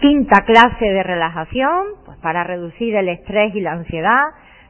Quinta 0.00 0.46
clase 0.46 0.86
de 0.86 1.02
relajación, 1.02 1.88
pues 2.06 2.16
para 2.20 2.42
reducir 2.42 2.96
el 2.96 3.10
estrés 3.10 3.54
y 3.54 3.60
la 3.60 3.72
ansiedad. 3.72 4.22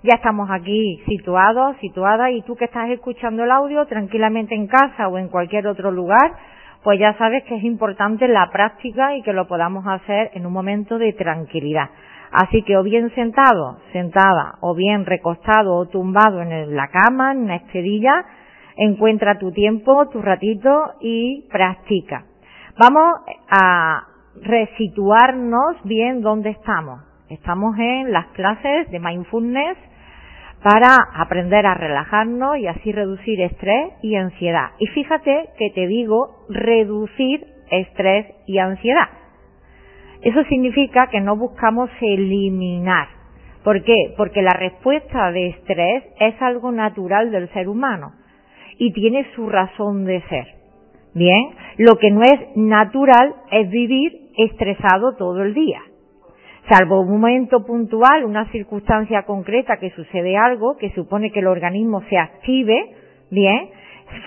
Ya 0.02 0.14
estamos 0.16 0.50
aquí 0.50 1.00
situados, 1.06 1.76
situadas, 1.80 2.32
y 2.32 2.42
tú 2.42 2.56
que 2.56 2.64
estás 2.64 2.90
escuchando 2.90 3.44
el 3.44 3.52
audio 3.52 3.86
tranquilamente 3.86 4.56
en 4.56 4.66
casa 4.66 5.06
o 5.06 5.18
en 5.18 5.28
cualquier 5.28 5.68
otro 5.68 5.92
lugar, 5.92 6.32
pues 6.82 6.98
ya 6.98 7.16
sabes 7.16 7.44
que 7.44 7.54
es 7.54 7.62
importante 7.62 8.26
la 8.26 8.50
práctica 8.50 9.14
y 9.14 9.22
que 9.22 9.32
lo 9.32 9.46
podamos 9.46 9.86
hacer 9.86 10.32
en 10.34 10.46
un 10.46 10.52
momento 10.52 10.98
de 10.98 11.12
tranquilidad. 11.12 11.90
Así 12.32 12.62
que 12.62 12.76
o 12.76 12.82
bien 12.82 13.14
sentado, 13.14 13.78
sentada, 13.92 14.54
o 14.60 14.74
bien 14.74 15.06
recostado 15.06 15.76
o 15.76 15.86
tumbado 15.86 16.42
en 16.42 16.74
la 16.74 16.88
cama, 16.88 17.30
en 17.30 17.44
una 17.44 17.54
esterilla, 17.54 18.24
encuentra 18.76 19.38
tu 19.38 19.52
tiempo, 19.52 20.08
tu 20.08 20.22
ratito 20.22 20.94
y 21.00 21.46
practica. 21.52 22.24
Vamos 22.76 23.20
a 23.48 24.09
resituarnos 24.36 25.76
bien 25.84 26.22
dónde 26.22 26.50
estamos. 26.50 27.02
Estamos 27.28 27.76
en 27.78 28.12
las 28.12 28.26
clases 28.28 28.90
de 28.90 28.98
mindfulness 28.98 29.76
para 30.62 30.96
aprender 31.14 31.64
a 31.66 31.74
relajarnos 31.74 32.58
y 32.58 32.66
así 32.66 32.92
reducir 32.92 33.40
estrés 33.40 33.92
y 34.02 34.16
ansiedad. 34.16 34.70
Y 34.78 34.86
fíjate 34.88 35.48
que 35.58 35.70
te 35.70 35.86
digo 35.86 36.44
reducir 36.48 37.46
estrés 37.70 38.26
y 38.46 38.58
ansiedad. 38.58 39.08
Eso 40.22 40.44
significa 40.44 41.08
que 41.08 41.20
no 41.20 41.36
buscamos 41.36 41.88
eliminar. 42.00 43.08
¿Por 43.64 43.82
qué? 43.84 44.14
Porque 44.16 44.42
la 44.42 44.52
respuesta 44.52 45.32
de 45.32 45.48
estrés 45.48 46.04
es 46.18 46.40
algo 46.42 46.72
natural 46.72 47.30
del 47.30 47.48
ser 47.52 47.68
humano 47.68 48.12
y 48.78 48.92
tiene 48.92 49.26
su 49.34 49.48
razón 49.48 50.04
de 50.04 50.20
ser. 50.22 50.46
Bien, 51.14 51.50
lo 51.78 51.96
que 51.96 52.10
no 52.10 52.22
es 52.22 52.56
natural 52.56 53.34
es 53.50 53.70
vivir 53.70 54.19
estresado 54.44 55.16
todo 55.16 55.42
el 55.42 55.54
día. 55.54 55.80
Salvo 56.68 57.00
un 57.00 57.20
momento 57.20 57.64
puntual, 57.64 58.24
una 58.24 58.50
circunstancia 58.50 59.22
concreta 59.24 59.78
que 59.78 59.90
sucede 59.90 60.36
algo, 60.36 60.76
que 60.76 60.90
supone 60.92 61.32
que 61.32 61.40
el 61.40 61.46
organismo 61.46 62.02
se 62.08 62.18
active, 62.18 62.94
bien, 63.30 63.70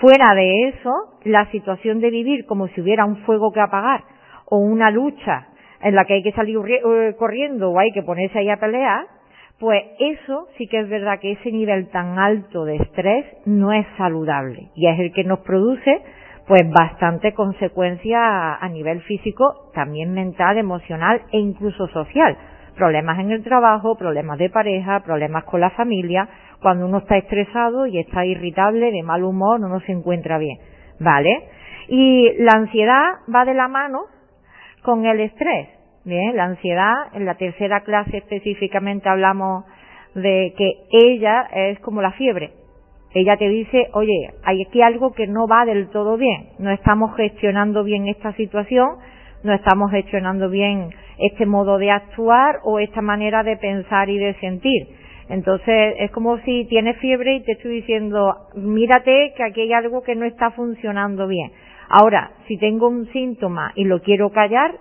fuera 0.00 0.34
de 0.34 0.68
eso, 0.68 0.92
la 1.24 1.50
situación 1.50 2.00
de 2.00 2.10
vivir 2.10 2.44
como 2.46 2.68
si 2.68 2.80
hubiera 2.80 3.04
un 3.04 3.18
fuego 3.18 3.52
que 3.52 3.60
apagar 3.60 4.02
o 4.46 4.58
una 4.58 4.90
lucha 4.90 5.48
en 5.82 5.94
la 5.94 6.04
que 6.04 6.14
hay 6.14 6.22
que 6.22 6.32
salir 6.32 6.58
eh, 6.66 7.14
corriendo 7.18 7.70
o 7.70 7.78
hay 7.78 7.92
que 7.92 8.02
ponerse 8.02 8.38
ahí 8.38 8.50
a 8.50 8.58
pelear, 8.58 9.06
pues 9.58 9.82
eso 9.98 10.48
sí 10.58 10.66
que 10.66 10.80
es 10.80 10.88
verdad 10.88 11.20
que 11.20 11.32
ese 11.32 11.52
nivel 11.52 11.88
tan 11.90 12.18
alto 12.18 12.64
de 12.64 12.76
estrés 12.76 13.24
no 13.46 13.72
es 13.72 13.86
saludable 13.96 14.70
y 14.74 14.88
es 14.88 14.98
el 14.98 15.12
que 15.12 15.24
nos 15.24 15.40
produce 15.40 16.02
pues 16.46 16.62
bastante 16.68 17.32
consecuencia 17.32 18.54
a 18.56 18.68
nivel 18.68 19.00
físico, 19.02 19.70
también 19.74 20.12
mental, 20.12 20.58
emocional 20.58 21.22
e 21.32 21.38
incluso 21.38 21.88
social. 21.88 22.36
Problemas 22.76 23.18
en 23.18 23.30
el 23.30 23.42
trabajo, 23.42 23.96
problemas 23.96 24.38
de 24.38 24.50
pareja, 24.50 25.00
problemas 25.00 25.44
con 25.44 25.60
la 25.60 25.70
familia, 25.70 26.28
cuando 26.60 26.86
uno 26.86 26.98
está 26.98 27.16
estresado 27.16 27.86
y 27.86 27.98
está 27.98 28.26
irritable, 28.26 28.90
de 28.90 29.02
mal 29.02 29.24
humor, 29.24 29.60
no 29.60 29.80
se 29.80 29.92
encuentra 29.92 30.38
bien. 30.38 30.58
¿Vale? 31.00 31.48
Y 31.88 32.32
la 32.38 32.52
ansiedad 32.56 33.04
va 33.34 33.44
de 33.44 33.54
la 33.54 33.68
mano 33.68 34.00
con 34.82 35.06
el 35.06 35.20
estrés. 35.20 35.68
Bien, 36.04 36.36
la 36.36 36.44
ansiedad, 36.44 36.94
en 37.14 37.24
la 37.24 37.36
tercera 37.36 37.80
clase 37.80 38.18
específicamente 38.18 39.08
hablamos 39.08 39.64
de 40.14 40.52
que 40.56 40.72
ella 40.90 41.48
es 41.52 41.78
como 41.80 42.02
la 42.02 42.12
fiebre 42.12 42.63
ella 43.14 43.36
te 43.36 43.48
dice, 43.48 43.88
oye, 43.92 44.30
hay 44.42 44.62
aquí 44.62 44.82
algo 44.82 45.12
que 45.12 45.26
no 45.26 45.46
va 45.46 45.64
del 45.64 45.88
todo 45.90 46.16
bien, 46.16 46.48
no 46.58 46.70
estamos 46.70 47.16
gestionando 47.16 47.84
bien 47.84 48.08
esta 48.08 48.32
situación, 48.34 48.96
no 49.44 49.52
estamos 49.54 49.90
gestionando 49.90 50.50
bien 50.50 50.90
este 51.18 51.46
modo 51.46 51.78
de 51.78 51.90
actuar 51.90 52.56
o 52.64 52.80
esta 52.80 53.02
manera 53.02 53.42
de 53.44 53.56
pensar 53.56 54.08
y 54.10 54.18
de 54.18 54.34
sentir. 54.40 54.88
Entonces 55.28 55.94
es 55.98 56.10
como 56.10 56.38
si 56.38 56.66
tienes 56.66 56.98
fiebre 56.98 57.36
y 57.36 57.44
te 57.44 57.52
estoy 57.52 57.76
diciendo, 57.76 58.34
mírate 58.56 59.32
que 59.36 59.44
aquí 59.44 59.62
hay 59.62 59.72
algo 59.72 60.02
que 60.02 60.16
no 60.16 60.24
está 60.24 60.50
funcionando 60.50 61.26
bien. 61.26 61.52
Ahora, 61.88 62.32
si 62.48 62.58
tengo 62.58 62.88
un 62.88 63.06
síntoma 63.12 63.72
y 63.76 63.84
lo 63.84 64.00
quiero 64.00 64.30
callar, 64.30 64.72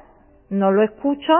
no 0.49 0.71
lo 0.71 0.81
escucho, 0.81 1.33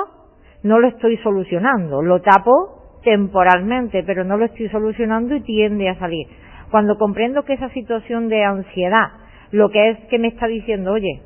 no 0.64 0.80
lo 0.80 0.88
estoy 0.90 1.18
solucionando, 1.18 2.02
lo 2.02 2.22
tapo 2.22 3.00
temporalmente, 3.04 4.04
pero 4.04 4.24
no 4.24 4.38
lo 4.38 4.46
estoy 4.46 4.70
solucionando 4.70 5.36
y 5.36 5.42
tiende 5.42 5.90
a 5.90 6.00
salir. 6.00 6.28
Cuando 6.74 6.98
comprendo 6.98 7.44
que 7.46 7.54
esa 7.54 7.70
situación 7.70 8.30
de 8.30 8.44
ansiedad, 8.44 9.12
lo 9.52 9.70
que 9.70 9.92
es 9.92 10.00
que 10.10 10.18
me 10.18 10.30
está 10.30 10.48
diciendo, 10.48 10.94
oye, 10.94 11.22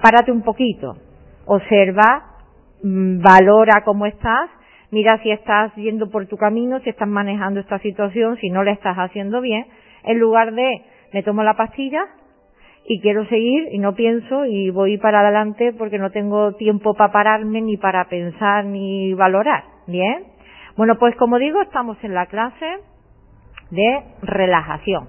párate 0.00 0.30
un 0.30 0.42
poquito, 0.42 0.98
observa, 1.46 2.36
mm, 2.80 3.22
valora 3.22 3.82
cómo 3.84 4.06
estás, 4.06 4.50
mira 4.92 5.20
si 5.24 5.32
estás 5.32 5.74
yendo 5.74 6.10
por 6.10 6.28
tu 6.28 6.36
camino, 6.36 6.78
si 6.78 6.90
estás 6.90 7.08
manejando 7.08 7.58
esta 7.58 7.80
situación, 7.80 8.36
si 8.36 8.50
no 8.50 8.62
la 8.62 8.70
estás 8.70 8.96
haciendo 8.96 9.40
bien, 9.40 9.66
en 10.04 10.20
lugar 10.20 10.52
de 10.52 10.82
me 11.12 11.24
tomo 11.24 11.42
la 11.42 11.54
pastilla 11.54 12.04
y 12.86 13.00
quiero 13.00 13.26
seguir 13.26 13.66
y 13.72 13.80
no 13.80 13.96
pienso 13.96 14.44
y 14.44 14.70
voy 14.70 14.96
para 14.96 15.22
adelante 15.22 15.72
porque 15.76 15.98
no 15.98 16.12
tengo 16.12 16.52
tiempo 16.52 16.94
para 16.94 17.12
pararme 17.12 17.62
ni 17.62 17.78
para 17.78 18.04
pensar 18.04 18.64
ni 18.64 19.12
valorar. 19.12 19.64
Bien. 19.88 20.22
Bueno, 20.76 20.98
pues 21.00 21.16
como 21.16 21.40
digo, 21.40 21.60
estamos 21.62 21.96
en 22.04 22.14
la 22.14 22.26
clase 22.26 22.91
de 23.72 24.04
relajación 24.22 25.08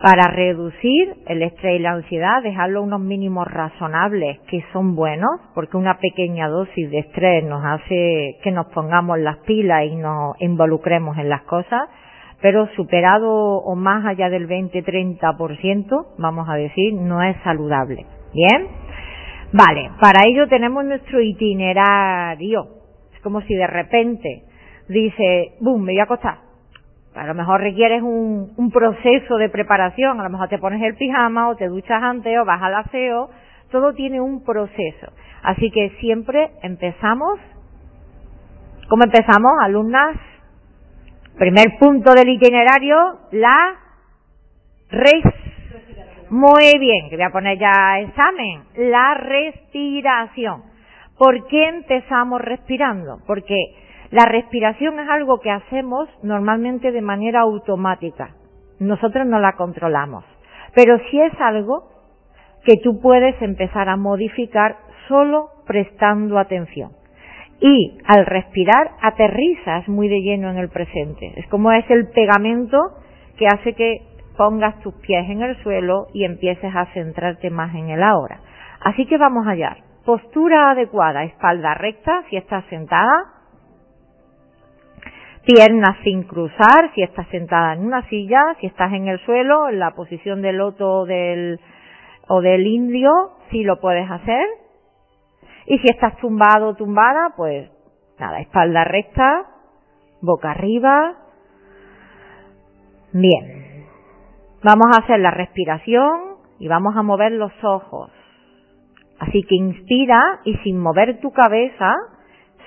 para 0.00 0.28
reducir 0.30 1.14
el 1.26 1.42
estrés 1.42 1.76
y 1.76 1.82
la 1.82 1.92
ansiedad, 1.92 2.42
dejarlo 2.42 2.82
unos 2.82 3.00
mínimos 3.00 3.46
razonables 3.46 4.38
que 4.48 4.62
son 4.72 4.94
buenos, 4.94 5.40
porque 5.54 5.76
una 5.76 5.98
pequeña 5.98 6.48
dosis 6.48 6.90
de 6.90 6.98
estrés 6.98 7.44
nos 7.44 7.64
hace 7.64 8.36
que 8.42 8.50
nos 8.50 8.66
pongamos 8.66 9.18
las 9.18 9.38
pilas 9.38 9.84
y 9.84 9.96
nos 9.96 10.40
involucremos 10.40 11.16
en 11.18 11.28
las 11.30 11.42
cosas, 11.42 11.88
pero 12.42 12.68
superado 12.76 13.30
o 13.30 13.74
más 13.74 14.04
allá 14.04 14.28
del 14.28 14.46
20-30%, 14.46 16.06
vamos 16.18 16.48
a 16.48 16.54
decir, 16.54 16.92
no 16.92 17.22
es 17.22 17.36
saludable. 17.42 18.04
¿Bien? 18.34 18.68
Vale, 19.52 19.92
para 20.00 20.28
ello 20.28 20.46
tenemos 20.46 20.84
nuestro 20.84 21.22
itinerario. 21.22 22.68
Es 23.14 23.20
como 23.22 23.40
si 23.40 23.54
de 23.54 23.66
repente 23.66 24.42
dice, 24.88 25.54
boom, 25.60 25.82
me 25.82 25.92
voy 25.92 26.00
a 26.00 26.04
acostar 26.04 26.45
a 27.16 27.26
lo 27.26 27.34
mejor 27.34 27.60
requieres 27.60 28.02
un, 28.02 28.70
proceso 28.72 29.36
de 29.36 29.48
preparación, 29.48 30.20
a 30.20 30.24
lo 30.24 30.30
mejor 30.30 30.48
te 30.48 30.58
pones 30.58 30.82
el 30.82 30.96
pijama 30.96 31.48
o 31.48 31.56
te 31.56 31.66
duchas 31.66 32.02
antes 32.02 32.38
o 32.38 32.44
vas 32.44 32.62
al 32.62 32.74
aseo, 32.74 33.30
todo 33.70 33.94
tiene 33.94 34.20
un 34.20 34.44
proceso. 34.44 35.12
Así 35.42 35.70
que 35.70 35.90
siempre 36.00 36.50
empezamos, 36.62 37.40
¿cómo 38.88 39.04
empezamos, 39.04 39.52
alumnas? 39.62 40.16
Primer 41.38 41.78
punto 41.78 42.12
del 42.12 42.28
itinerario, 42.28 43.20
la 43.32 43.76
res. 44.90 45.24
Muy 46.28 46.78
bien, 46.78 47.08
que 47.08 47.16
voy 47.16 47.24
a 47.24 47.30
poner 47.30 47.58
ya 47.58 48.00
examen. 48.00 48.62
La 48.76 49.14
respiración. 49.14 50.62
¿Por 51.16 51.46
qué 51.46 51.68
empezamos 51.68 52.40
respirando? 52.40 53.20
Porque 53.26 53.54
la 54.10 54.24
respiración 54.26 55.00
es 55.00 55.08
algo 55.08 55.40
que 55.40 55.50
hacemos 55.50 56.08
normalmente 56.22 56.92
de 56.92 57.02
manera 57.02 57.40
automática. 57.40 58.30
Nosotros 58.78 59.26
no 59.26 59.38
la 59.40 59.52
controlamos. 59.52 60.24
Pero 60.74 60.98
sí 61.10 61.20
es 61.20 61.32
algo 61.40 61.88
que 62.64 62.76
tú 62.82 63.00
puedes 63.00 63.40
empezar 63.40 63.88
a 63.88 63.96
modificar 63.96 64.76
solo 65.08 65.50
prestando 65.66 66.38
atención. 66.38 66.92
Y 67.60 67.98
al 68.06 68.26
respirar 68.26 68.90
aterrizas 69.00 69.88
muy 69.88 70.08
de 70.08 70.20
lleno 70.20 70.50
en 70.50 70.58
el 70.58 70.68
presente. 70.68 71.32
Es 71.36 71.46
como 71.48 71.72
es 71.72 71.88
el 71.90 72.08
pegamento 72.08 72.78
que 73.38 73.46
hace 73.46 73.72
que 73.74 74.02
pongas 74.36 74.78
tus 74.80 74.94
pies 74.96 75.28
en 75.30 75.42
el 75.42 75.56
suelo 75.62 76.08
y 76.12 76.24
empieces 76.24 76.74
a 76.74 76.86
centrarte 76.92 77.50
más 77.50 77.74
en 77.74 77.88
el 77.88 78.02
ahora. 78.02 78.40
Así 78.84 79.06
que 79.06 79.16
vamos 79.16 79.46
allá. 79.46 79.76
Postura 80.04 80.70
adecuada, 80.70 81.24
espalda 81.24 81.74
recta 81.74 82.24
si 82.28 82.36
estás 82.36 82.64
sentada, 82.66 83.35
piernas 85.46 85.96
sin 86.02 86.24
cruzar, 86.24 86.92
si 86.94 87.02
estás 87.02 87.26
sentada 87.28 87.74
en 87.74 87.86
una 87.86 88.06
silla, 88.08 88.56
si 88.60 88.66
estás 88.66 88.92
en 88.92 89.06
el 89.06 89.18
suelo, 89.20 89.68
en 89.68 89.78
la 89.78 89.92
posición 89.92 90.42
del 90.42 90.56
loto 90.56 91.06
del, 91.06 91.60
o 92.28 92.40
del 92.40 92.66
indio, 92.66 93.12
si 93.50 93.62
lo 93.62 93.80
puedes 93.80 94.10
hacer, 94.10 94.44
Y 95.68 95.78
si 95.78 95.86
estás 95.88 96.16
tumbado 96.18 96.68
o 96.68 96.74
tumbada, 96.74 97.34
pues 97.36 97.68
nada, 98.20 98.40
espalda 98.40 98.84
recta, 98.84 99.46
boca 100.20 100.52
arriba. 100.52 101.14
Bien. 103.12 103.86
Vamos 104.62 104.86
a 104.94 105.02
hacer 105.02 105.20
la 105.20 105.30
respiración 105.30 106.36
y 106.58 106.68
vamos 106.68 106.96
a 106.96 107.02
mover 107.02 107.32
los 107.32 107.52
ojos. 107.64 108.10
Así 109.18 109.42
que 109.42 109.54
inspira 109.54 110.40
y 110.44 110.56
sin 110.58 110.78
mover 110.78 111.20
tu 111.20 111.32
cabeza, 111.32 111.94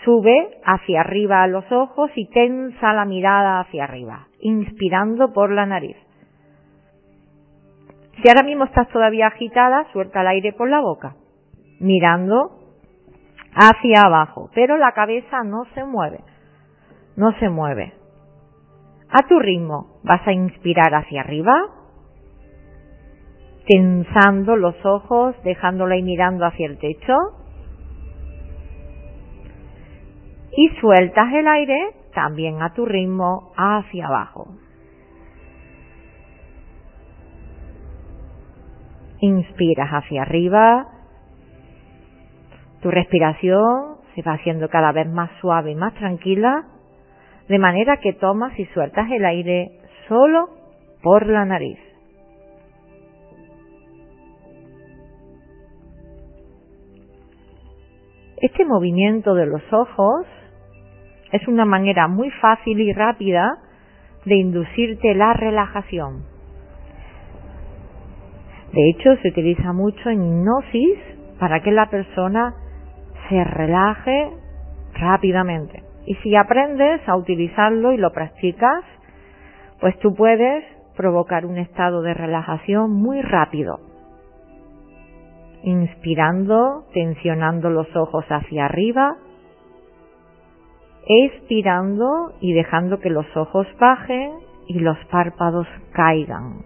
sube 0.04 0.60
hacia 0.64 1.02
arriba 1.02 1.46
los 1.48 1.70
ojos 1.72 2.12
y 2.16 2.30
tensa 2.30 2.94
la 2.94 3.06
mirada 3.06 3.60
hacia 3.60 3.84
arriba, 3.84 4.28
inspirando 4.40 5.34
por 5.34 5.52
la 5.52 5.66
nariz. 5.66 5.98
Si 8.22 8.28
ahora 8.28 8.44
mismo 8.44 8.66
estás 8.66 8.90
todavía 8.90 9.28
agitada, 9.28 9.86
suelta 9.94 10.22
el 10.22 10.28
aire 10.28 10.54
por 10.54 10.70
la 10.70 10.82
boca, 10.82 11.16
mirando 11.80 12.52
hacia 13.54 14.02
abajo, 14.06 14.50
pero 14.54 14.78
la 14.78 14.92
cabeza 14.92 15.44
no 15.44 15.66
se 15.74 15.84
mueve, 15.86 16.20
no 17.16 17.32
se 17.40 17.50
mueve. 17.50 17.94
A 19.10 19.28
tu 19.28 19.40
ritmo 19.40 20.00
vas 20.04 20.26
a 20.28 20.34
inspirar 20.34 20.94
hacia 20.94 21.22
arriba, 21.22 21.54
tensando 23.66 24.56
los 24.56 24.76
ojos, 24.86 25.36
dejándola 25.44 25.96
y 25.96 26.04
mirando 26.04 26.46
hacia 26.46 26.68
el 26.68 26.78
techo. 26.78 27.16
Y 30.62 30.68
sueltas 30.82 31.32
el 31.32 31.48
aire 31.48 31.94
también 32.14 32.62
a 32.62 32.74
tu 32.74 32.86
ritmo 32.86 33.54
hacia 33.56 34.08
abajo. 34.08 34.46
Inspiras 39.22 39.90
hacia 39.90 40.24
arriba. 40.24 40.86
Tu 42.82 42.92
respiración 42.92 44.00
se 44.14 44.22
va 44.22 44.34
haciendo 44.34 44.68
cada 44.68 44.92
vez 44.92 45.08
más 45.08 45.32
suave 45.40 45.72
y 45.72 45.76
más 45.76 45.94
tranquila, 45.94 46.66
de 47.48 47.58
manera 47.58 48.02
que 48.02 48.12
tomas 48.12 48.60
y 48.60 48.66
sueltas 48.66 49.10
el 49.12 49.24
aire 49.24 49.80
solo 50.10 50.50
por 51.02 51.26
la 51.26 51.46
nariz. 51.46 51.80
Este 58.42 58.66
movimiento 58.66 59.36
de 59.36 59.46
los 59.46 59.62
ojos 59.72 60.26
es 61.32 61.48
una 61.48 61.66
manera 61.66 62.08
muy 62.08 62.30
fácil 62.32 62.80
y 62.80 62.94
rápida 62.94 63.58
de 64.26 64.36
inducirte 64.36 65.14
la 65.16 65.34
relajación. 65.34 66.24
De 68.74 68.90
hecho, 68.90 69.16
se 69.22 69.30
utiliza 69.30 69.74
mucho 69.74 70.10
en 70.10 70.24
hipnosis 70.24 71.00
para 71.40 71.62
que 71.62 71.72
la 71.72 71.90
persona 71.90 72.54
se 73.28 73.44
relaje 73.44 74.32
rápidamente. 74.94 75.84
Y 76.06 76.16
si 76.16 76.36
aprendes 76.36 77.08
a 77.08 77.16
utilizarlo 77.16 77.92
y 77.92 77.98
lo 77.98 78.12
practicas, 78.12 78.84
pues 79.80 79.98
tú 80.00 80.14
puedes 80.14 80.64
provocar 80.96 81.46
un 81.46 81.58
estado 81.58 82.02
de 82.02 82.14
relajación 82.14 82.92
muy 82.92 83.22
rápido. 83.22 83.80
Inspirando, 85.64 86.86
tensionando 86.94 87.70
los 87.70 87.94
ojos 87.96 88.26
hacia 88.30 88.66
arriba, 88.66 89.16
expirando 91.08 92.34
y 92.40 92.54
dejando 92.54 93.00
que 93.00 93.10
los 93.10 93.26
ojos 93.36 93.68
bajen 93.80 94.32
y 94.68 94.80
los 94.80 94.98
párpados 95.06 95.68
caigan. 95.94 96.62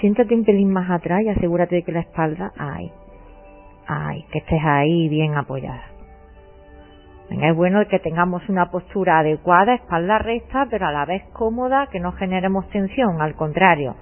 Siéntate 0.00 0.34
un 0.34 0.44
pelín 0.44 0.72
más 0.72 0.90
atrás 0.90 1.22
y 1.22 1.28
asegúrate 1.28 1.76
de 1.76 1.82
que 1.84 1.92
la 1.92 2.00
espalda, 2.00 2.52
ay, 2.58 2.90
ay, 3.86 4.24
que 4.32 4.38
estés 4.38 4.60
ahí 4.64 5.08
bien 5.08 5.36
apoyada. 5.36 5.84
Venga, 7.30 7.48
es 7.48 7.56
bueno 7.56 7.86
que 7.88 8.00
tengamos 8.00 8.46
una 8.48 8.70
postura 8.70 9.20
adecuada, 9.20 9.74
espalda 9.74 10.18
recta, 10.18 10.66
pero 10.68 10.86
a 10.86 10.92
la 10.92 11.04
vez 11.04 11.22
cómoda, 11.32 11.86
que 11.86 12.00
no 12.00 12.12
generemos 12.12 12.68
tensión, 12.70 13.22
al 13.22 13.36
contrario. 13.36 13.94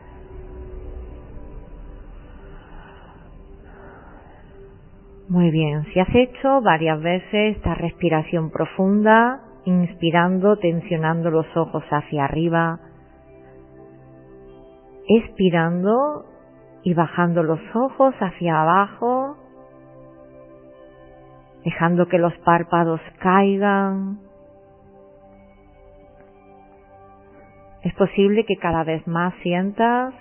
Muy 5.30 5.52
bien, 5.52 5.84
si 5.92 6.00
has 6.00 6.12
hecho 6.12 6.60
varias 6.60 7.00
veces 7.00 7.56
esta 7.56 7.76
respiración 7.76 8.50
profunda, 8.50 9.40
inspirando, 9.64 10.56
tensionando 10.56 11.30
los 11.30 11.46
ojos 11.56 11.84
hacia 11.88 12.24
arriba, 12.24 12.80
expirando 15.08 16.24
y 16.82 16.94
bajando 16.94 17.44
los 17.44 17.60
ojos 17.76 18.12
hacia 18.18 18.60
abajo, 18.60 19.36
dejando 21.64 22.08
que 22.08 22.18
los 22.18 22.36
párpados 22.38 23.00
caigan. 23.20 24.18
Es 27.84 27.94
posible 27.94 28.44
que 28.46 28.56
cada 28.56 28.82
vez 28.82 29.06
más 29.06 29.32
sientas 29.44 30.12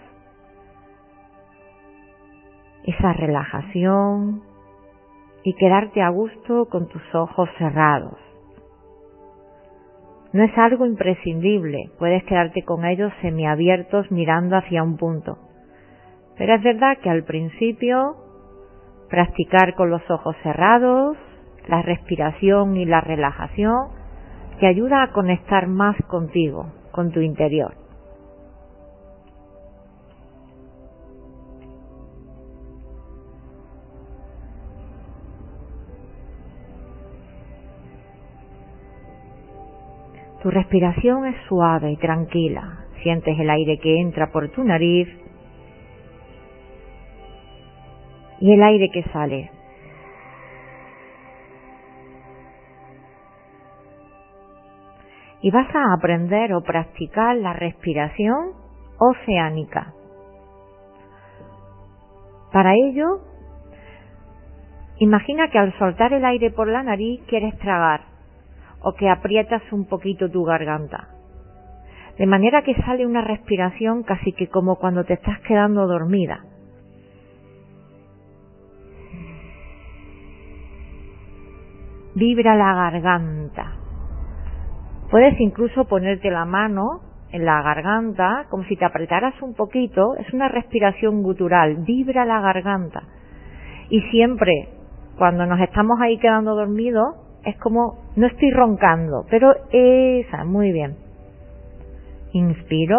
esa 2.84 3.14
relajación 3.14 4.49
y 5.50 5.54
quedarte 5.56 6.04
a 6.04 6.10
gusto 6.10 6.68
con 6.70 6.88
tus 6.90 7.02
ojos 7.16 7.50
cerrados. 7.58 8.20
No 10.32 10.44
es 10.44 10.56
algo 10.60 10.86
imprescindible, 10.86 11.90
puedes 11.98 12.24
quedarte 12.26 12.62
con 12.62 12.86
ellos 12.86 13.12
semiabiertos 13.24 14.12
mirando 14.12 14.58
hacia 14.58 14.84
un 14.84 14.98
punto. 14.98 15.40
Pero 16.38 16.54
es 16.54 16.62
verdad 16.62 17.00
que 17.02 17.10
al 17.10 17.24
principio 17.24 18.16
practicar 19.10 19.74
con 19.74 19.90
los 19.90 20.08
ojos 20.12 20.36
cerrados, 20.44 21.18
la 21.68 21.82
respiración 21.82 22.78
y 22.78 22.86
la 22.86 23.02
relajación 23.02 23.88
te 24.60 24.68
ayuda 24.68 25.02
a 25.02 25.12
conectar 25.14 25.66
más 25.66 25.96
contigo, 26.06 26.68
con 26.92 27.10
tu 27.12 27.22
interior. 27.22 27.74
Tu 40.42 40.50
respiración 40.50 41.26
es 41.26 41.36
suave 41.48 41.92
y 41.92 41.98
tranquila. 41.98 42.86
Sientes 43.04 43.38
el 43.38 43.50
aire 43.50 43.78
que 43.78 44.00
entra 44.00 44.32
por 44.32 44.50
tu 44.50 44.64
nariz 44.64 45.08
y 48.40 48.54
el 48.54 48.64
aire 48.64 48.90
que 48.90 49.04
sale. 49.12 49.52
Y 55.42 55.52
vas 55.52 55.68
a 55.74 55.94
aprender 55.94 56.54
o 56.54 56.62
practicar 56.62 57.36
la 57.36 57.54
respiración 57.54 58.54
oceánica. 58.98 59.94
Para 62.52 62.74
ello, 62.74 63.20
imagina 65.00 65.50
que 65.50 65.60
al 65.60 65.78
soltar 65.78 66.14
el 66.14 66.26
aire 66.26 66.52
por 66.52 66.68
la 66.68 66.84
nariz 66.84 67.22
quieres 67.28 67.58
tragar 67.60 68.09
o 68.82 68.94
que 68.94 69.10
aprietas 69.10 69.62
un 69.72 69.86
poquito 69.86 70.30
tu 70.30 70.44
garganta. 70.44 71.10
De 72.18 72.26
manera 72.26 72.64
que 72.64 72.76
sale 72.76 73.06
una 73.06 73.22
respiración 73.22 74.04
casi 74.04 74.34
que 74.34 74.48
como 74.48 74.76
cuando 74.76 75.06
te 75.06 75.14
estás 75.14 75.40
quedando 75.42 75.88
dormida. 75.88 76.44
Vibra 82.16 82.56
la 82.56 82.74
garganta. 82.74 83.76
Puedes 85.10 85.40
incluso 85.40 85.86
ponerte 85.86 86.30
la 86.30 86.44
mano 86.44 87.02
en 87.32 87.46
la 87.46 87.62
garganta 87.62 88.48
como 88.50 88.64
si 88.66 88.76
te 88.76 88.86
apretaras 88.86 89.42
un 89.42 89.54
poquito. 89.54 90.16
Es 90.18 90.34
una 90.34 90.50
respiración 90.50 91.24
gutural. 91.24 91.78
Vibra 91.86 92.26
la 92.26 92.42
garganta. 92.42 93.04
Y 93.90 94.02
siempre, 94.12 94.70
cuando 95.18 95.46
nos 95.46 95.60
estamos 95.62 96.00
ahí 96.02 96.18
quedando 96.18 96.56
dormidos, 96.56 97.16
es 97.46 97.58
como, 97.58 98.09
no 98.20 98.28
estoy 98.28 98.52
roncando, 98.52 99.26
pero 99.30 99.54
esa, 99.72 100.44
muy 100.44 100.74
bien. 100.74 100.98
Inspiro, 102.34 102.98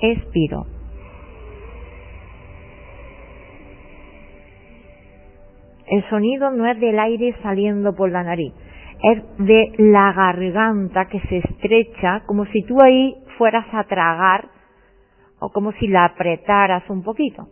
expiro. 0.00 0.64
El 5.88 6.08
sonido 6.08 6.52
no 6.52 6.70
es 6.70 6.78
del 6.78 7.00
aire 7.00 7.34
saliendo 7.42 7.96
por 7.96 8.12
la 8.12 8.22
nariz, 8.22 8.54
es 9.02 9.22
de 9.38 9.72
la 9.78 10.12
garganta 10.12 11.06
que 11.06 11.18
se 11.22 11.38
estrecha 11.38 12.22
como 12.26 12.46
si 12.46 12.62
tú 12.62 12.80
ahí 12.80 13.16
fueras 13.38 13.66
a 13.72 13.82
tragar 13.84 14.44
o 15.40 15.50
como 15.50 15.72
si 15.72 15.88
la 15.88 16.04
apretaras 16.04 16.88
un 16.88 17.02
poquito. 17.02 17.48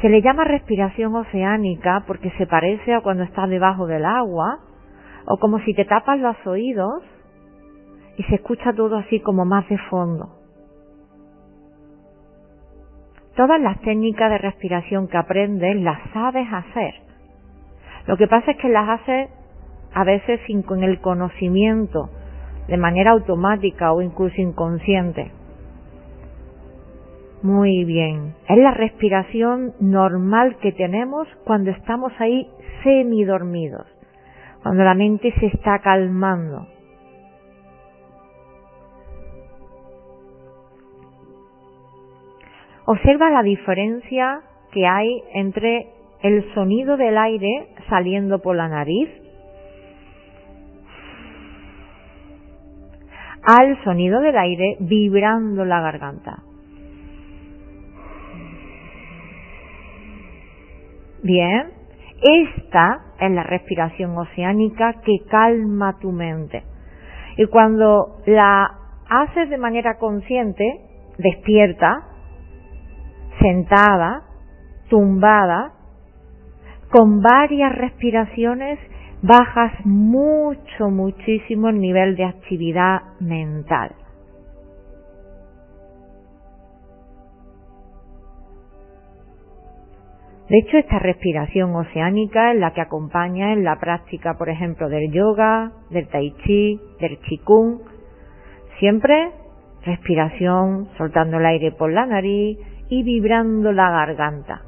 Se 0.00 0.08
le 0.08 0.22
llama 0.22 0.44
respiración 0.44 1.14
oceánica 1.16 2.04
porque 2.06 2.30
se 2.38 2.46
parece 2.46 2.94
a 2.94 3.00
cuando 3.00 3.24
estás 3.24 3.48
debajo 3.48 3.86
del 3.86 4.04
agua 4.04 4.60
o 5.26 5.38
como 5.38 5.58
si 5.60 5.74
te 5.74 5.84
tapas 5.84 6.20
los 6.20 6.36
oídos 6.46 7.02
y 8.16 8.22
se 8.24 8.36
escucha 8.36 8.72
todo 8.72 8.96
así 8.96 9.20
como 9.20 9.44
más 9.44 9.68
de 9.68 9.78
fondo. 9.90 10.36
Todas 13.36 13.60
las 13.60 13.80
técnicas 13.80 14.30
de 14.30 14.38
respiración 14.38 15.08
que 15.08 15.16
aprendes 15.16 15.76
las 15.80 15.98
sabes 16.12 16.46
hacer. 16.52 16.94
Lo 18.06 18.16
que 18.16 18.26
pasa 18.26 18.52
es 18.52 18.56
que 18.58 18.68
las 18.68 19.00
haces 19.00 19.30
a 19.94 20.04
veces 20.04 20.40
sin 20.46 20.62
con 20.62 20.82
el 20.82 21.00
conocimiento, 21.00 22.10
de 22.68 22.76
manera 22.76 23.12
automática 23.12 23.92
o 23.92 24.02
incluso 24.02 24.40
inconsciente. 24.40 25.32
Muy 27.42 27.84
bien. 27.84 28.34
Es 28.48 28.58
la 28.58 28.72
respiración 28.72 29.72
normal 29.80 30.56
que 30.60 30.72
tenemos 30.72 31.28
cuando 31.44 31.70
estamos 31.70 32.12
ahí 32.18 32.48
semidormidos, 32.82 33.86
cuando 34.62 34.82
la 34.82 34.94
mente 34.94 35.32
se 35.38 35.46
está 35.46 35.78
calmando. 35.78 36.66
Observa 42.86 43.30
la 43.30 43.42
diferencia 43.42 44.40
que 44.72 44.86
hay 44.86 45.22
entre 45.34 45.92
el 46.22 46.52
sonido 46.54 46.96
del 46.96 47.16
aire 47.16 47.68
saliendo 47.88 48.40
por 48.40 48.56
la 48.56 48.68
nariz 48.68 49.08
al 53.42 53.82
sonido 53.84 54.20
del 54.20 54.36
aire 54.36 54.76
vibrando 54.80 55.64
la 55.64 55.80
garganta. 55.80 56.47
Bien, 61.22 61.70
esta 62.22 63.00
es 63.20 63.30
la 63.30 63.42
respiración 63.42 64.16
oceánica 64.16 64.94
que 65.04 65.18
calma 65.28 65.98
tu 66.00 66.12
mente. 66.12 66.62
Y 67.36 67.46
cuando 67.46 68.20
la 68.26 68.70
haces 69.08 69.50
de 69.50 69.58
manera 69.58 69.98
consciente, 69.98 70.64
despierta, 71.18 72.02
sentada, 73.40 74.22
tumbada, 74.88 75.72
con 76.90 77.20
varias 77.20 77.74
respiraciones 77.76 78.78
bajas 79.22 79.72
mucho, 79.84 80.90
muchísimo 80.90 81.68
el 81.68 81.80
nivel 81.80 82.16
de 82.16 82.24
actividad 82.24 83.02
mental. 83.20 83.94
De 90.48 90.58
hecho, 90.58 90.78
esta 90.78 90.98
respiración 90.98 91.74
oceánica 91.76 92.52
es 92.52 92.58
la 92.58 92.72
que 92.72 92.80
acompaña 92.80 93.52
en 93.52 93.64
la 93.64 93.78
práctica, 93.78 94.38
por 94.38 94.48
ejemplo, 94.48 94.88
del 94.88 95.12
yoga, 95.12 95.72
del 95.90 96.08
tai 96.08 96.34
chi, 96.42 96.80
del 97.00 97.18
qigong. 97.18 97.80
Siempre 98.78 99.30
respiración, 99.84 100.88
soltando 100.96 101.38
el 101.38 101.46
aire 101.46 101.72
por 101.72 101.92
la 101.92 102.06
nariz, 102.06 102.58
y 102.88 103.02
vibrando 103.02 103.72
la 103.72 103.90
garganta. 103.90 104.62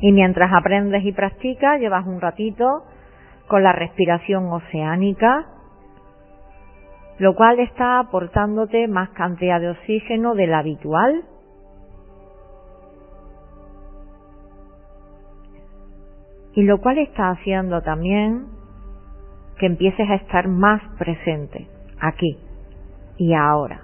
Y 0.00 0.12
mientras 0.12 0.52
aprendes 0.52 1.04
y 1.04 1.12
practicas, 1.12 1.80
llevas 1.80 2.06
un 2.06 2.20
ratito 2.20 2.84
con 3.48 3.62
la 3.62 3.72
respiración 3.72 4.52
oceánica, 4.52 5.46
lo 7.18 7.34
cual 7.34 7.60
está 7.60 8.00
aportándote 8.00 8.88
más 8.88 9.10
cantidad 9.10 9.60
de 9.60 9.70
oxígeno 9.70 10.34
del 10.34 10.54
habitual. 10.54 11.24
Y 16.54 16.62
lo 16.62 16.80
cual 16.80 16.98
está 16.98 17.30
haciendo 17.30 17.82
también 17.82 18.46
que 19.58 19.66
empieces 19.66 20.08
a 20.08 20.16
estar 20.16 20.48
más 20.48 20.82
presente 20.98 21.68
aquí 22.00 22.38
y 23.16 23.34
ahora. 23.34 23.82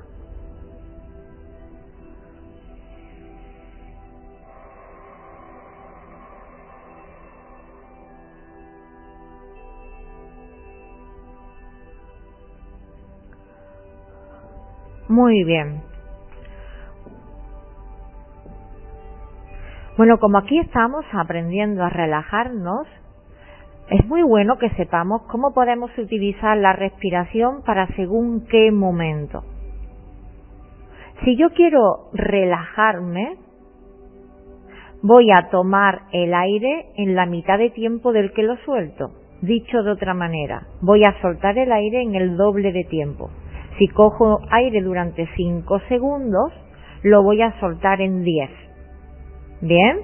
Muy 15.09 15.43
bien. 15.45 15.88
Bueno, 19.99 20.19
como 20.21 20.39
aquí 20.39 20.57
estamos 20.61 21.05
aprendiendo 21.13 21.83
a 21.83 21.91
relajarnos, 21.91 22.87
es 23.91 24.07
muy 24.07 24.23
bueno 24.23 24.57
que 24.57 24.71
sepamos 24.77 25.23
cómo 25.23 25.53
podemos 25.53 25.91
utilizar 25.99 26.57
la 26.57 26.73
respiración 26.73 27.65
para 27.67 27.89
según 27.97 28.47
qué 28.47 28.71
momento. 28.71 29.43
Si 31.25 31.37
yo 31.37 31.51
quiero 31.51 32.11
relajarme, 32.13 33.39
voy 35.03 35.33
a 35.33 35.49
tomar 35.51 36.03
el 36.13 36.33
aire 36.33 36.91
en 36.97 37.17
la 37.17 37.27
mitad 37.27 37.59
de 37.59 37.71
tiempo 37.71 38.13
del 38.13 38.33
que 38.33 38.45
lo 38.45 38.57
suelto. 38.59 39.11
Dicho 39.43 39.83
de 39.83 39.91
otra 39.91 40.15
manera, 40.15 40.69
voy 40.81 41.03
a 41.03 41.21
soltar 41.21 41.59
el 41.59 41.73
aire 41.73 42.03
en 42.03 42.15
el 42.15 42.37
doble 42.37 42.71
de 42.71 42.85
tiempo. 42.85 43.31
Si 43.79 43.89
cojo 43.89 44.39
aire 44.49 44.81
durante 44.81 45.29
5 45.35 45.81
segundos, 45.89 46.53
lo 47.03 47.25
voy 47.25 47.43
a 47.43 47.59
soltar 47.59 48.01
en 48.01 48.23
10. 48.23 48.68
Bien, 49.61 50.01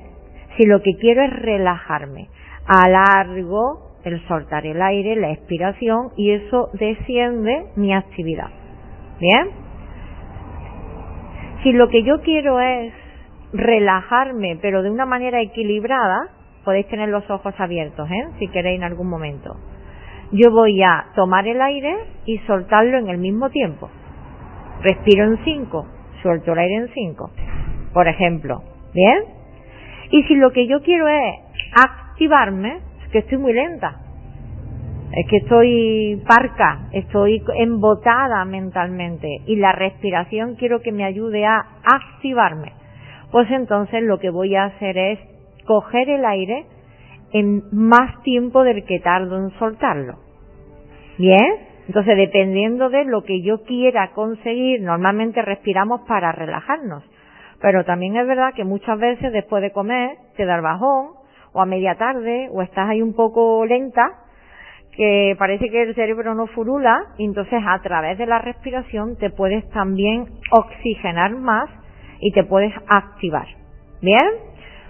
si 0.57 0.67
lo 0.67 0.83
que 0.83 0.97
quiero 0.97 1.23
es 1.23 1.31
relajarme, 1.31 2.29
alargo 2.67 3.93
el 4.05 4.21
soltar 4.29 4.67
el 4.67 4.81
aire, 4.83 5.17
la 5.17 5.33
expiración 5.33 6.11
y 6.17 6.33
eso 6.33 6.71
desciende 6.75 7.67
mi 7.77 7.95
actividad. 7.95 8.51
Bien, 9.21 9.49
si 11.63 11.73
lo 11.73 11.89
que 11.89 12.03
yo 12.03 12.21
quiero 12.21 12.61
es 12.61 12.93
relajarme 13.53 14.59
pero 14.61 14.83
de 14.83 14.91
una 14.91 15.07
manera 15.07 15.41
equilibrada, 15.41 16.29
podéis 16.65 16.89
tener 16.89 17.09
los 17.09 17.29
ojos 17.31 17.55
abiertos, 17.59 18.11
¿eh? 18.11 18.29
si 18.39 18.49
queréis 18.49 18.79
en 18.79 18.85
algún 18.85 19.09
momento 19.09 19.57
yo 20.33 20.51
voy 20.51 20.83
a 20.83 21.07
tomar 21.15 21.47
el 21.47 21.61
aire 21.61 21.97
y 22.27 22.39
soltarlo 22.39 22.99
en 22.99 23.09
el 23.09 23.19
mismo 23.19 23.51
tiempo. 23.51 23.89
Respiro 24.83 25.25
en 25.25 25.45
5, 25.45 25.87
suelto 26.23 26.53
el 26.53 26.59
aire 26.59 26.75
en 26.77 26.89
5, 26.89 27.31
por 27.93 28.09
ejemplo. 28.09 28.63
¿Bien? 28.93 29.44
Y 30.15 30.23
si 30.29 30.37
lo 30.37 30.53
que 30.53 30.69
yo 30.69 30.81
quiero 30.81 31.09
es 31.09 31.41
activarme, 31.73 32.79
es 33.03 33.11
que 33.11 33.19
estoy 33.19 33.37
muy 33.37 33.53
lenta, 33.53 33.97
es 35.11 35.27
que 35.29 35.39
estoy 35.39 36.23
parca, 36.25 36.89
estoy 36.93 37.43
embotada 37.57 38.45
mentalmente 38.45 39.27
y 39.45 39.57
la 39.57 39.73
respiración 39.73 40.55
quiero 40.55 40.83
que 40.83 40.93
me 40.93 41.03
ayude 41.03 41.45
a 41.45 41.67
activarme. 41.83 42.75
Pues 43.33 43.51
entonces 43.51 44.05
lo 44.05 44.21
que 44.21 44.31
voy 44.31 44.55
a 44.55 44.67
hacer 44.67 44.97
es 44.97 45.19
coger 45.65 46.09
el 46.09 46.25
aire 46.25 46.65
en 47.33 47.65
más 47.73 48.23
tiempo 48.23 48.63
del 48.63 48.85
que 48.85 49.01
tardo 49.01 49.37
en 49.37 49.51
soltarlo. 49.59 50.21
Bien, 51.19 51.57
entonces 51.89 52.17
dependiendo 52.17 52.89
de 52.89 53.05
lo 53.05 53.25
que 53.25 53.43
yo 53.43 53.65
quiera 53.65 54.13
conseguir, 54.13 54.81
normalmente 54.81 55.43
respiramos 55.43 56.03
para 56.07 56.31
relajarnos. 56.31 57.03
Pero 57.65 57.83
también 57.83 58.15
es 58.15 58.27
verdad 58.27 58.53
que 58.55 58.63
muchas 58.63 58.99
veces 58.99 59.33
después 59.33 59.63
de 59.63 59.73
comer 59.73 60.19
te 60.37 60.45
da 60.45 60.57
el 60.57 60.61
bajón, 60.61 61.13
o 61.55 61.63
a 61.63 61.65
media 61.65 61.95
tarde, 61.95 62.51
o 62.53 62.61
estás 62.61 62.91
ahí 62.91 63.01
un 63.01 63.15
poco 63.15 63.65
lenta, 63.65 64.03
que 64.95 65.35
parece 65.39 65.71
que 65.71 65.85
el 65.85 65.95
cerebro 65.95 66.35
no 66.35 66.47
furula, 66.49 67.07
y 67.17 67.25
entonces 67.25 67.63
a 67.67 67.81
través 67.81 68.19
de 68.19 68.27
la 68.27 68.39
respiración 68.39 69.17
te 69.17 69.31
puedes 69.31 69.67
también 69.71 70.27
oxigenar 70.51 71.31
más 71.37 71.71
y 72.21 72.33
te 72.33 72.45
puedes 72.45 72.75
activar. 72.87 73.47
¿Bien? 74.03 74.29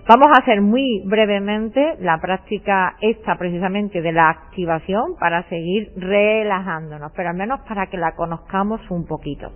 Vamos 0.09 0.37
a 0.37 0.43
hacer 0.43 0.61
muy 0.61 1.01
brevemente 1.07 1.95
la 2.01 2.19
práctica 2.19 2.97
esta 3.01 3.37
precisamente 3.37 4.03
de 4.03 4.11
la 4.11 4.31
activación 4.31 5.15
para 5.21 5.49
seguir 5.49 5.93
relajándonos, 5.97 7.13
pero 7.15 7.29
al 7.29 7.37
menos 7.37 7.61
para 7.69 7.87
que 7.87 7.99
la 7.99 8.17
conozcamos 8.17 8.81
un 8.91 9.07
poquito. 9.07 9.53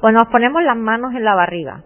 Pues 0.00 0.14
nos 0.14 0.28
ponemos 0.28 0.62
las 0.62 0.76
manos 0.76 1.14
en 1.14 1.24
la 1.24 1.34
barriga, 1.34 1.82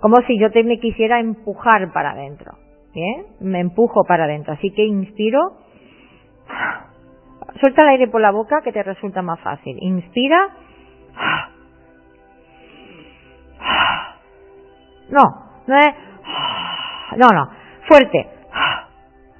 como 0.00 0.16
si 0.26 0.38
yo 0.38 0.50
te 0.50 0.62
me 0.64 0.78
quisiera 0.78 1.20
empujar 1.20 1.92
para 1.92 2.10
adentro. 2.10 2.52
Bien, 2.94 3.26
me 3.40 3.60
empujo 3.60 4.04
para 4.04 4.24
adentro, 4.24 4.54
así 4.54 4.70
que 4.72 4.84
inspiro, 4.84 5.58
suelta 7.60 7.82
el 7.82 7.88
aire 7.88 8.08
por 8.08 8.20
la 8.20 8.30
boca 8.30 8.60
que 8.62 8.72
te 8.72 8.82
resulta 8.82 9.22
más 9.22 9.40
fácil. 9.40 9.76
Inspira, 9.80 10.50
No, 15.08 15.22
no 15.66 15.78
es. 15.78 15.94
No, 17.16 17.28
no. 17.28 17.50
Fuerte. 17.88 18.28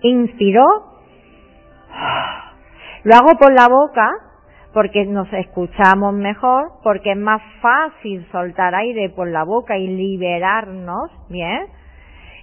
Inspiro. 0.03 0.65
Lo 3.05 3.15
hago 3.15 3.39
por 3.39 3.53
la 3.53 3.69
boca 3.69 4.09
porque 4.73 5.05
nos 5.07 5.33
escuchamos 5.33 6.15
mejor, 6.15 6.73
porque 6.83 7.13
es 7.13 7.17
más 7.17 7.43
fácil 7.61 8.27
soltar 8.31 8.75
aire 8.75 9.09
por 9.11 9.29
la 9.29 9.45
boca 9.45 9.79
y 9.79 9.87
liberarnos, 9.87 11.11
¿bien? 11.29 11.67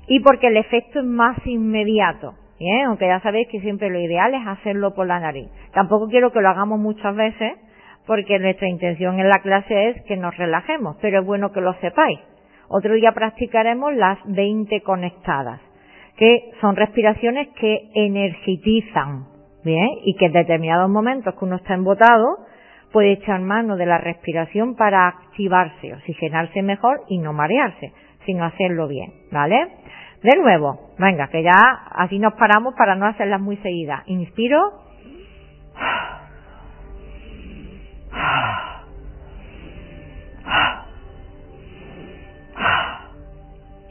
Y 0.07 0.19
porque 0.21 0.47
el 0.47 0.57
efecto 0.57 0.99
es 0.99 1.05
más 1.05 1.37
inmediato, 1.45 2.33
¿bien? 2.59 2.85
Aunque 2.87 3.07
ya 3.07 3.19
sabéis 3.21 3.47
que 3.49 3.61
siempre 3.61 3.89
lo 3.89 3.99
ideal 3.99 4.33
es 4.33 4.45
hacerlo 4.47 4.93
por 4.93 5.07
la 5.07 5.19
nariz. 5.19 5.49
Tampoco 5.73 6.07
quiero 6.07 6.31
que 6.31 6.41
lo 6.41 6.49
hagamos 6.49 6.79
muchas 6.79 7.15
veces, 7.15 7.53
porque 8.07 8.39
nuestra 8.39 8.67
intención 8.67 9.19
en 9.19 9.29
la 9.29 9.39
clase 9.39 9.89
es 9.89 10.01
que 10.03 10.17
nos 10.17 10.35
relajemos, 10.37 10.97
pero 11.01 11.19
es 11.19 11.25
bueno 11.25 11.51
que 11.51 11.61
lo 11.61 11.73
sepáis. 11.75 12.19
Otro 12.67 12.93
día 12.93 13.11
practicaremos 13.11 13.93
las 13.95 14.17
20 14.25 14.81
conectadas, 14.81 15.61
que 16.17 16.51
son 16.61 16.75
respiraciones 16.75 17.49
que 17.59 17.89
energizan, 17.93 19.34
¿bien? 19.65 19.89
Y 20.03 20.15
que 20.15 20.27
en 20.27 20.33
determinados 20.33 20.89
momentos 20.89 21.33
que 21.33 21.43
uno 21.43 21.57
está 21.57 21.73
embotado, 21.73 22.37
puede 22.93 23.13
echar 23.13 23.41
mano 23.41 23.75
de 23.75 23.85
la 23.85 23.97
respiración 23.97 24.75
para 24.75 25.07
activarse, 25.07 25.93
oxigenarse 25.93 26.61
mejor 26.61 27.01
y 27.09 27.17
no 27.17 27.33
marearse, 27.33 27.91
sin 28.25 28.41
hacerlo 28.41 28.87
bien, 28.87 29.11
¿vale? 29.31 29.67
De 30.23 30.37
nuevo, 30.39 30.91
venga, 30.97 31.27
que 31.27 31.43
ya 31.43 31.51
así 31.91 32.19
nos 32.19 32.33
paramos 32.35 32.73
para 32.75 32.95
no 32.95 33.05
hacerlas 33.05 33.41
muy 33.41 33.57
seguidas. 33.57 34.03
Inspiro. 34.05 34.85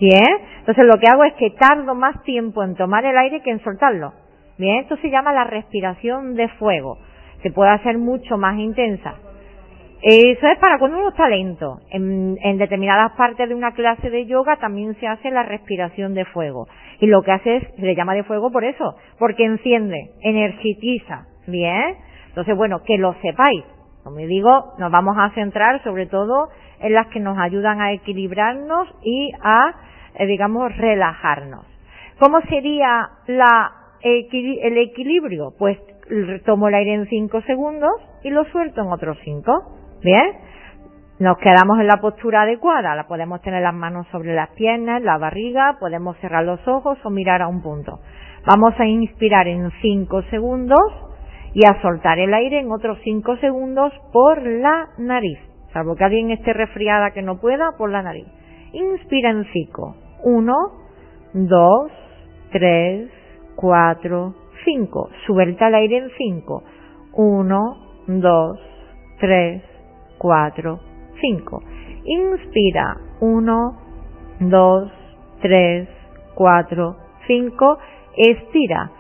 Bien, 0.00 0.25
entonces 0.59 0.85
lo 0.85 0.99
que 0.99 1.09
hago 1.09 1.25
es 1.25 1.35
que 1.35 1.50
tardo 1.50 1.95
más 1.95 2.23
tiempo 2.23 2.64
en 2.64 2.75
tomar 2.75 3.04
el 3.04 3.16
aire 3.16 3.43
que 3.43 3.50
en 3.50 3.62
soltarlo. 3.62 4.24
Bien, 4.58 4.80
esto 4.80 4.96
se 4.99 5.11
llama 5.11 5.32
la 5.32 5.44
respiración 5.44 6.34
de 6.34 6.49
fuego. 6.49 6.99
Se 7.42 7.50
puede 7.50 7.70
hacer 7.70 7.99
mucho 7.99 8.38
más 8.38 8.58
intensa. 8.58 9.14
Eso 10.06 10.46
es 10.46 10.58
para 10.58 10.78
cuando 10.78 10.99
uno 10.99 11.08
está 11.08 11.28
lento. 11.28 11.78
En, 11.90 12.58
determinadas 12.58 13.12
partes 13.12 13.49
de 13.49 13.54
una 13.54 13.73
clase 13.73 14.11
de 14.11 14.26
yoga 14.26 14.56
también 14.56 14.94
se 15.00 15.06
hace 15.06 15.30
la 15.30 15.42
respiración 15.44 16.14
de 16.14 16.26
fuego. 16.26 16.68
Y 17.00 17.06
lo 17.06 17.23
que 17.23 17.32
hace 17.32 17.56
es, 17.56 17.75
se 17.75 17.82
le 17.82 17.96
llama 17.96 18.14
de 18.14 18.23
fuego 18.23 18.52
por 18.52 18.64
eso, 18.64 18.96
porque 19.18 19.44
enciende, 19.44 20.11
energiza. 20.20 21.26
Bien. 21.46 21.96
Entonces, 22.28 22.54
bueno, 22.54 22.82
que 22.84 22.99
lo 22.99 23.14
sepáis. 23.23 23.64
Como 24.02 24.16
digo, 24.16 24.75
nos 24.78 24.92
vamos 24.92 25.16
a 25.18 25.30
centrar 25.30 25.82
sobre 25.82 26.06
todo 26.06 26.49
en 26.80 26.92
las 26.92 27.06
que 27.06 27.20
nos 27.20 27.38
ayudan 27.38 27.80
a 27.80 27.92
equilibrarnos 27.92 28.87
y 29.02 29.32
a, 29.42 29.75
eh, 30.16 30.26
digamos, 30.26 30.76
relajarnos. 30.76 31.64
¿Cómo 32.18 32.42
sería 32.42 33.08
la, 33.26 33.84
el 34.04 34.78
equilibrio? 34.78 35.54
Pues 35.58 35.78
tomo 36.44 36.68
el 36.68 36.75
aire 36.75 36.94
en 36.94 37.06
5 37.06 37.40
segundos 37.42 37.92
y 38.23 38.30
lo 38.30 38.44
suelto 38.46 38.82
en 38.82 38.92
otros 38.92 39.18
5. 39.25 39.52
¿Bien? 40.02 40.32
Nos 41.18 41.38
quedamos 41.38 41.78
en 41.78 41.87
la 41.87 42.00
postura 42.00 42.42
adecuada. 42.42 42.94
La 42.94 43.06
podemos 43.06 43.40
tener 43.40 43.62
las 43.62 43.75
manos 43.75 44.06
sobre 44.11 44.34
las 44.34 44.50
piernas, 44.50 45.02
la 45.02 45.16
barriga, 45.16 45.76
podemos 45.78 46.16
cerrar 46.18 46.44
los 46.44 46.66
ojos 46.66 46.99
o 47.04 47.11
mirar 47.11 47.40
a 47.40 47.49
un 47.49 47.62
punto. 47.62 48.00
Vamos 48.46 48.75
a 48.78 48.87
inspirar 48.87 49.49
en 49.49 49.70
5 49.80 50.23
segundos 50.25 50.78
y 51.54 51.64
a 51.66 51.80
soltar 51.80 52.18
el 52.18 52.34
aire 52.34 52.58
en 52.58 52.70
otros 52.70 52.99
5 53.04 53.37
segundos 53.37 53.92
por 54.12 54.42
la 54.42 54.88
nariz. 54.99 55.38
Salvo 55.73 55.94
que 55.94 56.04
alguien 56.04 56.30
esté 56.30 56.52
resfriada 56.52 57.12
que 57.12 57.23
no 57.23 57.40
pueda, 57.40 57.73
por 57.78 57.90
la 57.90 58.02
nariz. 58.02 58.26
Inspira 58.73 59.30
en 59.30 59.44
5. 59.44 59.96
1, 60.25 60.54
2, 61.34 61.92
3, 62.50 63.11
4, 63.56 64.34
5. 64.64 65.11
Suelta 65.26 65.68
el 65.68 65.75
aire 65.75 65.99
en 65.99 66.11
5. 66.16 66.62
1, 67.12 67.76
2, 68.06 68.58
3, 69.20 69.62
4, 70.18 70.80
5. 71.20 71.62
Inspira 72.04 72.96
1, 73.20 73.76
2, 74.40 74.92
3, 75.40 75.88
4, 76.34 76.97
5. 77.26 77.78
Expira 78.17 78.90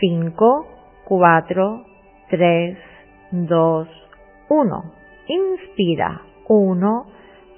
5, 0.00 0.66
4, 1.04 1.84
3, 2.30 2.78
2, 3.32 3.88
1. 4.48 4.82
Inspira 5.28 6.22
1, 6.48 7.06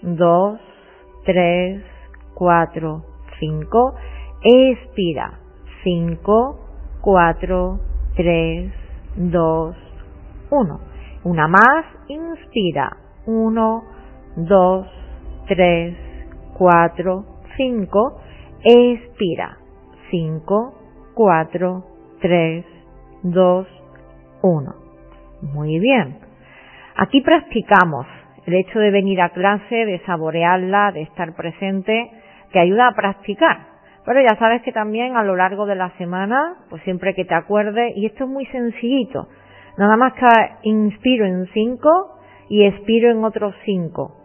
2, 0.03 0.61
3, 1.25 1.83
4, 2.35 3.03
5. 3.39 3.95
Expira 4.43 5.40
5, 5.83 6.61
4, 7.01 7.81
3, 8.17 8.73
2, 9.17 9.77
1. 10.51 10.81
Una 11.25 11.49
más, 11.49 11.85
inspira. 12.09 12.97
1, 13.27 13.85
2, 14.37 14.87
3, 15.49 15.97
4, 16.55 17.25
5. 17.57 18.21
Expira. 18.65 19.59
5, 20.11 20.75
4, 21.15 21.85
3, 22.21 22.65
2, 23.23 23.67
1. 24.43 24.75
Muy 25.55 25.79
bien. 25.79 26.19
Aquí 26.97 27.21
practicamos 27.23 28.07
el 28.47 28.55
hecho 28.55 28.79
de 28.79 28.91
venir 28.91 29.21
a 29.21 29.31
clase, 29.31 29.87
de 29.87 30.01
saborearla, 30.05 30.93
de 30.93 31.03
estar 31.03 31.35
presente, 31.35 32.11
que 32.53 32.59
ayuda 32.59 32.89
a 32.89 32.95
practicar. 32.95 33.70
Pero 34.11 34.23
ya 34.23 34.37
sabes 34.41 34.63
que 34.63 34.73
también 34.73 35.17
a 35.17 35.23
lo 35.23 35.37
largo 35.37 35.67
de 35.67 35.77
la 35.77 35.91
semana, 35.91 36.57
pues 36.69 36.83
siempre 36.83 37.15
que 37.15 37.25
te 37.25 37.35
acuerdes, 37.37 37.93
y 37.95 38.07
esto 38.07 38.25
es 38.25 38.31
muy 38.31 38.45
sencillito, 38.47 39.29
nada 39.79 39.97
más 39.97 40.15
que 40.15 40.27
inspiro 40.69 41.27
en 41.27 41.47
5 41.47 42.19
y 42.49 42.65
expiro 42.65 43.13
en 43.13 43.23
otros 43.23 43.55
5. 43.65 44.17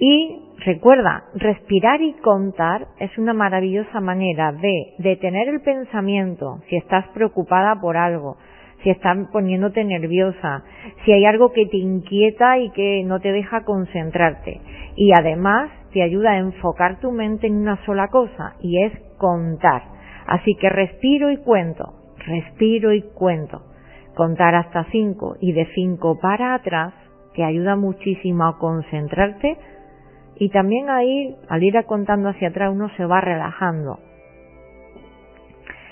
Y 0.00 0.42
recuerda, 0.64 1.22
respirar 1.36 2.02
y 2.02 2.14
contar 2.14 2.88
es 2.98 3.16
una 3.16 3.32
maravillosa 3.32 4.00
manera 4.00 4.50
de 4.50 4.94
detener 4.98 5.46
el 5.50 5.60
pensamiento 5.60 6.58
si 6.68 6.74
estás 6.74 7.06
preocupada 7.14 7.80
por 7.80 7.96
algo, 7.96 8.38
si 8.82 8.90
estás 8.90 9.16
poniéndote 9.30 9.84
nerviosa, 9.84 10.64
si 11.04 11.12
hay 11.12 11.24
algo 11.26 11.52
que 11.52 11.66
te 11.66 11.76
inquieta 11.76 12.58
y 12.58 12.70
que 12.70 13.04
no 13.04 13.20
te 13.20 13.30
deja 13.30 13.62
concentrarte. 13.62 14.60
Y 14.96 15.12
además 15.16 15.70
te 15.92 16.02
ayuda 16.02 16.32
a 16.32 16.38
enfocar 16.38 16.98
tu 16.98 17.12
mente 17.12 17.46
en 17.46 17.58
una 17.58 17.76
sola 17.84 18.08
cosa 18.08 18.56
y 18.60 18.82
es 18.82 19.07
contar. 19.18 19.82
Así 20.26 20.54
que 20.54 20.68
respiro 20.68 21.30
y 21.30 21.38
cuento, 21.38 21.92
respiro 22.26 22.92
y 22.92 23.02
cuento. 23.02 23.62
Contar 24.14 24.54
hasta 24.54 24.84
cinco 24.90 25.36
y 25.40 25.52
de 25.52 25.66
cinco 25.74 26.18
para 26.20 26.54
atrás 26.54 26.92
te 27.34 27.44
ayuda 27.44 27.76
muchísimo 27.76 28.46
a 28.46 28.58
concentrarte 28.58 29.58
y 30.36 30.48
también 30.50 30.90
a 30.90 31.04
ir, 31.04 31.36
al 31.48 31.62
ir 31.62 31.74
contando 31.86 32.28
hacia 32.30 32.48
atrás 32.48 32.70
uno 32.72 32.88
se 32.96 33.04
va 33.04 33.20
relajando 33.20 33.98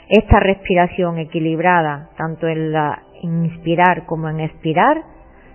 esta 0.09 0.39
respiración 0.39 1.19
equilibrada, 1.19 2.11
tanto 2.17 2.47
en 2.47 2.73
la 2.73 3.03
inspirar 3.23 4.07
como 4.07 4.29
en 4.29 4.41
expirar, 4.41 5.03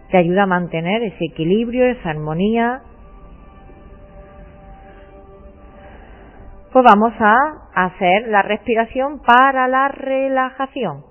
te 0.10 0.18
ayuda 0.18 0.44
a 0.44 0.48
mantener 0.48 1.04
ese 1.04 1.26
equilibrio, 1.26 1.86
esa 1.86 2.10
armonía. 2.10 2.82
Pues 6.72 6.86
vamos 6.86 7.12
a 7.20 7.68
hacer 7.76 8.30
la 8.30 8.44
respiración 8.44 9.20
para 9.20 9.68
la 9.68 9.90
relajación. 9.90 11.04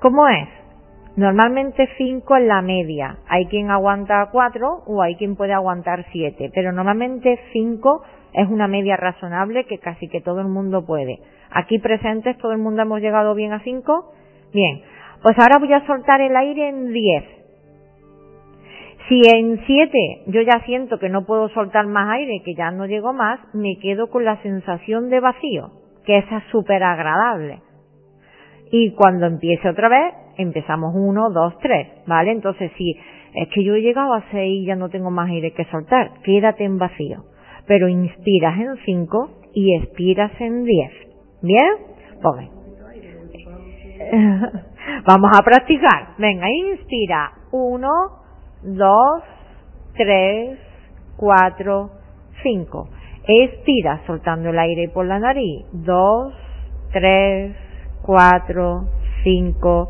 ¿Cómo 0.00 0.26
es? 0.28 0.48
Normalmente 1.14 1.90
5 1.98 2.36
en 2.38 2.48
la 2.48 2.62
media. 2.62 3.18
Hay 3.28 3.46
quien 3.46 3.70
aguanta 3.70 4.30
4 4.32 4.84
o 4.86 5.02
hay 5.02 5.16
quien 5.16 5.36
puede 5.36 5.52
aguantar 5.52 6.06
7, 6.10 6.50
pero 6.54 6.72
normalmente 6.72 7.38
5 7.52 8.02
es 8.32 8.48
una 8.48 8.66
media 8.66 8.96
razonable 8.96 9.66
que 9.66 9.76
casi 9.76 10.08
que 10.08 10.22
todo 10.22 10.40
el 10.40 10.48
mundo 10.48 10.86
puede. 10.86 11.18
Aquí 11.50 11.78
presentes, 11.78 12.38
todo 12.38 12.52
el 12.52 12.58
mundo 12.58 12.80
hemos 12.80 13.00
llegado 13.00 13.34
bien 13.34 13.52
a 13.52 13.60
5. 13.60 14.12
Bien, 14.54 14.80
pues 15.22 15.38
ahora 15.38 15.58
voy 15.58 15.74
a 15.74 15.86
soltar 15.86 16.22
el 16.22 16.34
aire 16.34 16.70
en 16.70 16.94
10. 16.94 17.41
Si 19.12 19.20
en 19.28 19.60
7 19.66 20.22
yo 20.28 20.40
ya 20.40 20.64
siento 20.64 20.98
que 20.98 21.10
no 21.10 21.26
puedo 21.26 21.50
soltar 21.50 21.86
más 21.86 22.08
aire, 22.12 22.40
que 22.46 22.54
ya 22.54 22.70
no 22.70 22.86
llego 22.86 23.12
más, 23.12 23.40
me 23.52 23.76
quedo 23.78 24.08
con 24.08 24.24
la 24.24 24.40
sensación 24.40 25.10
de 25.10 25.20
vacío, 25.20 25.70
que 26.06 26.16
esa 26.16 26.38
es 26.38 26.44
súper 26.44 26.82
agradable. 26.82 27.60
Y 28.70 28.92
cuando 28.92 29.26
empiece 29.26 29.68
otra 29.68 29.90
vez, 29.90 30.14
empezamos 30.38 30.94
1, 30.94 31.28
2, 31.28 31.58
3, 31.58 31.88
¿vale? 32.06 32.32
Entonces 32.32 32.72
si 32.78 32.96
es 33.34 33.48
que 33.48 33.62
yo 33.62 33.74
he 33.74 33.82
llegado 33.82 34.14
a 34.14 34.24
6 34.30 34.62
y 34.62 34.64
ya 34.64 34.76
no 34.76 34.88
tengo 34.88 35.10
más 35.10 35.28
aire 35.28 35.52
que 35.52 35.66
soltar, 35.66 36.12
quédate 36.24 36.64
en 36.64 36.78
vacío. 36.78 37.24
Pero 37.66 37.88
inspiras 37.88 38.58
en 38.58 38.78
5 38.82 39.30
y 39.52 39.76
expiras 39.76 40.32
en 40.40 40.64
10. 40.64 40.90
¿Bien? 41.42 41.68
Pues 42.22 42.48
Vamos 45.06 45.30
a 45.38 45.44
practicar. 45.44 46.14
Venga, 46.16 46.46
inspira. 46.50 47.30
Uno, 47.52 48.21
dos, 48.62 49.22
tres, 49.96 50.58
cuatro, 51.16 51.90
cinco. 52.42 52.88
Expira 53.26 54.02
soltando 54.06 54.50
el 54.50 54.58
aire 54.58 54.88
por 54.88 55.06
la 55.06 55.18
nariz. 55.18 55.66
Dos, 55.72 56.34
tres, 56.92 57.56
cuatro, 58.02 58.88
cinco, 59.22 59.88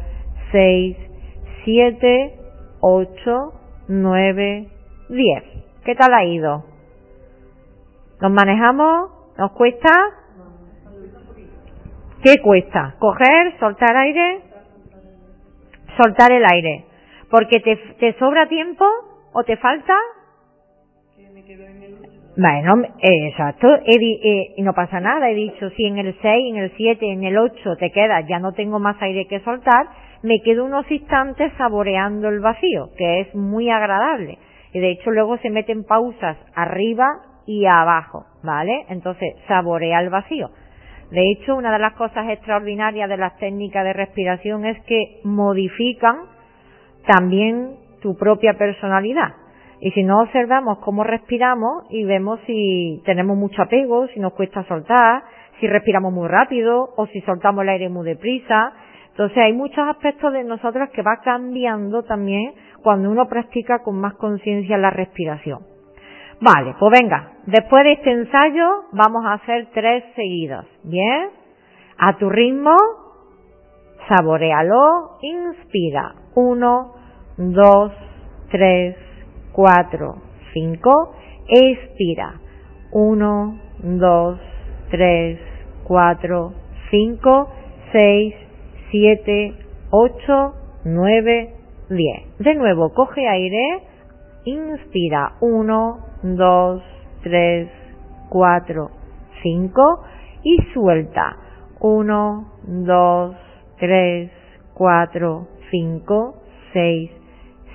seis, 0.50 0.96
siete, 1.64 2.38
8, 2.84 3.52
9, 3.86 4.68
10. 5.08 5.44
¿Qué 5.84 5.94
tal 5.94 6.12
ha 6.14 6.24
ido? 6.24 6.64
¿Nos 8.20 8.32
manejamos? 8.32 9.10
¿Nos 9.38 9.52
cuesta? 9.52 9.90
¿Qué 12.22 12.38
cuesta? 12.42 12.96
¿Coger? 12.98 13.58
¿Soltar 13.60 13.96
aire? 13.96 14.40
Soltar 15.96 16.32
el 16.32 16.44
aire. 16.44 16.86
¿Porque 17.32 17.60
te, 17.60 17.76
te 17.98 18.12
sobra 18.18 18.46
tiempo 18.46 18.84
o 19.32 19.42
te 19.42 19.56
falta? 19.56 19.94
Bueno, 22.36 22.74
exacto, 23.00 23.74
eh, 23.86 24.54
y 24.56 24.62
no 24.62 24.74
pasa 24.74 25.00
nada, 25.00 25.30
he 25.30 25.34
dicho, 25.34 25.70
si 25.70 25.86
en 25.86 25.96
el 25.96 26.14
6, 26.20 26.54
en 26.54 26.56
el 26.56 26.72
7, 26.76 27.06
en 27.10 27.24
el 27.24 27.38
8 27.38 27.76
te 27.78 27.90
quedas, 27.90 28.26
ya 28.28 28.38
no 28.38 28.52
tengo 28.52 28.78
más 28.78 29.00
aire 29.00 29.26
que 29.28 29.40
soltar, 29.40 29.86
me 30.22 30.40
quedo 30.44 30.66
unos 30.66 30.90
instantes 30.90 31.52
saboreando 31.56 32.28
el 32.28 32.40
vacío, 32.40 32.90
que 32.98 33.20
es 33.20 33.34
muy 33.34 33.70
agradable. 33.70 34.36
Y 34.74 34.80
de 34.80 34.90
hecho 34.90 35.10
luego 35.10 35.38
se 35.38 35.48
meten 35.48 35.84
pausas 35.84 36.36
arriba 36.54 37.06
y 37.46 37.64
abajo, 37.64 38.26
¿vale? 38.42 38.84
Entonces, 38.90 39.34
saborea 39.48 40.00
el 40.00 40.10
vacío. 40.10 40.50
De 41.10 41.22
hecho, 41.32 41.56
una 41.56 41.72
de 41.72 41.78
las 41.78 41.94
cosas 41.94 42.28
extraordinarias 42.28 43.08
de 43.08 43.16
las 43.16 43.36
técnicas 43.38 43.84
de 43.84 43.92
respiración 43.94 44.66
es 44.66 44.82
que 44.84 45.20
modifican 45.24 46.32
también 47.06 47.76
tu 48.00 48.16
propia 48.16 48.54
personalidad. 48.54 49.34
Y 49.80 49.90
si 49.90 50.04
no 50.04 50.20
observamos 50.20 50.78
cómo 50.78 51.02
respiramos 51.02 51.84
y 51.90 52.04
vemos 52.04 52.38
si 52.46 53.02
tenemos 53.04 53.36
mucho 53.36 53.62
apego, 53.62 54.06
si 54.08 54.20
nos 54.20 54.32
cuesta 54.34 54.64
soltar, 54.64 55.24
si 55.58 55.66
respiramos 55.66 56.12
muy 56.12 56.28
rápido 56.28 56.90
o 56.96 57.06
si 57.06 57.20
soltamos 57.22 57.62
el 57.62 57.70
aire 57.70 57.88
muy 57.88 58.06
deprisa. 58.06 58.72
Entonces 59.10 59.38
hay 59.38 59.52
muchos 59.52 59.86
aspectos 59.88 60.32
de 60.32 60.44
nosotros 60.44 60.88
que 60.90 61.02
va 61.02 61.18
cambiando 61.22 62.04
también 62.04 62.52
cuando 62.82 63.10
uno 63.10 63.26
practica 63.26 63.80
con 63.80 64.00
más 64.00 64.14
conciencia 64.14 64.78
la 64.78 64.90
respiración. 64.90 65.60
Vale, 66.40 66.74
pues 66.78 67.00
venga, 67.00 67.32
después 67.46 67.84
de 67.84 67.92
este 67.92 68.10
ensayo 68.10 68.84
vamos 68.92 69.24
a 69.24 69.34
hacer 69.34 69.68
tres 69.72 70.04
seguidos. 70.16 70.64
Bien, 70.82 71.30
a 71.98 72.16
tu 72.18 72.28
ritmo, 72.28 72.76
saborealo, 74.08 75.18
inspira. 75.20 76.14
Uno, 76.34 76.94
dos, 77.36 77.92
tres, 78.50 78.96
cuatro, 79.52 80.16
cinco, 80.52 81.14
expira. 81.48 82.40
Uno, 82.92 83.58
dos, 83.82 84.38
tres, 84.90 85.38
cuatro, 85.84 86.52
cinco, 86.90 87.48
seis, 87.92 88.34
siete, 88.90 89.54
ocho, 89.90 90.54
nueve, 90.84 91.54
diez. 91.88 92.38
De 92.38 92.54
nuevo, 92.54 92.92
coge 92.94 93.26
aire, 93.26 93.82
inspira. 94.44 95.32
Uno, 95.40 95.98
dos, 96.22 96.82
tres, 97.22 97.70
cuatro, 98.28 98.90
cinco 99.42 100.04
y 100.42 100.58
suelta. 100.72 101.36
Uno, 101.80 102.52
dos, 102.62 103.34
tres, 103.82 104.30
cuatro, 104.74 105.48
cinco, 105.72 106.36
seis, 106.72 107.10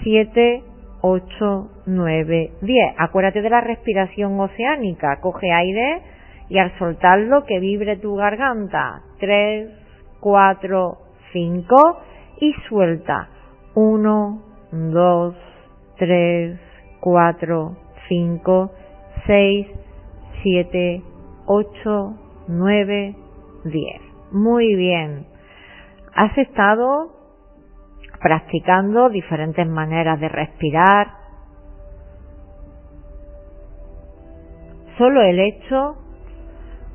siete, 0.04 0.64
8, 1.02 1.70
9, 1.86 2.52
10. 2.62 2.96
Acuérdate 2.98 3.42
de 3.42 3.50
la 3.50 3.60
respiración 3.60 4.40
oceánica. 4.40 5.20
Coge 5.20 5.52
aire 5.52 6.02
y 6.48 6.60
al 6.60 6.72
soltarlo 6.80 7.44
que 7.46 7.60
vibre 7.60 7.98
tu 7.98 8.16
garganta. 8.16 9.02
3, 9.20 9.70
4, 10.22 10.98
5 11.34 12.00
y 12.40 12.54
suelta. 12.70 13.28
1, 13.76 14.42
2, 14.72 15.36
3, 15.98 16.60
4, 17.02 17.78
5, 18.08 18.72
6, 19.28 19.68
7, 20.42 21.02
8, 21.48 22.14
9, 22.48 23.16
10. 23.66 24.02
Muy 24.32 24.76
bien. 24.76 25.37
Has 26.18 26.36
estado 26.36 27.12
practicando 28.20 29.08
diferentes 29.08 29.68
maneras 29.68 30.20
de 30.20 30.28
respirar. 30.28 31.08
Solo 34.98 35.22
el 35.22 35.40
hecho 35.40 35.96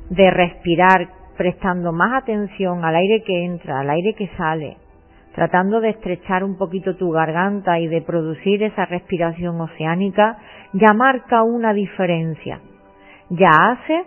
de 0.09 0.29
respirar 0.29 1.07
prestando 1.37 1.93
más 1.93 2.21
atención 2.21 2.83
al 2.83 2.97
aire 2.97 3.23
que 3.23 3.45
entra, 3.45 3.79
al 3.79 3.91
aire 3.91 4.13
que 4.13 4.27
sale, 4.35 4.75
tratando 5.33 5.79
de 5.79 5.91
estrechar 5.91 6.43
un 6.43 6.57
poquito 6.57 6.97
tu 6.97 7.09
garganta 7.11 7.79
y 7.79 7.87
de 7.87 8.01
producir 8.01 8.61
esa 8.61 8.83
respiración 8.87 9.61
oceánica, 9.61 10.37
ya 10.73 10.91
marca 10.93 11.43
una 11.43 11.71
diferencia. 11.71 12.59
Ya 13.29 13.51
hace 13.51 14.03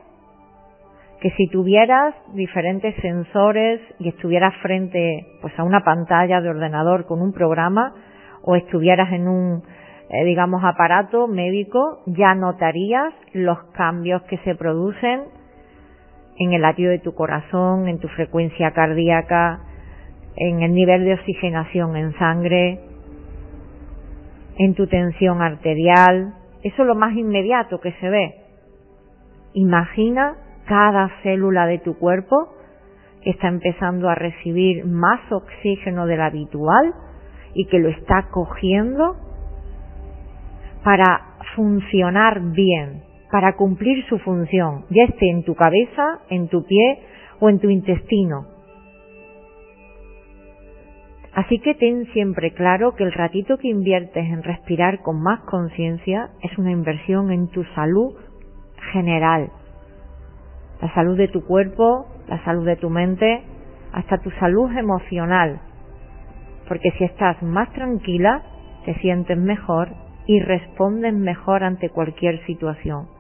que 1.27 1.33
si 1.33 1.49
tuvieras 1.49 2.15
diferentes 2.35 2.95
sensores 3.03 3.81
y 3.99 4.11
estuvieras 4.11 4.55
frente 4.62 5.27
pues 5.43 5.59
a 5.59 5.65
una 5.65 5.81
pantalla 5.81 6.41
de 6.41 6.51
ordenador 6.51 7.05
con 7.05 7.21
un 7.21 7.33
programa 7.33 7.93
o 8.43 8.55
estuvieras 8.55 9.12
en 9.12 9.27
un 9.27 9.65
eh, 10.09 10.25
digamos 10.25 10.62
aparato 10.62 11.27
médico 11.27 11.99
ya 12.07 12.37
notarías 12.37 13.12
los 13.33 13.59
cambios 13.73 14.23
que 14.29 14.39
se 14.45 14.55
producen 14.55 15.25
en 16.39 16.53
el 16.53 16.62
latido 16.62 16.93
de 16.93 17.01
tu 17.01 17.12
corazón, 17.12 17.89
en 17.89 17.99
tu 17.99 18.07
frecuencia 18.07 18.71
cardíaca, 18.71 19.62
en 20.37 20.62
el 20.62 20.75
nivel 20.75 21.07
de 21.07 21.15
oxigenación 21.15 21.97
en 21.97 22.17
sangre, 22.19 22.83
en 24.59 24.75
tu 24.77 24.87
tensión 24.87 25.43
arterial. 25.43 26.35
Eso 26.62 26.83
es 26.83 26.87
lo 26.87 26.95
más 26.95 27.17
inmediato 27.17 27.81
que 27.81 27.91
se 27.95 28.11
ve. 28.11 28.35
Imagina 29.55 30.37
cada 30.66 31.11
célula 31.22 31.66
de 31.66 31.79
tu 31.79 31.98
cuerpo 31.98 32.48
que 33.22 33.31
está 33.31 33.48
empezando 33.48 34.09
a 34.09 34.14
recibir 34.14 34.85
más 34.85 35.20
oxígeno 35.33 36.07
del 36.07 36.20
habitual 36.20 36.94
y 37.55 37.66
que 37.66 37.79
lo 37.79 37.88
está 37.88 38.29
cogiendo 38.31 39.16
para 40.85 41.37
funcionar 41.57 42.40
bien, 42.52 43.02
para 43.33 43.57
cumplir 43.57 44.05
su 44.07 44.18
función, 44.18 44.85
ya 44.90 45.05
esté 45.05 45.31
en 45.31 45.42
tu 45.42 45.55
cabeza, 45.55 46.20
en 46.31 46.48
tu 46.48 46.64
pie 46.64 47.00
o 47.40 47.48
en 47.48 47.59
tu 47.59 47.68
intestino. 47.68 48.46
Así 51.35 51.59
que 51.59 51.74
ten 51.74 52.07
siempre 52.12 52.52
claro 52.52 52.94
que 52.94 53.05
el 53.05 53.12
ratito 53.12 53.59
que 53.59 53.68
inviertes 53.68 54.24
en 54.24 54.42
respirar 54.42 55.02
con 55.02 55.20
más 55.20 55.40
conciencia 55.40 56.31
es 56.42 56.57
una 56.57 56.70
inversión 56.70 57.31
en 57.31 57.48
tu 57.48 57.62
salud 57.74 58.14
general, 58.92 59.50
la 60.81 60.93
salud 60.95 61.17
de 61.17 61.29
tu 61.29 61.45
cuerpo, 61.45 62.07
la 62.29 62.43
salud 62.45 62.67
de 62.67 62.77
tu 62.77 62.91
mente, 62.91 63.43
hasta 63.93 64.19
tu 64.19 64.31
salud 64.33 64.71
emocional. 64.77 65.61
Porque 66.69 66.91
si 66.99 67.05
estás 67.05 67.43
más 67.43 67.73
tranquila, 67.73 68.43
te 68.85 68.95
sientes 68.95 69.39
mejor 69.39 69.89
y 70.27 70.41
respondes 70.41 71.15
mejor 71.15 71.65
ante 71.65 71.91
cualquier 71.91 72.45
situación. 72.47 73.15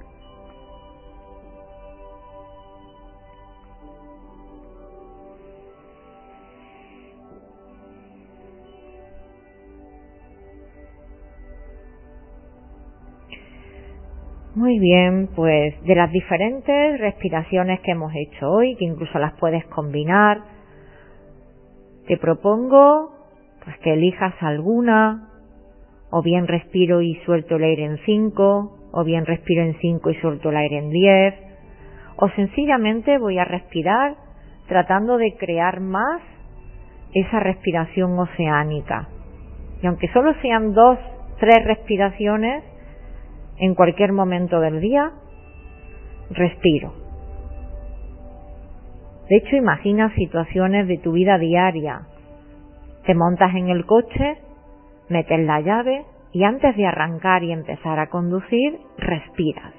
Muy 14.56 14.78
bien, 14.78 15.28
pues 15.36 15.74
de 15.82 15.94
las 15.94 16.10
diferentes 16.10 16.98
respiraciones 16.98 17.78
que 17.80 17.90
hemos 17.90 18.10
hecho 18.14 18.50
hoy, 18.50 18.74
que 18.76 18.86
incluso 18.86 19.18
las 19.18 19.34
puedes 19.34 19.62
combinar, 19.66 20.40
te 22.06 22.16
propongo 22.16 23.10
pues 23.62 23.76
que 23.80 23.92
elijas 23.92 24.32
alguna, 24.40 25.28
o 26.08 26.22
bien 26.22 26.46
respiro 26.46 27.02
y 27.02 27.16
suelto 27.26 27.56
el 27.56 27.64
aire 27.64 27.84
en 27.84 27.98
5, 28.06 28.78
o 28.92 29.04
bien 29.04 29.26
respiro 29.26 29.62
en 29.62 29.76
5 29.78 30.08
y 30.08 30.14
suelto 30.20 30.48
el 30.48 30.56
aire 30.56 30.78
en 30.78 30.88
10, 30.88 31.34
o 32.16 32.30
sencillamente 32.30 33.18
voy 33.18 33.38
a 33.38 33.44
respirar 33.44 34.16
tratando 34.68 35.18
de 35.18 35.36
crear 35.36 35.80
más 35.80 36.22
esa 37.12 37.40
respiración 37.40 38.18
oceánica. 38.18 39.10
Y 39.82 39.86
aunque 39.86 40.08
solo 40.14 40.32
sean 40.40 40.72
dos, 40.72 40.98
tres 41.40 41.62
respiraciones, 41.62 42.64
en 43.58 43.74
cualquier 43.74 44.12
momento 44.12 44.60
del 44.60 44.80
día, 44.80 45.12
respiro. 46.30 46.92
De 49.28 49.36
hecho, 49.36 49.56
imagina 49.56 50.14
situaciones 50.14 50.86
de 50.86 50.98
tu 50.98 51.12
vida 51.12 51.38
diaria. 51.38 52.02
Te 53.04 53.14
montas 53.14 53.54
en 53.54 53.68
el 53.68 53.84
coche, 53.84 54.38
metes 55.08 55.40
la 55.40 55.60
llave 55.60 56.04
y 56.32 56.44
antes 56.44 56.76
de 56.76 56.86
arrancar 56.86 57.42
y 57.42 57.52
empezar 57.52 57.98
a 57.98 58.08
conducir, 58.08 58.78
respiras. 58.98 59.72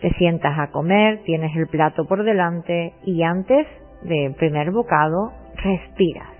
Te 0.00 0.10
sientas 0.14 0.58
a 0.58 0.72
comer, 0.72 1.22
tienes 1.24 1.56
el 1.56 1.68
plato 1.68 2.06
por 2.06 2.24
delante 2.24 2.92
y 3.04 3.22
antes 3.22 3.66
del 4.02 4.34
primer 4.34 4.72
bocado, 4.72 5.32
respiras. 5.54 6.31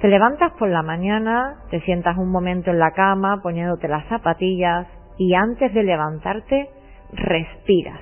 Te 0.00 0.08
levantas 0.08 0.52
por 0.58 0.68
la 0.68 0.82
mañana, 0.82 1.56
te 1.70 1.80
sientas 1.80 2.18
un 2.18 2.30
momento 2.30 2.70
en 2.70 2.78
la 2.78 2.90
cama 2.90 3.40
poniéndote 3.42 3.88
las 3.88 4.06
zapatillas 4.08 4.86
y 5.16 5.34
antes 5.34 5.72
de 5.72 5.82
levantarte 5.82 6.68
respiras. 7.12 8.00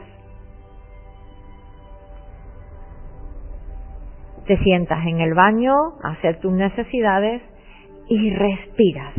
Te 4.46 4.58
sientas 4.58 5.06
en 5.06 5.20
el 5.20 5.34
baño 5.34 5.74
a 6.02 6.10
hacer 6.10 6.40
tus 6.40 6.52
necesidades 6.52 7.42
y 8.08 8.30
respiras. 8.30 9.14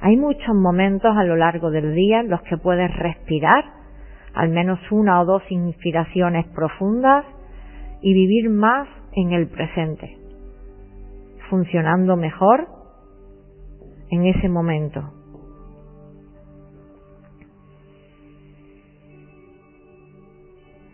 Hay 0.00 0.16
muchos 0.16 0.54
momentos 0.54 1.16
a 1.16 1.24
lo 1.24 1.36
largo 1.36 1.70
del 1.70 1.94
día 1.94 2.20
en 2.20 2.28
los 2.28 2.42
que 2.42 2.58
puedes 2.58 2.94
respirar, 2.96 3.64
al 4.34 4.50
menos 4.50 4.78
una 4.90 5.20
o 5.20 5.24
dos 5.24 5.42
inspiraciones 5.48 6.46
profundas 6.48 7.24
y 8.02 8.12
vivir 8.12 8.50
más 8.50 8.88
en 9.14 9.32
el 9.32 9.48
presente, 9.48 10.21
funcionando 11.52 12.16
mejor 12.16 12.66
en 14.10 14.24
ese 14.24 14.48
momento. 14.48 15.02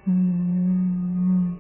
Mm. 0.05 1.59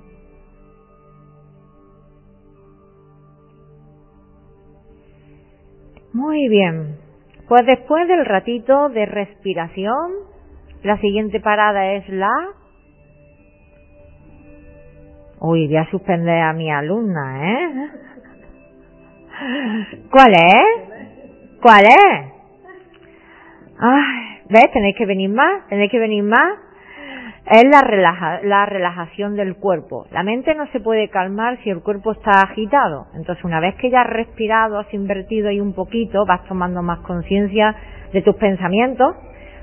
Muy 6.12 6.48
bien. 6.48 6.96
Pues 7.46 7.64
después 7.66 8.08
del 8.08 8.26
ratito 8.26 8.88
de 8.88 9.06
respiración, 9.06 10.10
la 10.82 11.00
siguiente 11.00 11.38
parada 11.38 11.92
es 11.92 12.08
la... 12.08 12.32
Uy, 15.38 15.68
voy 15.68 15.76
a 15.76 15.88
suspender 15.88 16.42
a 16.42 16.52
mi 16.52 16.68
alumna, 16.68 17.52
¿eh? 17.52 18.07
¿Cuál 20.10 20.32
es? 20.32 21.60
¿Cuál 21.60 21.84
es? 21.84 22.32
Ay, 23.78 24.40
¿ves? 24.48 24.72
Tenéis 24.72 24.96
que 24.96 25.06
venir 25.06 25.30
más, 25.30 25.66
tenéis 25.68 25.90
que 25.90 25.98
venir 25.98 26.24
más 26.24 26.68
es 27.50 27.64
la, 27.64 27.80
relaja, 27.80 28.40
la 28.42 28.66
relajación 28.66 29.34
del 29.34 29.56
cuerpo. 29.56 30.06
La 30.10 30.22
mente 30.22 30.54
no 30.54 30.66
se 30.66 30.80
puede 30.80 31.08
calmar 31.08 31.58
si 31.62 31.70
el 31.70 31.82
cuerpo 31.82 32.12
está 32.12 32.42
agitado. 32.42 33.06
Entonces, 33.14 33.42
una 33.44 33.58
vez 33.60 33.74
que 33.76 33.90
ya 33.90 34.02
has 34.02 34.10
respirado, 34.10 34.78
has 34.78 34.92
invertido 34.92 35.48
ahí 35.48 35.60
un 35.60 35.72
poquito, 35.72 36.26
vas 36.26 36.44
tomando 36.44 36.82
más 36.82 37.00
conciencia 37.00 37.74
de 38.12 38.20
tus 38.22 38.36
pensamientos, 38.36 39.16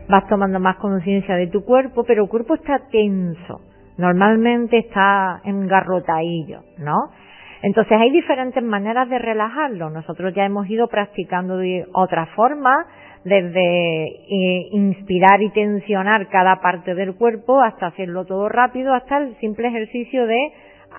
vas 0.09 0.27
tomando 0.27 0.59
más 0.59 0.77
conciencia 0.77 1.35
de 1.35 1.47
tu 1.47 1.63
cuerpo, 1.63 2.03
pero 2.05 2.23
el 2.23 2.29
cuerpo 2.29 2.55
está 2.55 2.79
tenso. 2.91 3.61
Normalmente 3.97 4.79
está 4.79 5.41
engarrotadillo, 5.43 6.61
¿no? 6.79 7.11
Entonces 7.61 7.97
hay 7.99 8.11
diferentes 8.11 8.63
maneras 8.63 9.09
de 9.09 9.19
relajarlo. 9.19 9.89
Nosotros 9.89 10.33
ya 10.33 10.45
hemos 10.45 10.69
ido 10.69 10.87
practicando 10.87 11.57
de 11.57 11.85
otra 11.93 12.27
forma, 12.35 12.85
desde 13.23 14.05
eh, 14.05 14.67
inspirar 14.71 15.41
y 15.41 15.49
tensionar 15.49 16.29
cada 16.29 16.61
parte 16.61 16.93
del 16.93 17.15
cuerpo 17.15 17.61
hasta 17.61 17.87
hacerlo 17.87 18.25
todo 18.25 18.49
rápido, 18.49 18.93
hasta 18.93 19.17
el 19.17 19.35
simple 19.37 19.67
ejercicio 19.67 20.27
de 20.27 20.39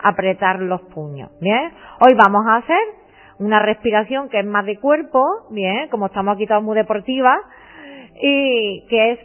apretar 0.03 0.61
los 0.61 0.81
puños. 0.93 1.31
Bien, 1.41 1.71
hoy 2.01 2.15
vamos 2.17 2.45
a 2.49 2.57
hacer 2.57 2.79
una 3.39 3.61
respiración 3.61 4.29
que 4.29 4.41
es 4.41 4.47
más 4.47 4.67
de 4.67 4.79
cuerpo, 4.79 5.23
bien, 5.51 5.89
como 5.89 6.07
estamos 6.07 6.35
aquí 6.35 6.47
todos 6.47 6.63
muy 6.63 6.77
deportivas, 6.77 7.39
y 8.21 8.87
que 8.89 9.13
es 9.13 9.19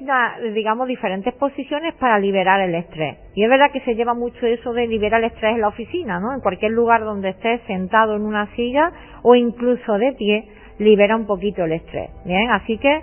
digamos 0.53 0.87
diferentes 0.87 1.33
posiciones 1.35 1.93
para 1.95 2.19
liberar 2.19 2.59
el 2.61 2.75
estrés. 2.75 3.17
Y 3.35 3.43
es 3.43 3.49
verdad 3.49 3.71
que 3.71 3.81
se 3.81 3.95
lleva 3.95 4.13
mucho 4.13 4.45
eso 4.45 4.73
de 4.73 4.87
liberar 4.87 5.23
el 5.23 5.31
estrés 5.31 5.55
en 5.55 5.61
la 5.61 5.69
oficina, 5.69 6.19
¿no? 6.19 6.33
En 6.33 6.41
cualquier 6.41 6.71
lugar 6.71 7.03
donde 7.03 7.29
estés 7.29 7.61
sentado 7.67 8.15
en 8.15 8.23
una 8.23 8.53
silla 8.55 8.91
o 9.23 9.35
incluso 9.35 9.97
de 9.97 10.13
pie, 10.13 10.47
libera 10.79 11.15
un 11.15 11.25
poquito 11.25 11.63
el 11.63 11.73
estrés. 11.73 12.09
Bien, 12.25 12.49
así 12.51 12.77
que 12.77 13.01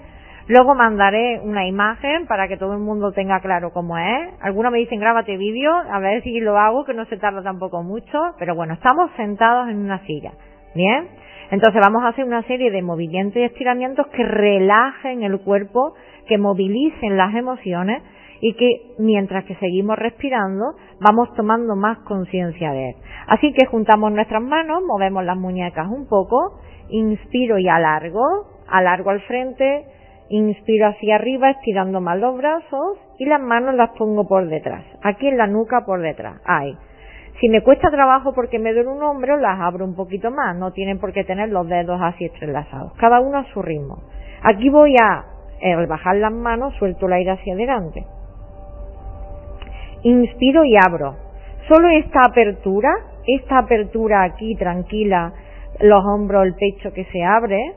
luego 0.49 0.75
mandaré 0.75 1.41
una 1.41 1.67
imagen 1.67 2.27
para 2.27 2.49
que 2.49 2.57
todo 2.57 2.75
el 2.75 2.81
mundo 2.81 3.13
tenga 3.13 3.41
claro 3.41 3.73
cómo 3.73 3.97
es. 3.97 4.31
Algunos 4.41 4.73
me 4.73 4.79
dicen 4.79 5.01
grábate 5.01 5.37
vídeo, 5.37 5.73
a 5.73 5.99
ver 6.01 6.23
si 6.23 6.41
lo 6.41 6.59
hago, 6.59 6.85
que 6.85 6.95
no 6.95 7.05
se 7.07 7.17
tarda 7.17 7.43
tampoco 7.43 7.83
mucho, 7.83 8.19
pero 8.39 8.55
bueno, 8.55 8.75
estamos 8.75 9.11
sentados 9.17 9.69
en 9.69 9.79
una 9.79 10.05
silla. 10.07 10.33
Bien, 10.75 11.09
entonces 11.51 11.81
vamos 11.81 12.03
a 12.05 12.09
hacer 12.09 12.25
una 12.25 12.43
serie 12.43 12.71
de 12.71 12.83
movimientos 12.83 13.37
y 13.37 13.45
estiramientos 13.45 14.07
que 14.09 14.25
relajen 14.25 15.23
el 15.23 15.41
cuerpo, 15.41 15.95
que 16.27 16.39
movilicen 16.39 17.17
las 17.17 17.35
emociones 17.35 18.03
y 18.41 18.55
que 18.55 18.95
mientras 18.99 19.45
que 19.45 19.57
seguimos 19.57 19.99
respirando 19.99 20.75
vamos 21.01 21.33
tomando 21.35 21.75
más 21.75 21.99
conciencia 22.01 22.73
de 22.73 22.91
él. 22.91 22.97
Así 23.27 23.53
que 23.53 23.67
juntamos 23.67 24.13
nuestras 24.13 24.43
manos, 24.43 24.83
movemos 24.87 25.25
las 25.25 25.37
muñecas 25.37 25.89
un 25.89 26.07
poco 26.09 26.61
inspiro 26.91 27.59
y 27.59 27.69
alargo, 27.69 28.47
alargo 28.69 29.11
al 29.11 29.21
frente, 29.23 29.87
inspiro 30.31 30.89
hacia 30.89 31.17
arriba 31.17 31.51
estirando 31.51 32.01
más 32.01 32.19
los 32.19 32.37
brazos 32.37 32.99
y 33.19 33.27
las 33.27 33.41
manos 33.41 33.75
las 33.75 33.91
pongo 33.91 34.27
por 34.27 34.49
detrás, 34.49 34.85
aquí 35.03 35.29
en 35.29 35.39
la 35.39 35.47
nuca 35.47 35.85
por 35.85 36.01
detrás, 36.01 36.41
ahí. 36.45 36.77
Si 37.41 37.49
me 37.49 37.63
cuesta 37.63 37.91
trabajo 37.91 38.33
porque 38.35 38.59
me 38.59 38.73
duele 38.73 38.89
un 38.89 39.03
hombro, 39.03 39.37
las 39.37 39.61
abro 39.61 39.85
un 39.85 39.95
poquito 39.95 40.31
más, 40.31 40.57
no 40.57 40.73
tienen 40.73 40.99
por 40.99 41.13
qué 41.13 41.23
tener 41.23 41.51
los 41.51 41.69
dedos 41.69 42.01
así 42.03 42.25
entrelazados, 42.25 42.93
cada 42.95 43.21
uno 43.21 43.39
a 43.39 43.45
su 43.53 43.63
ritmo. 43.63 44.03
Aquí 44.43 44.69
voy 44.69 44.97
a, 45.01 45.25
al 45.63 45.87
bajar 45.87 46.17
las 46.17 46.33
manos, 46.33 46.75
suelto 46.79 47.07
el 47.07 47.13
aire 47.13 47.31
hacia 47.33 47.55
adelante. 47.55 48.05
Inspiro 50.03 50.65
y 50.65 50.77
abro. 50.77 51.17
Solo 51.69 51.89
esta 51.91 52.23
apertura, 52.25 52.91
esta 53.27 53.59
apertura 53.59 54.25
aquí 54.25 54.57
tranquila, 54.57 55.33
los 55.81 56.05
hombros, 56.05 56.45
el 56.45 56.55
pecho 56.55 56.93
que 56.93 57.05
se 57.05 57.23
abre, 57.23 57.75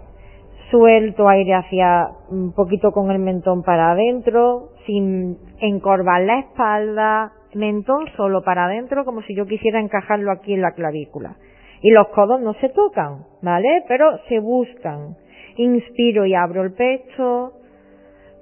suelto 0.71 1.27
aire 1.27 1.53
hacia 1.53 2.07
un 2.29 2.53
poquito 2.53 2.91
con 2.91 3.11
el 3.11 3.19
mentón 3.19 3.61
para 3.61 3.91
adentro, 3.91 4.69
sin 4.87 5.37
encorvar 5.59 6.21
la 6.21 6.39
espalda, 6.39 7.31
mentón 7.53 8.05
solo 8.15 8.41
para 8.43 8.65
adentro, 8.65 9.05
como 9.05 9.21
si 9.23 9.35
yo 9.35 9.45
quisiera 9.45 9.79
encajarlo 9.79 10.31
aquí 10.31 10.53
en 10.53 10.61
la 10.61 10.71
clavícula. 10.71 11.35
Y 11.81 11.91
los 11.91 12.09
codos 12.09 12.41
no 12.41 12.53
se 12.55 12.69
tocan, 12.69 13.25
¿vale? 13.41 13.83
Pero 13.87 14.19
se 14.29 14.39
buscan. 14.39 15.15
Inspiro 15.57 16.25
y 16.25 16.33
abro 16.33 16.63
el 16.63 16.73
pecho, 16.73 17.53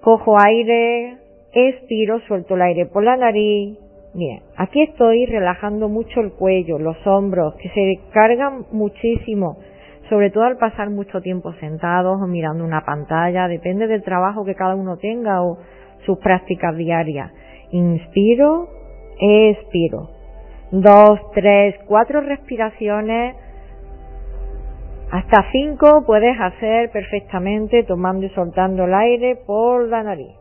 cojo 0.01 0.37
aire, 0.45 1.17
expiro, 1.53 2.19
suelto 2.21 2.55
el 2.55 2.61
aire 2.61 2.85
por 2.85 3.03
la 3.03 3.17
nariz, 3.17 3.77
Bien, 4.13 4.41
aquí 4.57 4.81
estoy 4.81 5.27
relajando 5.27 5.87
mucho 5.87 6.21
el 6.21 6.31
cuello, 6.31 6.79
los 6.79 6.97
hombros, 7.05 7.53
que 7.55 7.69
se 7.69 7.99
cargan 8.11 8.65
muchísimo, 8.71 9.57
sobre 10.09 10.31
todo 10.31 10.45
al 10.45 10.57
pasar 10.57 10.89
mucho 10.89 11.21
tiempo 11.21 11.53
sentados 11.59 12.19
o 12.19 12.25
mirando 12.25 12.63
una 12.63 12.83
pantalla, 12.83 13.47
depende 13.47 13.85
del 13.85 14.01
trabajo 14.01 14.43
que 14.45 14.55
cada 14.55 14.73
uno 14.73 14.97
tenga 14.97 15.43
o 15.43 15.59
sus 16.07 16.17
prácticas 16.17 16.75
diarias. 16.75 17.31
Inspiro, 17.69 18.78
expiro. 19.19 20.09
Dos, 20.71 21.19
tres, 21.33 21.75
cuatro 21.87 22.21
respiraciones, 22.21 23.35
hasta 25.11 25.51
cinco 25.51 26.03
puedes 26.05 26.39
hacer 26.39 26.91
perfectamente 26.91 27.83
tomando 27.83 28.27
y 28.27 28.29
soltando 28.29 28.85
el 28.85 28.93
aire 28.93 29.35
por 29.45 29.87
la 29.87 30.03
nariz. 30.03 30.35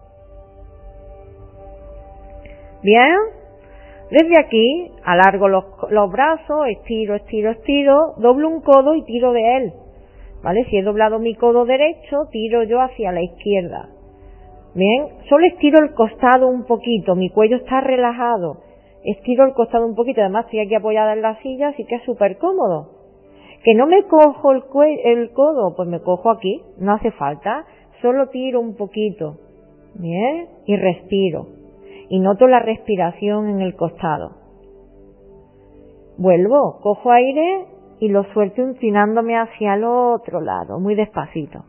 Bien, 2.82 3.16
desde 4.10 4.38
aquí 4.38 4.92
alargo 5.04 5.48
los, 5.48 5.64
los 5.90 6.10
brazos, 6.10 6.66
estiro, 6.68 7.14
estiro, 7.14 7.50
estiro, 7.50 8.14
doblo 8.18 8.48
un 8.48 8.60
codo 8.60 8.94
y 8.94 9.04
tiro 9.04 9.32
de 9.32 9.56
él. 9.56 9.72
¿Vale? 10.42 10.64
Si 10.70 10.76
he 10.76 10.82
doblado 10.82 11.18
mi 11.18 11.34
codo 11.34 11.64
derecho, 11.64 12.26
tiro 12.30 12.62
yo 12.62 12.80
hacia 12.80 13.10
la 13.10 13.22
izquierda. 13.22 13.88
Bien, 14.74 15.06
solo 15.28 15.46
estiro 15.46 15.82
el 15.82 15.94
costado 15.94 16.46
un 16.46 16.64
poquito, 16.64 17.14
mi 17.16 17.30
cuello 17.30 17.56
está 17.56 17.80
relajado. 17.80 18.67
Estiro 19.16 19.44
el 19.44 19.54
costado 19.54 19.86
un 19.86 19.94
poquito, 19.94 20.20
además 20.20 20.44
estoy 20.46 20.60
aquí 20.60 20.74
apoyada 20.74 21.12
en 21.12 21.22
la 21.22 21.40
silla, 21.40 21.68
así 21.68 21.84
que 21.84 21.96
es 21.96 22.02
súper 22.02 22.38
cómodo. 22.38 22.90
Que 23.64 23.74
no 23.74 23.86
me 23.86 24.04
cojo 24.04 24.52
el, 24.52 24.62
el 25.04 25.32
codo, 25.32 25.74
pues 25.76 25.88
me 25.88 26.00
cojo 26.00 26.30
aquí, 26.30 26.62
no 26.78 26.92
hace 26.92 27.10
falta, 27.12 27.64
solo 28.02 28.28
tiro 28.28 28.60
un 28.60 28.76
poquito. 28.76 29.36
Bien, 29.94 30.48
y 30.66 30.76
respiro 30.76 31.58
y 32.08 32.20
noto 32.20 32.46
la 32.46 32.60
respiración 32.60 33.48
en 33.48 33.60
el 33.60 33.76
costado. 33.76 34.32
Vuelvo, 36.16 36.80
cojo 36.80 37.10
aire 37.12 37.66
y 38.00 38.08
lo 38.08 38.24
suelto 38.32 38.62
inclinándome 38.62 39.36
hacia 39.36 39.74
el 39.74 39.84
otro 39.84 40.40
lado, 40.40 40.80
muy 40.80 40.94
despacito. 40.94 41.64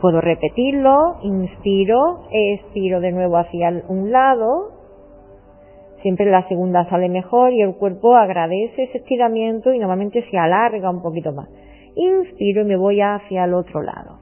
Puedo 0.00 0.20
repetirlo, 0.20 1.18
inspiro, 1.22 2.26
expiro 2.30 3.00
de 3.00 3.12
nuevo 3.12 3.36
hacia 3.36 3.82
un 3.88 4.10
lado, 4.10 4.72
siempre 6.02 6.30
la 6.30 6.46
segunda 6.48 6.88
sale 6.88 7.08
mejor 7.08 7.52
y 7.52 7.62
el 7.62 7.74
cuerpo 7.74 8.16
agradece 8.16 8.84
ese 8.84 8.98
estiramiento 8.98 9.72
y 9.72 9.78
normalmente 9.78 10.24
se 10.30 10.38
alarga 10.38 10.90
un 10.90 11.02
poquito 11.02 11.32
más. 11.32 11.48
Inspiro 11.94 12.62
y 12.62 12.64
me 12.64 12.76
voy 12.76 13.00
hacia 13.00 13.44
el 13.44 13.54
otro 13.54 13.82
lado. 13.82 14.20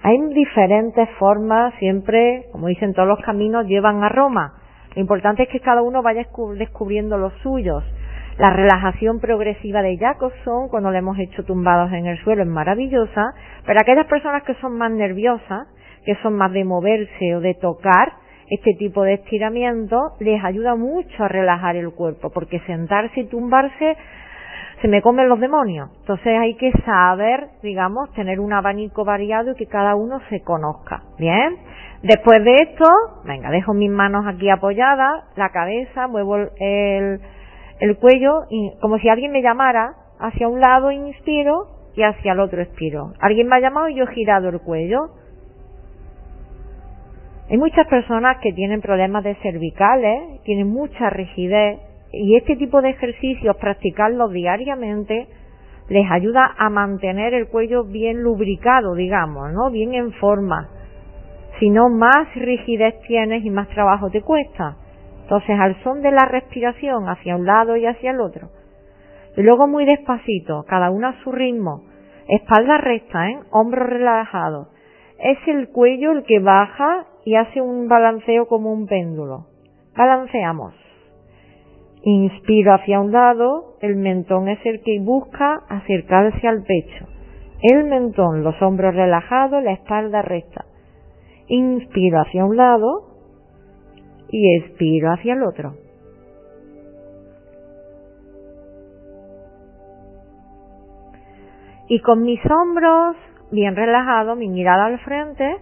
Hay 0.00 0.16
diferentes 0.32 1.08
formas, 1.18 1.74
siempre, 1.78 2.46
como 2.52 2.68
dicen 2.68 2.94
todos 2.94 3.08
los 3.08 3.20
caminos, 3.20 3.66
llevan 3.66 4.02
a 4.02 4.08
Roma. 4.08 4.54
Lo 4.94 5.00
importante 5.02 5.42
es 5.42 5.48
que 5.50 5.60
cada 5.60 5.82
uno 5.82 6.02
vaya 6.02 6.26
descubriendo 6.56 7.18
los 7.18 7.32
suyos. 7.42 7.84
La 8.38 8.50
relajación 8.50 9.18
progresiva 9.18 9.82
de 9.82 9.98
Jacobson, 9.98 10.68
cuando 10.68 10.92
le 10.92 10.98
hemos 10.98 11.18
hecho 11.18 11.44
tumbados 11.44 11.92
en 11.92 12.06
el 12.06 12.22
suelo, 12.22 12.44
es 12.44 12.48
maravillosa, 12.48 13.34
pero 13.66 13.80
aquellas 13.80 14.06
personas 14.06 14.44
que 14.44 14.54
son 14.54 14.78
más 14.78 14.92
nerviosas, 14.92 15.66
que 16.04 16.14
son 16.22 16.36
más 16.36 16.52
de 16.52 16.64
moverse 16.64 17.34
o 17.34 17.40
de 17.40 17.54
tocar, 17.54 18.12
este 18.48 18.74
tipo 18.78 19.02
de 19.02 19.14
estiramiento 19.14 20.12
les 20.20 20.42
ayuda 20.44 20.76
mucho 20.76 21.24
a 21.24 21.26
relajar 21.26 21.74
el 21.74 21.90
cuerpo, 21.90 22.30
porque 22.30 22.60
sentarse 22.60 23.20
y 23.20 23.26
tumbarse 23.26 23.96
se 24.80 24.86
me 24.86 25.02
comen 25.02 25.28
los 25.28 25.40
demonios. 25.40 25.90
Entonces 25.98 26.38
hay 26.38 26.54
que 26.54 26.70
saber, 26.86 27.48
digamos, 27.64 28.12
tener 28.12 28.38
un 28.38 28.52
abanico 28.52 29.04
variado 29.04 29.50
y 29.50 29.54
que 29.56 29.66
cada 29.66 29.96
uno 29.96 30.20
se 30.30 30.42
conozca. 30.42 31.02
Bien. 31.18 31.56
Después 32.04 32.44
de 32.44 32.54
esto, 32.54 32.84
venga, 33.24 33.50
dejo 33.50 33.74
mis 33.74 33.90
manos 33.90 34.24
aquí 34.28 34.48
apoyadas, 34.48 35.24
la 35.34 35.48
cabeza, 35.48 36.06
muevo 36.06 36.36
el, 36.36 37.20
el 37.80 37.96
cuello 37.96 38.44
como 38.80 38.98
si 38.98 39.08
alguien 39.08 39.32
me 39.32 39.42
llamara, 39.42 39.94
hacia 40.18 40.48
un 40.48 40.60
lado 40.60 40.90
inspiro 40.90 41.68
y 41.94 42.02
hacia 42.02 42.32
el 42.32 42.40
otro 42.40 42.62
expiro. 42.62 43.12
Alguien 43.20 43.48
me 43.48 43.56
ha 43.56 43.60
llamado 43.60 43.88
y 43.88 43.94
yo 43.94 44.04
he 44.04 44.14
girado 44.14 44.48
el 44.48 44.60
cuello. 44.60 45.10
Hay 47.50 47.56
muchas 47.56 47.86
personas 47.86 48.38
que 48.42 48.52
tienen 48.52 48.80
problemas 48.80 49.24
de 49.24 49.34
cervicales, 49.36 50.42
tienen 50.42 50.68
mucha 50.68 51.08
rigidez 51.08 51.78
y 52.12 52.36
este 52.36 52.56
tipo 52.56 52.82
de 52.82 52.90
ejercicios, 52.90 53.56
practicarlos 53.56 54.32
diariamente, 54.32 55.28
les 55.88 56.10
ayuda 56.10 56.54
a 56.58 56.68
mantener 56.68 57.32
el 57.32 57.48
cuello 57.48 57.84
bien 57.84 58.22
lubricado, 58.22 58.94
digamos, 58.94 59.52
¿no? 59.52 59.70
Bien 59.70 59.94
en 59.94 60.12
forma. 60.12 60.68
Si 61.58 61.70
no, 61.70 61.88
más 61.88 62.34
rigidez 62.34 63.00
tienes 63.06 63.44
y 63.44 63.50
más 63.50 63.68
trabajo 63.68 64.10
te 64.10 64.22
cuesta. 64.22 64.76
Entonces, 65.28 65.60
al 65.60 65.76
son 65.82 66.00
de 66.00 66.10
la 66.10 66.24
respiración 66.24 67.06
hacia 67.06 67.36
un 67.36 67.44
lado 67.44 67.76
y 67.76 67.84
hacia 67.84 68.12
el 68.12 68.20
otro. 68.20 68.48
Y 69.36 69.42
luego 69.42 69.68
muy 69.68 69.84
despacito, 69.84 70.64
cada 70.66 70.90
uno 70.90 71.08
a 71.08 71.22
su 71.22 71.30
ritmo. 71.32 71.82
Espalda 72.28 72.78
recta, 72.78 73.28
¿eh? 73.28 73.38
Hombros 73.50 73.90
relajados. 73.90 74.68
Es 75.18 75.36
el 75.46 75.68
cuello 75.68 76.12
el 76.12 76.22
que 76.22 76.38
baja 76.38 77.04
y 77.26 77.34
hace 77.34 77.60
un 77.60 77.88
balanceo 77.88 78.46
como 78.46 78.72
un 78.72 78.86
péndulo. 78.86 79.48
Balanceamos. 79.94 80.72
Inspiro 82.00 82.72
hacia 82.72 82.98
un 82.98 83.12
lado, 83.12 83.76
el 83.82 83.96
mentón 83.96 84.48
es 84.48 84.64
el 84.64 84.80
que 84.80 84.98
busca 84.98 85.60
acercarse 85.68 86.48
al 86.48 86.62
pecho. 86.62 87.06
El 87.60 87.84
mentón, 87.84 88.42
los 88.42 88.54
hombros 88.62 88.94
relajados, 88.94 89.62
la 89.62 89.72
espalda 89.72 90.22
recta. 90.22 90.64
Inspiro 91.48 92.18
hacia 92.22 92.46
un 92.46 92.56
lado 92.56 93.17
y 94.30 94.56
expiro 94.58 95.12
hacia 95.12 95.34
el 95.34 95.42
otro. 95.42 95.74
Y 101.88 102.00
con 102.00 102.22
mis 102.22 102.40
hombros 102.50 103.16
bien 103.50 103.74
relajados, 103.74 104.36
mi 104.36 104.48
mirada 104.48 104.86
al 104.86 104.98
frente, 105.00 105.56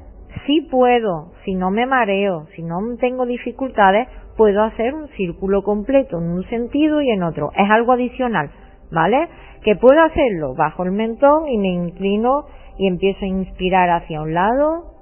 si 0.46 0.62
puedo, 0.62 1.32
si 1.44 1.54
no 1.54 1.70
me 1.70 1.86
mareo, 1.86 2.46
si 2.54 2.62
no 2.62 2.78
tengo 2.98 3.26
dificultades, 3.26 4.08
puedo 4.36 4.62
hacer 4.62 4.94
un 4.94 5.08
círculo 5.10 5.62
completo 5.62 6.18
en 6.18 6.24
un 6.24 6.44
sentido 6.48 7.00
y 7.00 7.10
en 7.10 7.22
otro. 7.22 7.50
Es 7.56 7.70
algo 7.70 7.92
adicional, 7.92 8.50
¿vale? 8.90 9.28
Que 9.62 9.76
puedo 9.76 10.02
hacerlo 10.02 10.54
bajo 10.54 10.84
el 10.84 10.92
mentón 10.92 11.48
y 11.48 11.58
me 11.58 11.68
inclino 11.68 12.44
y 12.78 12.88
empiezo 12.88 13.24
a 13.24 13.28
inspirar 13.28 13.88
hacia 13.90 14.20
un 14.20 14.34
lado, 14.34 14.95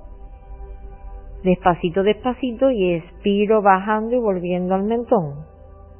despacito, 1.44 2.02
despacito 2.02 2.70
y 2.70 2.94
expiro 2.94 3.62
bajando 3.62 4.16
y 4.16 4.18
volviendo 4.18 4.74
al 4.74 4.82
mentón. 4.82 5.44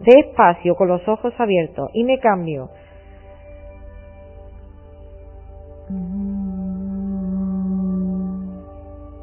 Despacio, 0.00 0.74
con 0.74 0.88
los 0.88 1.06
ojos 1.06 1.32
abiertos 1.38 1.90
y 1.92 2.02
me 2.02 2.18
cambio. 2.18 2.70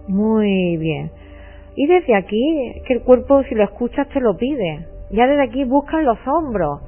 Muy 0.08 0.78
bien. 0.78 1.12
Y 1.76 1.88
desde 1.88 2.16
aquí, 2.16 2.82
que 2.86 2.94
el 2.94 3.04
cuerpo 3.04 3.44
si 3.44 3.56
lo 3.56 3.64
escuchas 3.64 4.08
te 4.10 4.22
lo 4.22 4.38
pide. 4.38 4.88
Ya 5.12 5.26
desde 5.26 5.44
aquí 5.44 5.64
buscan 5.64 6.06
los 6.06 6.20
hombros. 6.28 6.82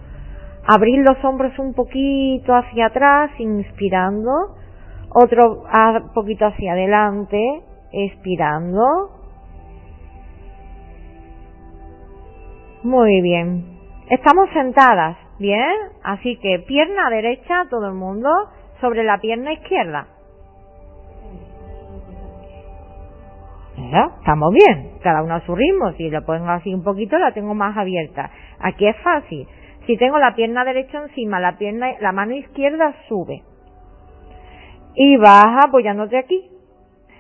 Abrir 0.66 1.00
los 1.00 1.24
hombros 1.26 1.58
un 1.58 1.74
poquito 1.74 2.54
hacia 2.54 2.88
atrás, 2.88 3.32
inspirando. 3.40 4.56
Otro 5.10 5.64
un 5.64 6.14
poquito 6.14 6.46
hacia 6.46 6.74
adelante, 6.74 7.40
expirando. 7.92 9.23
Muy 12.84 13.22
bien. 13.22 13.80
Estamos 14.10 14.50
sentadas, 14.54 15.18
¿bien? 15.40 15.74
Así 16.04 16.38
que 16.38 16.60
pierna 16.68 17.10
derecha, 17.10 17.66
todo 17.70 17.88
el 17.88 17.94
mundo, 17.94 18.30
sobre 18.82 19.04
la 19.04 19.20
pierna 19.20 19.54
izquierda. 19.54 20.08
Estamos 24.20 24.52
bien, 24.54 24.98
cada 25.02 25.24
uno 25.24 25.36
a 25.36 25.46
su 25.46 25.56
ritmo. 25.56 25.92
Si 25.94 26.10
lo 26.10 26.26
pongo 26.26 26.50
así 26.50 26.74
un 26.74 26.84
poquito, 26.84 27.18
la 27.18 27.32
tengo 27.32 27.54
más 27.54 27.78
abierta. 27.78 28.32
Aquí 28.60 28.88
es 28.88 28.98
fácil. 29.04 29.48
Si 29.86 29.98
tengo 29.98 30.18
la 30.18 30.36
pierna 30.36 30.66
derecha 30.66 31.02
encima, 31.04 31.40
la 31.40 31.58
pierna, 31.58 31.94
la 32.00 32.12
mano 32.12 32.36
izquierda 32.36 32.94
sube. 33.08 33.44
Y 34.96 35.18
baja 35.18 35.60
apoyándote 35.68 36.18
aquí. 36.18 36.53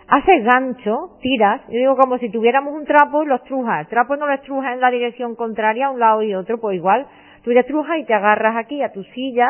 Haces 0.07 0.43
gancho, 0.43 1.17
tiras, 1.21 1.61
yo 1.67 1.77
digo 1.77 1.95
como 1.95 2.17
si 2.17 2.29
tuviéramos 2.29 2.73
un 2.73 2.85
trapo 2.85 3.23
y 3.23 3.25
lo 3.25 3.35
estrujas. 3.35 3.81
El 3.81 3.87
trapo 3.87 4.15
no 4.17 4.27
lo 4.27 4.33
estrujas 4.33 4.73
en 4.73 4.81
la 4.81 4.91
dirección 4.91 5.35
contraria 5.35 5.87
a 5.87 5.91
un 5.91 5.99
lado 5.99 6.21
y 6.23 6.35
otro, 6.35 6.59
pues 6.59 6.75
igual. 6.75 7.07
Tú 7.43 7.51
le 7.51 7.61
estrujas 7.61 7.97
y 7.99 8.05
te 8.05 8.13
agarras 8.13 8.55
aquí 8.57 8.81
a 8.83 8.91
tu 8.91 9.03
silla 9.03 9.49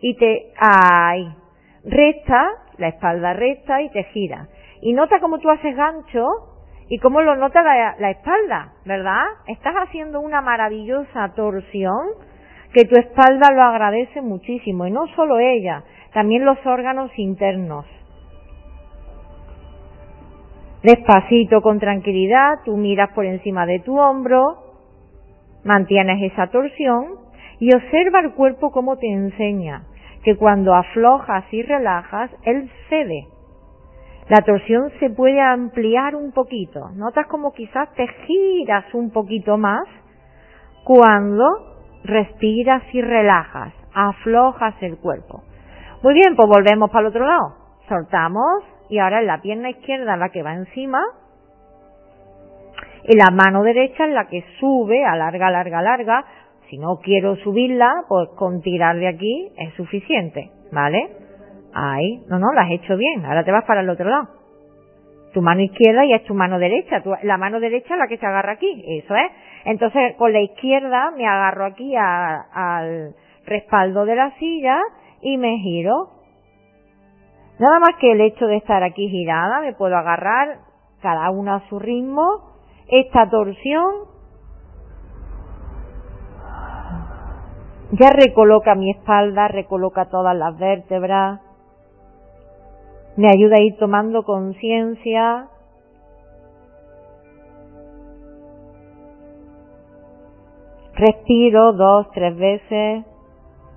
y 0.00 0.16
te, 0.16 0.52
ahí. 0.58 1.28
Recta, 1.84 2.50
la 2.78 2.88
espalda 2.88 3.34
recta 3.34 3.82
y 3.82 3.90
te 3.90 4.04
gira. 4.04 4.48
Y 4.82 4.92
nota 4.94 5.20
cómo 5.20 5.38
tú 5.38 5.50
haces 5.50 5.76
gancho 5.76 6.26
y 6.88 6.98
cómo 6.98 7.20
lo 7.20 7.36
nota 7.36 7.62
la 7.62 8.10
espalda, 8.10 8.72
¿verdad? 8.84 9.24
Estás 9.46 9.74
haciendo 9.74 10.20
una 10.20 10.40
maravillosa 10.40 11.32
torsión 11.34 12.08
que 12.72 12.84
tu 12.84 12.98
espalda 12.98 13.52
lo 13.52 13.62
agradece 13.62 14.22
muchísimo. 14.22 14.86
Y 14.86 14.90
no 14.90 15.06
solo 15.14 15.38
ella, 15.38 15.84
también 16.12 16.44
los 16.44 16.58
órganos 16.66 17.10
internos. 17.16 17.86
Despacito, 20.82 21.60
con 21.60 21.78
tranquilidad, 21.78 22.60
tú 22.64 22.76
miras 22.76 23.10
por 23.12 23.26
encima 23.26 23.66
de 23.66 23.80
tu 23.80 23.98
hombro, 23.98 24.56
mantienes 25.62 26.32
esa 26.32 26.46
torsión 26.46 27.16
y 27.58 27.74
observa 27.74 28.20
el 28.20 28.32
cuerpo 28.32 28.70
como 28.70 28.96
te 28.96 29.06
enseña 29.12 29.82
que 30.24 30.36
cuando 30.36 30.74
aflojas 30.74 31.44
y 31.52 31.62
relajas, 31.62 32.30
él 32.44 32.70
cede. 32.88 33.26
La 34.28 34.42
torsión 34.42 34.90
se 35.00 35.10
puede 35.10 35.40
ampliar 35.40 36.14
un 36.14 36.32
poquito. 36.32 36.90
Notas 36.94 37.26
como 37.26 37.52
quizás 37.52 37.92
te 37.94 38.06
giras 38.26 38.84
un 38.94 39.10
poquito 39.10 39.58
más 39.58 39.84
cuando 40.84 41.44
respiras 42.04 42.82
y 42.92 43.02
relajas, 43.02 43.74
aflojas 43.92 44.74
el 44.82 44.98
cuerpo. 44.98 45.42
Muy 46.02 46.14
bien, 46.14 46.36
pues 46.36 46.48
volvemos 46.48 46.90
para 46.90 47.02
el 47.02 47.06
otro 47.08 47.26
lado. 47.26 47.54
Soltamos 47.88 48.62
y 48.90 48.98
ahora 48.98 49.20
es 49.20 49.26
la 49.26 49.40
pierna 49.40 49.70
izquierda 49.70 50.16
la 50.16 50.28
que 50.28 50.42
va 50.42 50.54
encima 50.54 51.00
y 53.04 53.16
la 53.16 53.30
mano 53.30 53.62
derecha 53.62 54.04
es 54.04 54.12
la 54.12 54.26
que 54.26 54.44
sube, 54.58 55.04
alarga, 55.04 55.48
alarga, 55.48 55.78
alarga. 55.78 56.24
Si 56.68 56.78
no 56.78 56.98
quiero 57.02 57.36
subirla, 57.36 57.90
pues 58.08 58.28
con 58.36 58.60
tirar 58.60 58.96
de 58.96 59.08
aquí 59.08 59.52
es 59.56 59.74
suficiente, 59.74 60.50
¿vale? 60.70 61.08
Ahí, 61.74 62.22
no, 62.28 62.38
no, 62.38 62.52
lo 62.52 62.60
has 62.60 62.70
hecho 62.70 62.96
bien. 62.96 63.24
Ahora 63.24 63.44
te 63.44 63.52
vas 63.52 63.64
para 63.64 63.80
el 63.80 63.90
otro 63.90 64.08
lado. 64.08 64.28
Tu 65.32 65.40
mano 65.40 65.60
izquierda 65.60 66.04
y 66.04 66.12
es 66.12 66.24
tu 66.24 66.34
mano 66.34 66.58
derecha. 66.58 67.02
la 67.22 67.38
mano 67.38 67.60
derecha 67.60 67.94
es 67.94 67.98
la 67.98 68.08
que 68.08 68.18
se 68.18 68.26
agarra 68.26 68.52
aquí, 68.52 68.84
eso 68.98 69.14
es. 69.14 69.30
Entonces 69.64 70.14
con 70.16 70.32
la 70.32 70.40
izquierda 70.40 71.12
me 71.16 71.26
agarro 71.26 71.66
aquí 71.66 71.94
al 71.96 73.14
respaldo 73.46 74.04
de 74.04 74.16
la 74.16 74.32
silla 74.38 74.78
y 75.22 75.38
me 75.38 75.58
giro 75.58 76.19
Nada 77.60 77.78
más 77.78 77.90
que 78.00 78.12
el 78.12 78.22
hecho 78.22 78.46
de 78.46 78.56
estar 78.56 78.82
aquí 78.82 79.06
girada, 79.10 79.60
me 79.60 79.74
puedo 79.74 79.94
agarrar 79.94 80.60
cada 81.02 81.30
una 81.30 81.56
a 81.56 81.68
su 81.68 81.78
ritmo. 81.78 82.54
Esta 82.88 83.28
torsión 83.28 83.92
ya 87.92 88.08
recoloca 88.12 88.74
mi 88.74 88.90
espalda, 88.90 89.48
recoloca 89.48 90.06
todas 90.06 90.34
las 90.34 90.58
vértebras, 90.58 91.42
me 93.18 93.28
ayuda 93.28 93.56
a 93.58 93.60
ir 93.60 93.76
tomando 93.76 94.22
conciencia. 94.22 95.48
Respiro 100.94 101.74
dos, 101.74 102.10
tres 102.12 102.34
veces, 102.38 103.04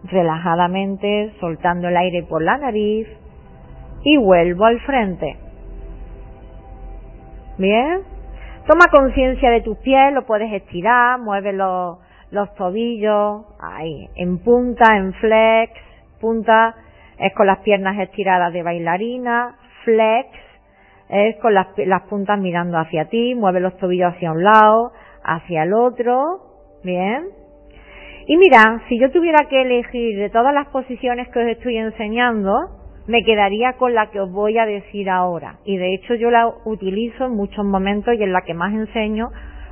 relajadamente, 0.05 1.34
soltando 1.41 1.89
el 1.89 1.97
aire 1.97 2.23
por 2.23 2.41
la 2.41 2.57
nariz 2.57 3.07
y 4.04 4.18
vuelvo 4.18 4.66
al 4.66 4.80
frente. 4.82 5.38
Bien, 7.58 8.01
Toma 8.66 8.86
conciencia 8.89 9.51
de 9.51 9.60
tus 9.60 9.78
pies, 9.80 10.14
lo 10.14 10.26
puedes 10.26 10.49
estirar, 10.54 11.20
mueve 11.20 11.51
los, 11.51 11.97
los 12.32 12.56
tobillos, 12.56 13.45
ahí, 13.60 14.08
en 14.16 14.38
punta, 14.38 14.95
en 14.95 15.12
flex, 15.16 15.74
punta 16.22 16.74
es 17.20 17.34
con 17.34 17.45
las 17.45 17.60
piernas 17.60 17.99
estiradas 17.99 18.54
de 18.54 18.64
bailarina, 18.64 19.58
flex 19.84 20.30
es 21.10 21.36
con 21.41 21.54
las, 21.54 21.68
las 21.78 22.04
puntas 22.04 22.39
mirando 22.39 22.78
hacia 22.78 23.10
ti, 23.10 23.36
mueve 23.36 23.60
los 23.60 23.76
tobillos 23.78 24.14
hacia 24.14 24.32
un 24.32 24.45
lado, 24.45 24.93
hacia 25.26 25.64
el 25.64 25.74
otro, 25.74 26.39
bien. 26.86 27.28
Y 28.28 28.38
mira, 28.38 28.82
si 28.88 28.97
yo 28.97 29.12
tuviera 29.12 29.49
que 29.49 29.62
elegir 29.62 30.18
de 30.20 30.30
todas 30.30 30.54
las 30.54 30.68
posiciones 30.70 31.28
que 31.28 31.39
os 31.39 31.47
estoy 31.47 31.76
enseñando, 31.80 32.82
me 33.08 33.24
quedaría 33.24 33.74
con 33.74 33.93
la 33.93 34.10
que 34.12 34.20
os 34.20 34.32
voy 34.32 34.58
a 34.58 34.66
decir 34.66 35.10
ahora. 35.10 35.58
Y 35.66 35.78
de 35.78 35.93
hecho 35.93 36.16
yo 36.16 36.32
la 36.32 36.47
utilizo 36.66 37.26
en 37.26 37.36
muchos 37.36 37.66
momentos 37.66 38.16
y 38.16 38.24
en 38.24 38.34
la 38.34 38.41
que 38.41 38.54
más 38.54 38.74
enseño 38.74 39.30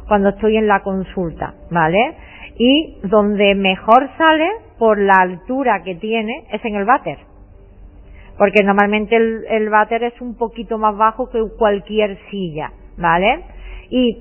cuando 0.07 0.29
estoy 0.29 0.57
en 0.57 0.67
la 0.67 0.81
consulta, 0.81 1.53
¿vale? 1.69 2.15
Y 2.57 2.97
donde 3.03 3.55
mejor 3.55 4.09
sale 4.17 4.49
por 4.77 4.99
la 4.99 5.13
altura 5.21 5.83
que 5.83 5.95
tiene 5.95 6.45
es 6.51 6.63
en 6.65 6.75
el 6.75 6.85
váter. 6.85 7.17
Porque 8.37 8.63
normalmente 8.63 9.15
el, 9.15 9.45
el 9.49 9.69
váter 9.69 10.03
es 10.03 10.19
un 10.19 10.35
poquito 10.35 10.77
más 10.77 10.97
bajo 10.97 11.29
que 11.29 11.39
cualquier 11.57 12.17
silla, 12.29 12.71
¿vale? 12.97 13.43
Y 13.89 14.17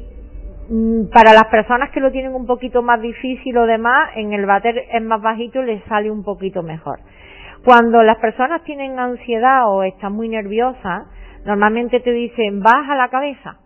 mm, 0.68 1.10
para 1.12 1.32
las 1.32 1.46
personas 1.46 1.90
que 1.90 2.00
lo 2.00 2.12
tienen 2.12 2.34
un 2.34 2.46
poquito 2.46 2.82
más 2.82 3.00
difícil 3.00 3.56
o 3.56 3.66
demás, 3.66 4.10
en 4.14 4.32
el 4.32 4.46
váter 4.46 4.84
es 4.92 5.02
más 5.02 5.20
bajito 5.20 5.62
y 5.62 5.66
les 5.66 5.84
sale 5.84 6.10
un 6.10 6.22
poquito 6.22 6.62
mejor. 6.62 7.00
Cuando 7.64 8.02
las 8.02 8.16
personas 8.18 8.64
tienen 8.64 8.98
ansiedad 8.98 9.68
o 9.68 9.82
están 9.82 10.14
muy 10.14 10.28
nerviosas, 10.28 11.06
normalmente 11.44 12.00
te 12.00 12.10
dicen 12.10 12.62
baja 12.62 12.96
la 12.96 13.08
cabeza. 13.08 13.58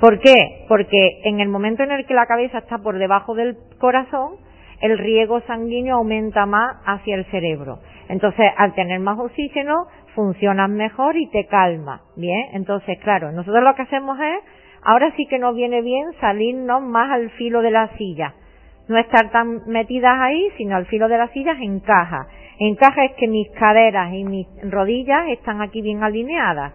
¿Por 0.00 0.18
qué? 0.18 0.64
Porque 0.66 1.20
en 1.24 1.40
el 1.40 1.48
momento 1.48 1.84
en 1.84 1.92
el 1.92 2.06
que 2.06 2.14
la 2.14 2.26
cabeza 2.26 2.58
está 2.58 2.78
por 2.78 2.98
debajo 2.98 3.34
del 3.34 3.56
corazón, 3.78 4.36
el 4.80 4.98
riego 4.98 5.40
sanguíneo 5.42 5.96
aumenta 5.96 6.44
más 6.46 6.78
hacia 6.86 7.14
el 7.14 7.24
cerebro. 7.26 7.78
Entonces, 8.08 8.50
al 8.56 8.74
tener 8.74 8.98
más 8.98 9.18
oxígeno, 9.18 9.86
funcionas 10.16 10.70
mejor 10.70 11.16
y 11.16 11.30
te 11.30 11.46
calma. 11.46 12.00
Bien, 12.16 12.48
entonces, 12.54 12.98
claro, 13.00 13.30
nosotros 13.30 13.62
lo 13.62 13.74
que 13.74 13.82
hacemos 13.82 14.18
es, 14.18 14.42
ahora 14.82 15.12
sí 15.16 15.26
que 15.26 15.38
nos 15.38 15.54
viene 15.54 15.82
bien 15.82 16.06
salirnos 16.20 16.82
más 16.82 17.12
al 17.12 17.30
filo 17.32 17.62
de 17.62 17.70
la 17.70 17.88
silla 17.96 18.34
no 18.90 18.98
estar 18.98 19.30
tan 19.30 19.62
metidas 19.66 20.16
ahí, 20.20 20.50
sino 20.56 20.76
al 20.76 20.86
filo 20.86 21.08
de 21.08 21.16
las 21.16 21.30
sillas 21.30 21.56
encaja. 21.60 22.26
Encaja 22.58 23.04
es 23.04 23.12
que 23.12 23.28
mis 23.28 23.48
caderas 23.52 24.12
y 24.12 24.24
mis 24.24 24.46
rodillas 24.68 25.28
están 25.28 25.62
aquí 25.62 25.80
bien 25.80 26.02
alineadas. 26.02 26.74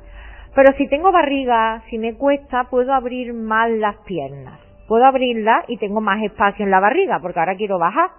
Pero 0.56 0.72
si 0.78 0.88
tengo 0.88 1.12
barriga, 1.12 1.84
si 1.90 1.98
me 1.98 2.16
cuesta, 2.16 2.64
puedo 2.70 2.94
abrir 2.94 3.34
más 3.34 3.70
las 3.70 3.98
piernas. 4.06 4.60
Puedo 4.88 5.06
abrirlas 5.06 5.66
y 5.68 5.78
tengo 5.78 6.00
más 6.00 6.24
espacio 6.24 6.64
en 6.64 6.72
la 6.72 6.80
barriga, 6.80 7.20
porque 7.20 7.40
ahora 7.40 7.56
quiero 7.56 7.78
bajar. 7.78 8.10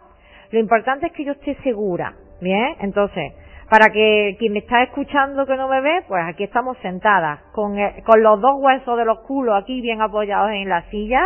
Lo 0.51 0.59
importante 0.59 1.07
es 1.07 1.13
que 1.13 1.25
yo 1.25 1.33
esté 1.33 1.57
segura. 1.63 2.13
Bien, 2.43 2.77
entonces, 2.81 3.33
para 3.71 3.91
que 3.91 4.37
quien 4.39 4.53
me 4.53 4.59
está 4.59 4.83
escuchando 4.83 5.47
que 5.47 5.57
no 5.57 5.69
me 5.69 5.81
ve, 5.81 6.03
pues 6.07 6.23
aquí 6.27 6.45
estamos 6.45 6.77
sentadas, 6.83 7.41
con, 7.53 7.75
con 8.05 8.23
los 8.23 8.41
dos 8.43 8.57
huesos 8.59 8.99
de 8.99 9.07
los 9.07 9.21
culos 9.21 9.61
aquí 9.61 9.81
bien 9.81 10.03
apoyados 10.03 10.51
en 10.51 10.69
la 10.69 10.83
silla, 10.91 11.23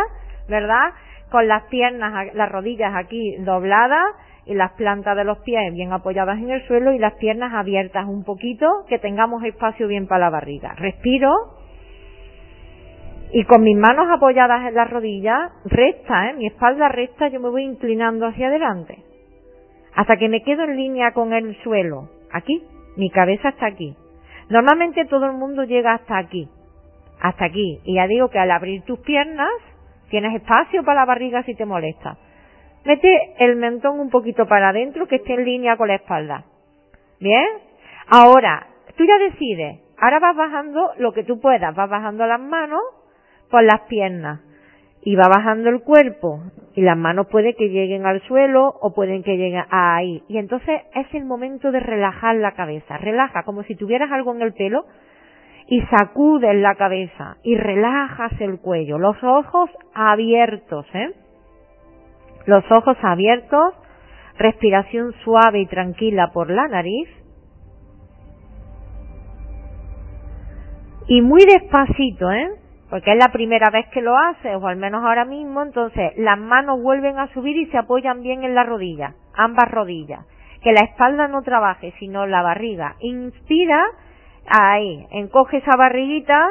¿verdad? 0.47 0.93
Con 1.31 1.47
las 1.47 1.63
piernas, 1.63 2.33
las 2.35 2.51
rodillas 2.51 2.93
aquí 2.95 3.37
dobladas 3.39 4.05
y 4.45 4.53
las 4.53 4.71
plantas 4.73 5.15
de 5.15 5.23
los 5.23 5.39
pies 5.39 5.73
bien 5.73 5.93
apoyadas 5.93 6.37
en 6.37 6.51
el 6.51 6.65
suelo 6.67 6.91
y 6.91 6.99
las 6.99 7.13
piernas 7.13 7.53
abiertas 7.53 8.05
un 8.07 8.23
poquito, 8.23 8.67
que 8.87 8.99
tengamos 8.99 9.43
espacio 9.43 9.87
bien 9.87 10.07
para 10.07 10.25
la 10.25 10.29
barriga. 10.29 10.75
Respiro 10.75 11.31
y 13.33 13.45
con 13.45 13.63
mis 13.63 13.77
manos 13.77 14.07
apoyadas 14.11 14.67
en 14.67 14.75
las 14.75 14.89
rodillas, 14.89 15.51
recta, 15.65 16.29
¿eh? 16.29 16.33
mi 16.33 16.47
espalda 16.47 16.89
recta, 16.89 17.29
yo 17.29 17.39
me 17.39 17.49
voy 17.49 17.63
inclinando 17.63 18.27
hacia 18.27 18.47
adelante 18.47 19.11
hasta 19.95 20.17
que 20.17 20.29
me 20.29 20.41
quedo 20.43 20.63
en 20.63 20.77
línea 20.77 21.11
con 21.11 21.33
el 21.33 21.55
suelo. 21.63 22.09
Aquí, 22.31 22.63
mi 22.95 23.09
cabeza 23.09 23.49
está 23.49 23.67
aquí. 23.67 23.95
Normalmente 24.49 25.05
todo 25.05 25.25
el 25.25 25.33
mundo 25.33 25.63
llega 25.63 25.93
hasta 25.93 26.17
aquí, 26.17 26.49
hasta 27.19 27.45
aquí. 27.45 27.79
Y 27.83 27.95
ya 27.95 28.07
digo 28.07 28.29
que 28.29 28.39
al 28.39 28.51
abrir 28.51 28.83
tus 28.83 28.99
piernas, 28.99 29.49
Tienes 30.11 30.35
espacio 30.35 30.83
para 30.83 30.99
la 30.99 31.05
barriga 31.05 31.41
si 31.43 31.55
te 31.55 31.65
molesta. 31.65 32.17
Mete 32.83 33.33
el 33.39 33.55
mentón 33.55 33.97
un 33.97 34.09
poquito 34.09 34.45
para 34.45 34.69
adentro 34.69 35.07
que 35.07 35.15
esté 35.15 35.35
en 35.35 35.45
línea 35.45 35.77
con 35.77 35.87
la 35.87 35.95
espalda. 35.95 36.43
¿Bien? 37.21 37.45
Ahora, 38.07 38.67
tú 38.97 39.05
ya 39.05 39.17
decides. 39.17 39.79
Ahora 39.97 40.19
vas 40.19 40.35
bajando 40.35 40.91
lo 40.97 41.13
que 41.13 41.23
tú 41.23 41.39
puedas. 41.39 41.73
Vas 41.73 41.89
bajando 41.89 42.27
las 42.27 42.41
manos 42.41 42.81
por 43.49 43.63
las 43.63 43.81
piernas. 43.87 44.41
Y 45.01 45.15
va 45.15 45.29
bajando 45.29 45.69
el 45.69 45.81
cuerpo. 45.81 46.41
Y 46.75 46.81
las 46.81 46.97
manos 46.97 47.27
puede 47.27 47.55
que 47.55 47.69
lleguen 47.69 48.05
al 48.05 48.21
suelo 48.23 48.67
o 48.67 48.93
pueden 48.93 49.23
que 49.23 49.37
lleguen 49.37 49.63
ahí. 49.69 50.23
Y 50.27 50.39
entonces 50.39 50.81
es 50.93 51.07
el 51.13 51.23
momento 51.23 51.71
de 51.71 51.79
relajar 51.79 52.35
la 52.35 52.51
cabeza. 52.51 52.97
Relaja 52.97 53.43
como 53.43 53.63
si 53.63 53.75
tuvieras 53.75 54.11
algo 54.11 54.35
en 54.35 54.41
el 54.41 54.53
pelo 54.53 54.83
y 55.71 55.81
sacudes 55.83 56.53
la 56.55 56.75
cabeza 56.75 57.37
y 57.43 57.55
relajas 57.55 58.33
el 58.41 58.59
cuello, 58.59 58.97
los 58.97 59.15
ojos 59.23 59.69
abiertos, 59.93 60.85
¿eh? 60.93 61.13
Los 62.45 62.69
ojos 62.69 62.97
abiertos, 63.01 63.73
respiración 64.37 65.13
suave 65.23 65.61
y 65.61 65.67
tranquila 65.67 66.31
por 66.33 66.51
la 66.51 66.67
nariz. 66.67 67.07
Y 71.07 71.21
muy 71.21 71.45
despacito, 71.45 72.29
¿eh? 72.33 72.49
Porque 72.89 73.13
es 73.13 73.17
la 73.17 73.31
primera 73.31 73.69
vez 73.69 73.87
que 73.93 74.01
lo 74.01 74.17
haces, 74.17 74.57
o 74.61 74.67
al 74.67 74.75
menos 74.75 75.05
ahora 75.05 75.23
mismo, 75.23 75.61
entonces 75.61 76.11
las 76.17 76.37
manos 76.37 76.81
vuelven 76.81 77.17
a 77.17 77.31
subir 77.31 77.55
y 77.55 77.67
se 77.67 77.77
apoyan 77.77 78.23
bien 78.23 78.43
en 78.43 78.55
la 78.55 78.65
rodilla, 78.65 79.13
ambas 79.33 79.71
rodillas. 79.71 80.25
Que 80.61 80.73
la 80.73 80.81
espalda 80.81 81.29
no 81.29 81.43
trabaje, 81.43 81.93
sino 81.97 82.25
la 82.27 82.41
barriga. 82.41 82.97
Inspira 82.99 83.81
Ahí, 84.47 85.07
encoge 85.11 85.57
esa 85.57 85.77
barriguita 85.77 86.47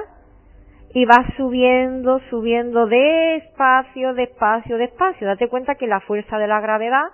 y 0.92 1.04
vas 1.04 1.26
subiendo, 1.36 2.20
subiendo 2.30 2.86
despacio, 2.86 4.14
despacio, 4.14 4.76
despacio. 4.76 5.26
Date 5.26 5.48
cuenta 5.48 5.74
que 5.76 5.86
la 5.86 6.00
fuerza 6.00 6.38
de 6.38 6.48
la 6.48 6.60
gravedad 6.60 7.04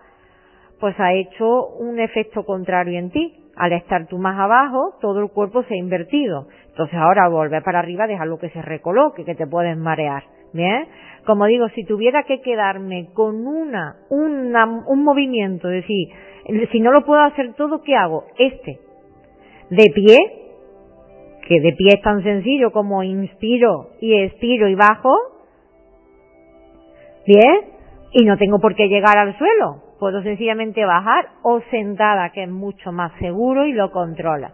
pues 0.81 0.99
ha 1.01 1.12
hecho 1.12 1.68
un 1.79 1.99
efecto 1.99 2.45
contrario 2.45 2.99
en 2.99 3.11
ti. 3.11 3.43
Al 3.57 3.72
estar 3.72 4.07
tú 4.07 4.18
más 4.18 4.39
abajo, 4.39 4.99
todo 5.01 5.20
el 5.20 5.31
cuerpo 5.31 5.62
se 5.62 5.74
ha 5.74 5.79
invertido. 5.79 6.47
Entonces 6.68 6.99
ahora 6.99 7.29
vuelve 7.29 7.62
para 7.62 7.79
arriba, 7.79 8.07
déjalo 8.07 8.39
que 8.39 8.51
se 8.51 8.61
recoloque, 8.61 9.24
que 9.24 9.35
te 9.35 9.47
puedes 9.47 9.77
marear. 9.79 10.24
Bien, 10.53 10.87
como 11.27 11.47
digo, 11.47 11.68
si 11.70 11.85
tuviera 11.85 12.22
que 12.22 12.41
quedarme 12.41 13.09
con 13.14 13.47
una, 13.47 13.97
una, 14.11 14.64
un 14.64 15.03
movimiento, 15.03 15.68
es 15.70 15.83
decir, 15.83 16.09
si 16.70 16.81
no 16.81 16.93
lo 16.93 17.05
puedo 17.05 17.20
hacer 17.20 17.55
todo, 17.55 17.83
¿qué 17.83 17.97
hago? 17.97 18.24
Este, 18.39 18.79
de 19.70 19.91
pie, 19.95 20.18
que 21.47 21.61
de 21.61 21.72
pie 21.72 21.94
es 21.94 22.03
tan 22.03 22.22
sencillo 22.22 22.72
como 22.72 23.03
inspiro 23.03 23.90
y 24.01 24.14
expiro 24.14 24.68
y 24.68 24.74
bajo, 24.74 25.14
bien, 27.26 27.76
y 28.12 28.24
no 28.24 28.36
tengo 28.36 28.59
por 28.59 28.74
qué 28.74 28.88
llegar 28.88 29.16
al 29.18 29.36
suelo, 29.38 29.82
puedo 29.99 30.22
sencillamente 30.22 30.84
bajar 30.84 31.28
o 31.42 31.61
sentada, 31.70 32.30
que 32.30 32.44
es 32.44 32.51
mucho 32.51 32.92
más 32.92 33.12
seguro 33.18 33.66
y 33.66 33.72
lo 33.72 33.90
controla. 33.90 34.53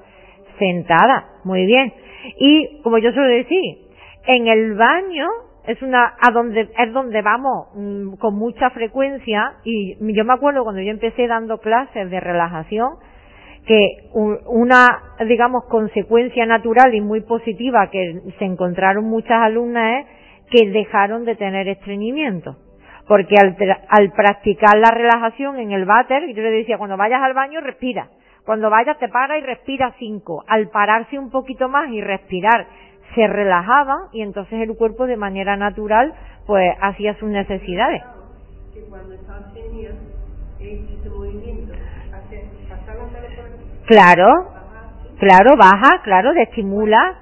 Sentada, 0.58 1.40
muy 1.44 1.64
bien. 1.66 1.92
Y 2.38 2.80
como 2.82 2.98
yo 2.98 3.12
suelo 3.12 3.28
decir, 3.28 3.78
en 4.26 4.46
el 4.46 4.74
baño 4.74 5.26
es 5.66 5.80
una 5.82 6.14
a 6.20 6.30
donde 6.32 6.68
es 6.76 6.92
donde 6.92 7.22
vamos 7.22 7.68
mm, 7.74 8.14
con 8.16 8.34
mucha 8.34 8.70
frecuencia 8.70 9.54
y 9.64 9.96
yo 10.14 10.24
me 10.24 10.34
acuerdo 10.34 10.64
cuando 10.64 10.82
yo 10.82 10.90
empecé 10.90 11.26
dando 11.26 11.58
clases 11.58 12.10
de 12.10 12.20
relajación 12.20 12.96
que 13.66 14.10
una, 14.12 15.14
digamos, 15.26 15.64
consecuencia 15.64 16.46
natural 16.46 16.94
y 16.94 17.00
muy 17.00 17.20
positiva 17.20 17.90
que 17.90 18.20
se 18.38 18.44
encontraron 18.44 19.04
muchas 19.04 19.40
alumnas 19.40 20.00
es 20.00 20.06
que 20.50 20.70
dejaron 20.70 21.24
de 21.24 21.36
tener 21.36 21.68
estreñimiento. 21.68 22.56
Porque 23.06 23.34
al, 23.40 23.56
al 23.88 24.12
practicar 24.12 24.76
la 24.78 24.90
relajación 24.90 25.58
en 25.58 25.72
el 25.72 25.84
váter, 25.84 26.26
yo 26.34 26.42
le 26.42 26.50
decía, 26.50 26.78
cuando 26.78 26.96
vayas 26.96 27.22
al 27.22 27.34
baño, 27.34 27.60
respira. 27.60 28.08
Cuando 28.44 28.70
vayas, 28.70 28.98
te 28.98 29.08
para 29.08 29.38
y 29.38 29.42
respira 29.42 29.94
cinco. 29.98 30.44
Al 30.48 30.68
pararse 30.68 31.18
un 31.18 31.30
poquito 31.30 31.68
más 31.68 31.88
y 31.90 32.00
respirar, 32.00 32.66
se 33.14 33.26
relajaba 33.26 34.08
y 34.12 34.22
entonces 34.22 34.60
el 34.60 34.76
cuerpo 34.76 35.06
de 35.06 35.16
manera 35.16 35.56
natural, 35.56 36.12
pues 36.46 36.74
hacía 36.80 37.14
sus 37.18 37.28
necesidades. 37.28 38.02
Cuando 38.88 39.14
movimiento, 41.10 41.71
Claro, 43.92 44.26
claro, 45.18 45.50
baja, 45.58 46.00
claro, 46.02 46.32
estimula. 46.32 47.18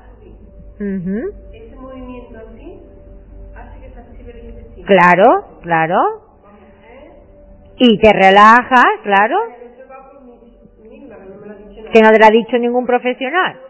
Ese 0.79 1.75
movimiento 1.75 2.39
así 2.39 2.81
hace 3.57 3.81
que 3.81 4.77
se 4.77 4.83
Claro, 4.85 5.59
claro. 5.63 5.97
Y 7.77 7.99
te 7.99 8.13
relaja, 8.13 8.83
claro. 9.03 9.37
Que 11.93 12.01
no 12.03 12.11
te 12.11 12.19
lo 12.21 12.27
ha 12.27 12.31
dicho 12.31 12.57
ningún 12.57 12.87
profesional. 12.87 13.61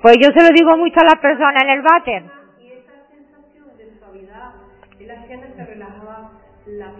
Pues 0.00 0.16
yo 0.18 0.30
se 0.34 0.42
lo 0.42 0.48
digo 0.48 0.78
mucho 0.78 0.98
a 0.98 1.04
las 1.04 1.20
personas 1.20 1.62
en 1.62 1.68
el 1.68 1.82
váter. 1.82 2.22
Y 2.58 2.72
esa 2.72 3.06
sensación 3.12 3.76
de 3.76 3.98
suavidad 3.98 4.54
en 4.98 5.08
las 5.08 5.26
piernas 5.26 5.54
te 5.54 5.66
relajaba 5.66 6.32
la 6.64 6.92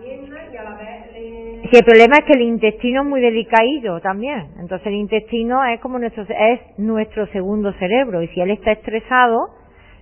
Eh... 1.70 1.72
Sí, 1.72 1.76
el 1.78 1.84
problema 1.84 2.16
es 2.18 2.24
que 2.24 2.32
el 2.32 2.42
intestino 2.42 3.02
es 3.02 3.08
muy 3.08 3.20
delicado 3.20 4.00
también. 4.02 4.48
Entonces 4.58 4.86
el 4.88 4.94
intestino 4.94 5.64
es 5.64 5.80
como 5.80 5.98
nuestro, 5.98 6.24
es 6.24 6.60
nuestro 6.78 7.26
segundo 7.28 7.72
cerebro 7.74 8.22
y 8.22 8.28
si 8.28 8.40
él 8.40 8.50
está 8.50 8.72
estresado, 8.72 9.50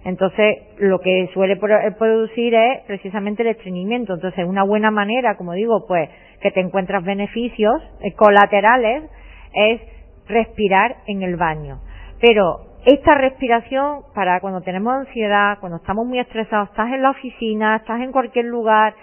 entonces 0.05 0.57
lo 0.79 1.01
que 1.01 1.29
suele 1.35 1.57
producir 1.57 2.55
es 2.55 2.81
precisamente 2.87 3.43
el 3.43 3.49
estreñimiento. 3.49 4.15
Entonces 4.15 4.47
una 4.47 4.63
buena 4.63 4.91
manera, 4.91 5.37
como 5.37 5.53
digo, 5.53 5.87
pues 5.87 6.09
que 6.41 6.51
te 6.53 6.61
encuentras 6.61 7.05
beneficios 7.05 7.83
eh, 8.01 8.13
colaterales 8.15 9.05
es 9.53 9.81
respirar 10.29 10.97
en 11.07 11.23
el 11.23 11.37
baño. 11.37 11.81
Pero 12.21 12.69
esta 12.87 13.15
respiración 13.15 14.03
para 14.15 14.41
cuando 14.41 14.63
tenemos 14.63 14.95
ansiedad, 14.95 15.59
cuando 15.61 15.79
estamos 15.79 16.07
muy 16.07 16.19
estresados, 16.19 16.71
estás 16.71 16.93
en 16.93 17.03
la 17.03 17.11
oficina, 17.11 17.77
estás 17.77 18.01
en 18.01 18.13
cualquier 18.13 18.47
lugar, 18.47 18.95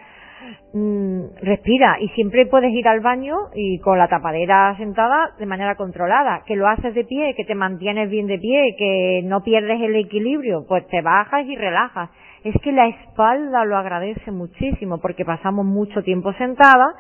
mmm, 0.73 1.21
respira 1.41 1.97
y 1.99 2.09
siempre 2.09 2.45
puedes 2.45 2.71
ir 2.71 2.88
al 2.88 2.99
baño 2.99 3.36
y 3.53 3.79
con 3.79 3.97
la 3.97 4.07
tapadera 4.07 4.75
sentada 4.77 5.31
de 5.38 5.45
manera 5.45 5.75
controlada, 5.75 6.43
que 6.45 6.55
lo 6.55 6.67
haces 6.67 6.93
de 6.93 7.03
pie, 7.03 7.33
que 7.36 7.45
te 7.45 7.55
mantienes 7.55 8.09
bien 8.09 8.27
de 8.27 8.38
pie, 8.38 8.75
que 8.77 9.21
no 9.25 9.41
pierdes 9.41 9.81
el 9.81 9.95
equilibrio, 9.95 10.65
pues 10.67 10.88
te 10.88 11.01
bajas 11.01 11.45
y 11.45 11.55
relajas. 11.55 12.09
Es 12.43 12.55
que 12.61 12.71
la 12.71 12.88
espalda 12.88 13.65
lo 13.65 13.77
agradece 13.77 14.31
muchísimo 14.31 14.99
porque 14.99 15.25
pasamos 15.25 15.65
mucho 15.65 16.03
tiempo 16.03 16.33
sentada, 16.33 16.93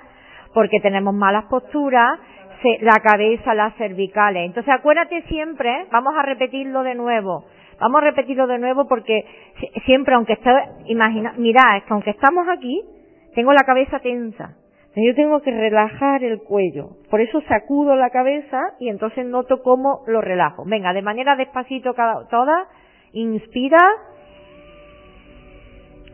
porque 0.53 0.79
tenemos 0.79 1.13
malas 1.13 1.45
posturas, 1.45 2.19
la 2.81 2.99
cabeza, 3.03 3.53
las 3.53 3.75
cervicales. 3.75 4.45
Entonces 4.45 4.73
acuérdate 4.73 5.21
siempre, 5.23 5.85
vamos 5.91 6.15
a 6.17 6.23
repetirlo 6.23 6.83
de 6.83 6.95
nuevo, 6.95 7.45
vamos 7.79 8.01
a 8.01 8.05
repetirlo 8.05 8.47
de 8.47 8.57
nuevo 8.57 8.87
porque 8.87 9.25
siempre, 9.85 10.15
aunque 10.15 10.33
esté, 10.33 10.51
imagina, 10.87 11.33
mira, 11.37 11.77
es 11.77 11.83
que 11.83 11.93
aunque 11.93 12.11
estamos 12.11 12.47
aquí, 12.49 12.81
tengo 13.35 13.53
la 13.53 13.63
cabeza 13.65 13.99
tensa. 13.99 14.55
Yo 14.95 15.13
tengo 15.13 15.41
que 15.41 15.51
relajar 15.51 16.23
el 16.23 16.41
cuello. 16.41 16.91
Por 17.09 17.19
eso 17.19 17.41
sacudo 17.49 17.97
la 17.97 18.09
cabeza 18.11 18.61
y 18.79 18.87
entonces 18.87 19.25
noto 19.25 19.61
cómo 19.61 20.03
lo 20.07 20.21
relajo. 20.21 20.63
Venga, 20.65 20.93
de 20.93 21.01
manera 21.01 21.35
despacito 21.35 21.93
cada, 21.93 22.27
toda. 22.29 22.67
Inspira. 23.11 23.81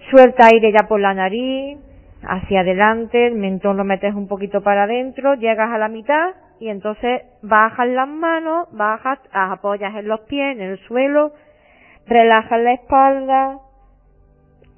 Suelta 0.09 0.47
aire 0.51 0.71
ya 0.71 0.87
por 0.87 0.99
la 0.99 1.13
nariz. 1.13 1.77
Hacia 2.23 2.61
adelante. 2.61 3.27
El 3.27 3.35
mentón 3.35 3.77
lo 3.77 3.83
metes 3.83 4.15
un 4.15 4.27
poquito 4.27 4.63
para 4.63 4.83
adentro. 4.83 5.35
Llegas 5.35 5.69
a 5.71 5.77
la 5.77 5.87
mitad. 5.87 6.33
Y 6.59 6.69
entonces 6.69 7.21
bajas 7.43 7.87
las 7.87 8.07
manos. 8.07 8.67
Bajas, 8.71 9.19
apoyas 9.31 9.93
en 9.95 10.07
los 10.07 10.21
pies, 10.21 10.57
en 10.57 10.61
el 10.61 10.79
suelo. 10.79 11.33
Relajas 12.07 12.59
la 12.59 12.73
espalda 12.73 13.59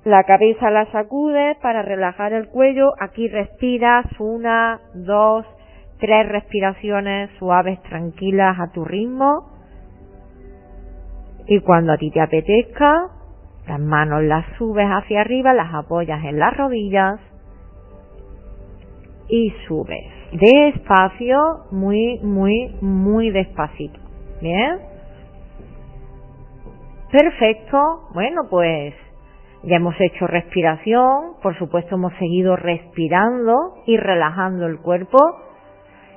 la 0.05 0.23
cabeza 0.23 0.69
la 0.69 0.85
sacudes 0.91 1.57
para 1.57 1.81
relajar 1.81 2.33
el 2.33 2.49
cuello. 2.49 2.91
Aquí 2.99 3.29
respiras 3.29 4.05
una, 4.19 4.81
dos, 4.93 5.45
tres 5.99 6.27
respiraciones 6.27 7.29
suaves, 7.39 7.81
tranquilas 7.83 8.59
a 8.59 8.71
tu 8.73 8.83
ritmo. 8.83 9.49
Y 11.47 11.59
cuando 11.61 11.93
a 11.93 11.97
ti 11.97 12.11
te 12.11 12.19
apetezca, 12.19 13.09
las 13.67 13.79
manos 13.79 14.23
las 14.23 14.45
subes 14.57 14.87
hacia 14.87 15.21
arriba, 15.21 15.53
las 15.53 15.73
apoyas 15.73 16.21
en 16.25 16.37
las 16.37 16.55
rodillas 16.57 17.19
y 19.29 19.53
subes. 19.67 20.03
Despacio, 20.33 21.65
muy, 21.71 22.19
muy, 22.19 22.75
muy 22.81 23.29
despacito. 23.29 23.99
¿Bien? 24.41 24.79
Perfecto. 27.09 28.09
Bueno, 28.13 28.47
pues 28.49 28.93
ya 29.63 29.77
hemos 29.77 29.95
hecho 29.99 30.27
respiración, 30.27 31.35
por 31.41 31.57
supuesto 31.57 31.95
hemos 31.95 32.13
seguido 32.15 32.55
respirando 32.55 33.75
y 33.85 33.97
relajando 33.97 34.65
el 34.65 34.79
cuerpo. 34.79 35.17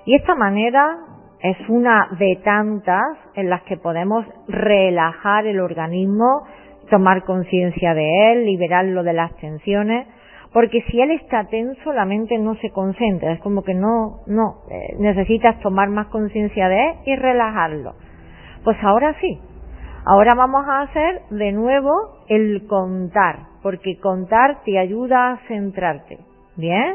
Y 0.05 0.17
esta 0.17 0.35
manera 0.35 0.99
es 1.41 1.57
una 1.69 2.09
de 2.19 2.41
tantas 2.45 3.05
en 3.35 3.51
las 3.51 3.63
que 3.63 3.77
podemos 3.77 4.27
relajar 4.49 5.47
el 5.47 5.61
organismo, 5.61 6.43
tomar 6.91 7.25
conciencia 7.25 7.95
de 7.95 8.33
él, 8.33 8.47
liberarlo 8.47 9.03
de 9.03 9.13
las 9.13 9.35
tensiones, 9.37 10.07
porque 10.53 10.83
si 10.91 11.01
él 11.01 11.11
está 11.11 11.45
tenso, 11.45 11.93
la 11.93 12.05
mente 12.05 12.39
no 12.39 12.55
se 12.57 12.71
concentra, 12.71 13.33
es 13.33 13.41
como 13.41 13.63
que 13.63 13.75
no, 13.75 14.21
no, 14.27 14.63
eh, 14.71 14.97
necesitas 14.99 15.61
tomar 15.61 15.89
más 15.91 16.07
conciencia 16.07 16.69
de 16.69 16.91
él 16.91 16.95
y 17.05 17.17
relajarlo. 17.17 17.95
Pues 18.65 18.77
ahora 18.83 19.15
sí, 19.21 19.39
Ahora 20.09 20.35
vamos 20.37 20.65
a 20.69 20.83
hacer 20.83 21.23
de 21.31 21.51
nuevo 21.51 22.23
el 22.29 22.69
contar, 22.69 23.41
porque 23.61 23.99
contar 23.99 24.63
te 24.65 24.79
ayuda 24.79 25.33
a 25.33 25.39
centrarte. 25.49 26.21
¿Bien? 26.55 26.95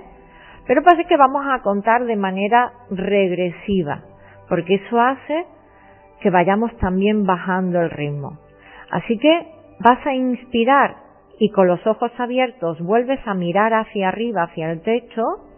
Pero 0.65 0.81
pasa 0.81 1.03
que 1.03 1.17
vamos 1.17 1.45
a 1.45 1.61
contar 1.61 2.05
de 2.05 2.15
manera 2.15 2.71
regresiva, 2.89 3.99
porque 4.47 4.75
eso 4.75 5.01
hace 5.01 5.45
que 6.21 6.29
vayamos 6.29 6.75
también 6.77 7.25
bajando 7.25 7.81
el 7.81 7.89
ritmo. 7.89 8.39
Así 8.91 9.17
que 9.17 9.47
vas 9.79 10.05
a 10.05 10.13
inspirar 10.13 10.95
y 11.37 11.49
con 11.51 11.67
los 11.67 11.85
ojos 11.85 12.11
abiertos 12.17 12.79
vuelves 12.79 13.19
a 13.25 13.33
mirar 13.33 13.73
hacia 13.73 14.07
arriba, 14.07 14.43
hacia 14.43 14.71
el 14.71 14.81
techo, 14.83 15.50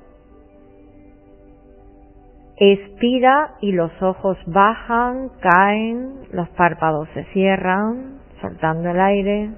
Expira 2.66 3.56
y 3.60 3.74
los 3.74 3.92
ojos 4.02 4.38
bajan, 4.46 5.32
caen, 5.42 6.28
los 6.32 6.48
párpados 6.52 7.10
se 7.14 7.26
cierran, 7.34 8.20
soltando 8.40 8.90
el 8.90 9.02
aire. 9.02 9.52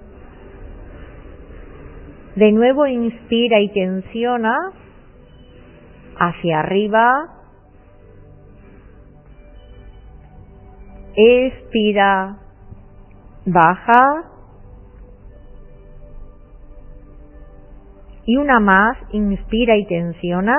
De 2.36 2.52
nuevo 2.52 2.88
inspira 2.88 3.60
y 3.60 3.70
tensiona 3.70 4.72
hacia 6.18 6.62
arriba. 6.62 7.30
Expira, 11.16 12.38
baja. 13.46 14.32
Y 18.26 18.38
una 18.38 18.60
más, 18.60 18.98
inspira 19.12 19.78
y 19.78 19.86
tensiona 19.86 20.56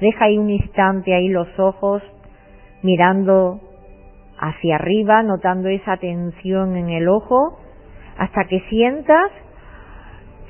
Deja 0.00 0.26
ahí 0.26 0.38
un 0.38 0.50
instante 0.50 1.14
ahí 1.14 1.28
los 1.28 1.48
ojos 1.58 2.02
mirando 2.82 3.60
hacia 4.38 4.76
arriba, 4.76 5.22
notando 5.22 5.68
esa 5.68 5.96
tensión 5.96 6.76
en 6.76 6.90
el 6.90 7.08
ojo, 7.08 7.58
hasta 8.18 8.44
que 8.44 8.60
sientas 8.68 9.30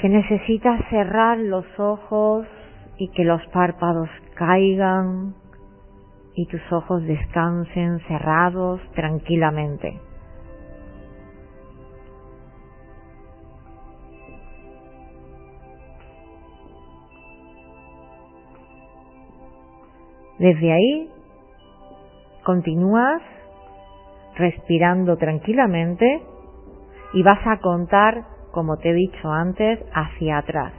que 0.00 0.08
necesitas 0.08 0.80
cerrar 0.90 1.38
los 1.38 1.64
ojos 1.78 2.46
y 2.98 3.08
que 3.08 3.24
los 3.24 3.44
párpados 3.48 4.08
caigan 4.34 5.34
y 6.34 6.46
tus 6.46 6.60
ojos 6.70 7.02
descansen 7.04 8.00
cerrados 8.00 8.80
tranquilamente. 8.94 10.05
Desde 20.38 20.72
ahí 20.72 21.10
continúas 22.44 23.22
respirando 24.36 25.16
tranquilamente 25.16 26.22
y 27.14 27.22
vas 27.22 27.40
a 27.46 27.58
contar, 27.58 28.24
como 28.52 28.76
te 28.76 28.90
he 28.90 28.94
dicho 28.94 29.30
antes, 29.30 29.80
hacia 29.94 30.38
atrás. 30.38 30.72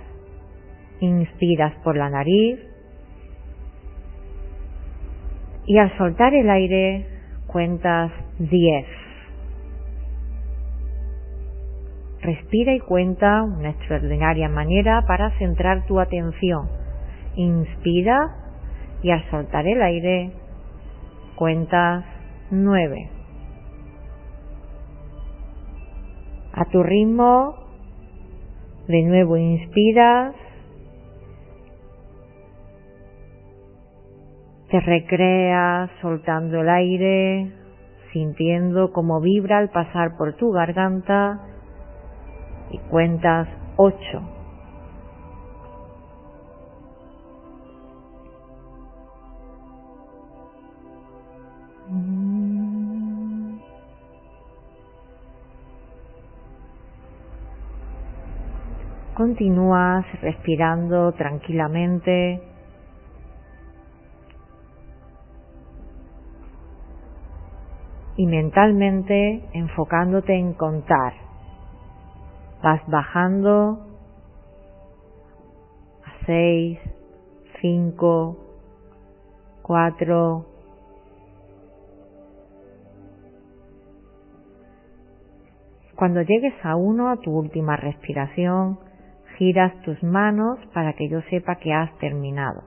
Inspiras 1.00 1.74
por 1.84 1.98
la 1.98 2.10
nariz 2.10 2.60
y 5.66 5.78
al 5.78 5.96
soltar 5.98 6.34
el 6.34 6.50
aire 6.50 7.08
cuentas 7.48 8.12
10. 8.40 8.86
Respira 12.22 12.74
y 12.74 12.80
cuenta 12.80 13.44
una 13.44 13.70
extraordinaria 13.70 14.50
manera 14.50 15.04
para 15.08 15.32
centrar 15.38 15.86
tu 15.86 16.00
atención. 16.00 16.68
Inspira 17.36 18.47
y 19.02 19.12
al 19.12 19.30
soltar 19.30 19.68
el 19.68 19.82
aire 19.82 20.32
cuentas 21.36 22.04
nueve. 22.50 23.10
A 26.54 26.66
tu 26.66 26.82
ritmo, 26.82 27.56
de 28.88 29.04
nuevo 29.04 29.38
inspiras, 29.38 30.34
te 34.72 34.80
recreas 34.80 35.92
soltando 36.02 36.62
el 36.62 36.70
aire, 36.70 37.52
sintiendo 38.12 38.92
cómo 38.92 39.22
vibra 39.22 39.60
al 39.60 39.70
pasar 39.70 40.18
por 40.18 40.36
tu 40.36 40.52
garganta 40.52 41.40
y 42.72 42.80
cuentas 42.90 43.48
ocho. 43.76 44.37
Continúas 59.18 60.06
respirando 60.22 61.12
tranquilamente. 61.14 62.40
Y 68.16 68.28
mentalmente 68.28 69.42
enfocándote 69.54 70.36
en 70.36 70.54
contar. 70.54 71.14
Vas 72.62 72.82
bajando 72.86 73.88
a 76.06 76.26
seis, 76.28 76.78
cinco, 77.60 78.38
cuatro, 79.64 80.46
Cuando 85.96 86.22
llegues 86.22 86.54
a 86.64 86.76
uno, 86.76 87.10
a 87.10 87.18
tu 87.18 87.32
última 87.32 87.76
respiración, 87.76 88.78
giras 89.38 89.74
tus 89.84 90.02
manos 90.04 90.60
para 90.74 90.94
que 90.94 91.08
yo 91.10 91.22
sepa 91.30 91.56
que 91.56 91.74
has 91.74 91.96
terminado. 92.00 92.64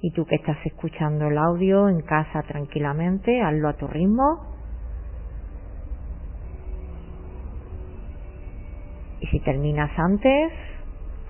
Y 0.00 0.12
tú 0.12 0.24
que 0.26 0.36
estás 0.36 0.58
escuchando 0.64 1.26
el 1.28 1.38
audio 1.38 1.88
en 1.88 2.02
casa 2.02 2.42
tranquilamente, 2.42 3.40
hazlo 3.40 3.68
a 3.68 3.72
tu 3.74 3.86
ritmo. 3.86 4.40
Y 9.20 9.26
si 9.26 9.40
terminas 9.40 9.90
antes, 9.98 10.52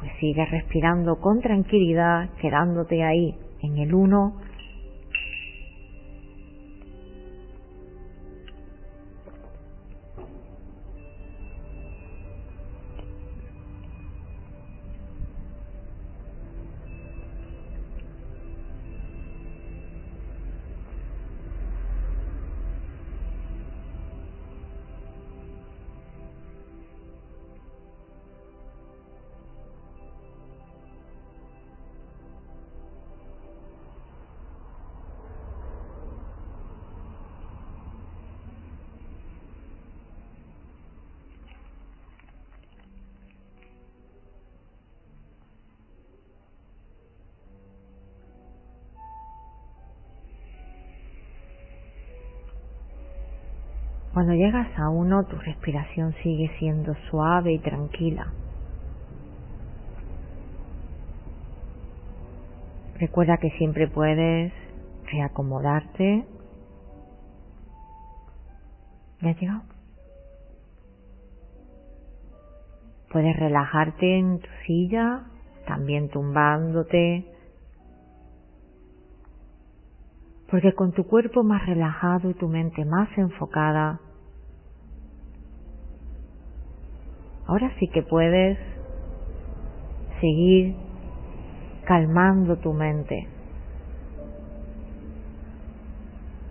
pues 0.01 0.13
sigue 0.21 0.45
respirando 0.47 1.17
con 1.17 1.41
tranquilidad, 1.41 2.29
quedándote 2.41 3.03
ahí 3.03 3.39
en 3.63 3.79
el 3.79 3.95
uno 3.95 4.48
Cuando 54.19 54.35
llegas 54.35 54.77
a 54.77 54.89
uno, 54.89 55.27
tu 55.27 55.37
respiración 55.37 56.13
sigue 56.25 56.51
siendo 56.59 56.93
suave 57.09 57.53
y 57.53 57.61
tranquila. 57.61 58.27
Recuerda 62.99 63.37
que 63.37 63.51
siempre 63.51 63.87
puedes 63.87 64.53
reacomodarte. 65.13 66.27
¿Ya 69.21 69.31
has 69.31 69.41
llegado? 69.41 69.63
Puedes 73.13 73.37
relajarte 73.37 74.19
en 74.19 74.41
tu 74.41 74.49
silla, 74.67 75.27
también 75.65 76.09
tumbándote. 76.09 77.25
Porque 80.51 80.73
con 80.75 80.91
tu 80.91 81.07
cuerpo 81.07 81.45
más 81.45 81.65
relajado 81.67 82.31
y 82.31 82.35
tu 82.35 82.49
mente 82.49 82.85
más 82.85 83.17
enfocada, 83.17 84.01
Ahora 87.61 87.75
sí 87.81 87.89
que 87.89 88.05
puedes 88.05 88.57
seguir 90.21 90.77
calmando 91.87 92.57
tu 92.59 92.73
mente 92.73 93.27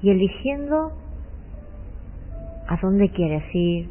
y 0.02 0.10
eligiendo 0.10 0.92
a 2.68 2.78
dónde 2.82 3.10
quieres 3.12 3.44
ir 3.54 3.90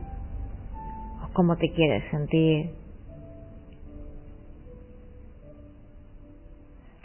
o 1.24 1.32
cómo 1.32 1.56
te 1.56 1.72
quieres 1.72 2.04
sentir. 2.10 2.74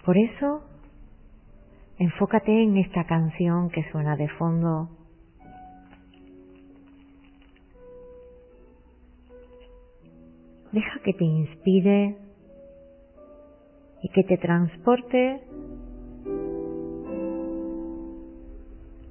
Por 0.03 0.17
eso, 0.17 0.61
enfócate 1.99 2.63
en 2.63 2.75
esta 2.75 3.05
canción 3.05 3.69
que 3.69 3.89
suena 3.93 4.17
de 4.17 4.27
fondo 4.27 4.89
Deja 10.71 10.99
que 11.03 11.13
te 11.13 11.25
inspire 11.25 12.17
y 14.01 14.09
que 14.09 14.23
te 14.23 14.37
transporte 14.37 15.41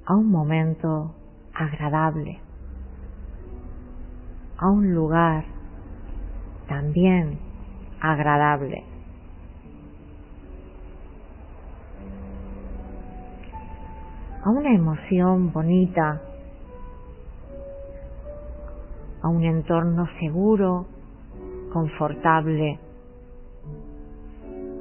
a 0.06 0.14
un 0.14 0.30
momento 0.30 1.14
agradable, 1.54 2.40
a 4.56 4.70
un 4.70 4.94
lugar 4.94 5.44
también 6.66 7.38
agradable. 8.00 8.90
a 14.42 14.48
una 14.48 14.74
emoción 14.74 15.52
bonita, 15.52 16.22
a 19.22 19.28
un 19.28 19.44
entorno 19.44 20.08
seguro 20.18 20.89
confortable, 21.72 22.78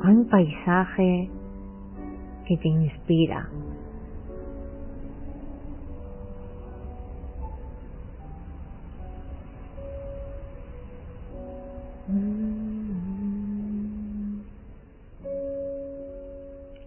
a 0.01 0.07
un 0.09 0.27
paisaje 0.29 1.29
que 2.47 2.57
te 2.57 2.67
inspira. 2.67 3.49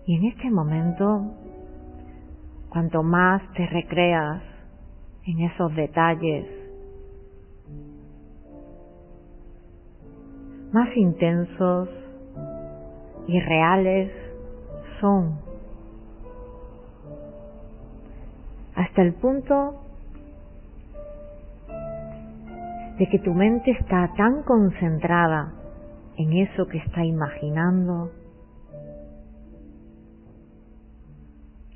Y 0.04 0.16
en 0.16 0.24
este 0.24 0.50
momento, 0.50 1.32
cuanto 2.68 3.02
más 3.02 3.40
te 3.54 3.66
recreas 3.66 4.42
en 5.24 5.40
esos 5.42 5.74
detalles 5.76 6.61
más 10.72 10.96
intensos 10.96 11.88
y 13.26 13.38
reales 13.40 14.10
son. 15.00 15.38
Hasta 18.74 19.02
el 19.02 19.14
punto 19.14 19.82
de 22.98 23.08
que 23.08 23.18
tu 23.18 23.34
mente 23.34 23.70
está 23.72 24.12
tan 24.16 24.42
concentrada 24.42 25.52
en 26.16 26.32
eso 26.32 26.66
que 26.66 26.78
está 26.78 27.04
imaginando 27.04 28.10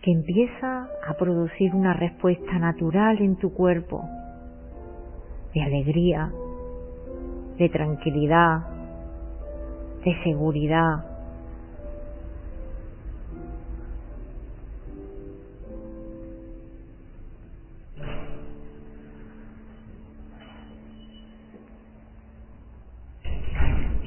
que 0.03 0.13
empieza 0.13 0.89
a 1.09 1.15
producir 1.15 1.75
una 1.75 1.93
respuesta 1.93 2.61
natural 2.61 3.21
en 3.21 3.35
tu 3.37 3.53
cuerpo 3.53 4.09
de 5.53 5.63
alegría, 5.63 6.31
de 7.59 7.69
tranquilidad, 7.71 8.76
de 10.07 10.23
seguridad. 10.23 11.05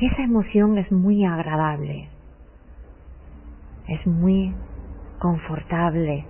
Esa 0.02 0.24
emoción 0.24 0.78
es 0.78 0.90
muy 0.90 1.26
agradable, 1.26 2.08
es 3.90 4.08
muy 4.08 4.56
confortable 5.20 6.26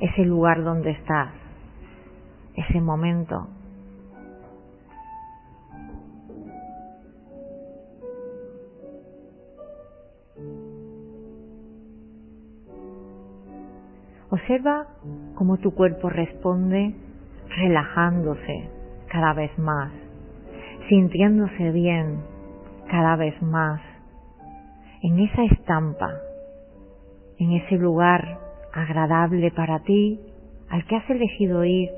ese 0.00 0.24
lugar 0.24 0.64
donde 0.64 0.92
estás, 0.92 1.34
ese 2.54 2.80
momento. 2.80 3.48
Observa 14.30 14.86
cómo 15.34 15.58
tu 15.58 15.74
cuerpo 15.74 16.08
responde 16.08 16.94
relajándose 17.48 18.68
cada 19.08 19.32
vez 19.34 19.56
más, 19.58 19.92
sintiéndose 20.88 21.70
bien, 21.70 22.20
cada 22.90 23.16
vez 23.16 23.40
más 23.42 23.80
en 25.02 25.18
esa 25.18 25.44
estampa, 25.44 26.14
en 27.38 27.52
ese 27.52 27.76
lugar 27.76 28.38
agradable 28.72 29.50
para 29.50 29.80
ti 29.80 30.18
al 30.70 30.84
que 30.86 30.96
has 30.96 31.10
elegido 31.10 31.64
ir 31.64 31.90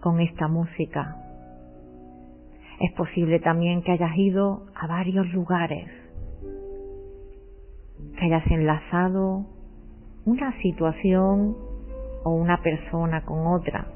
con 0.00 0.20
esta 0.20 0.46
música. 0.46 1.16
Es 2.80 2.92
posible 2.92 3.40
también 3.40 3.82
que 3.82 3.92
hayas 3.92 4.16
ido 4.16 4.66
a 4.74 4.86
varios 4.86 5.26
lugares, 5.32 5.88
que 8.18 8.24
hayas 8.26 8.46
enlazado 8.48 9.46
una 10.28 10.52
situación 10.60 11.56
o 12.22 12.30
una 12.30 12.60
persona 12.62 13.24
con 13.24 13.46
otra. 13.46 13.86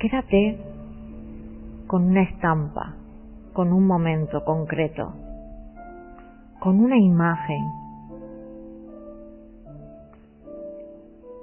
Quédate 0.00 0.58
con 1.86 2.04
una 2.04 2.22
estampa, 2.22 2.94
con 3.52 3.72
un 3.72 3.86
momento 3.86 4.44
concreto, 4.44 5.12
con 6.60 6.80
una 6.80 6.96
imagen. 6.96 7.64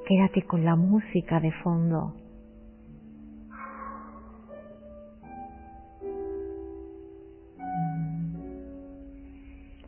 Quédate 0.07 0.43
con 0.43 0.65
la 0.65 0.75
música 0.75 1.39
de 1.39 1.51
fondo. 1.63 2.13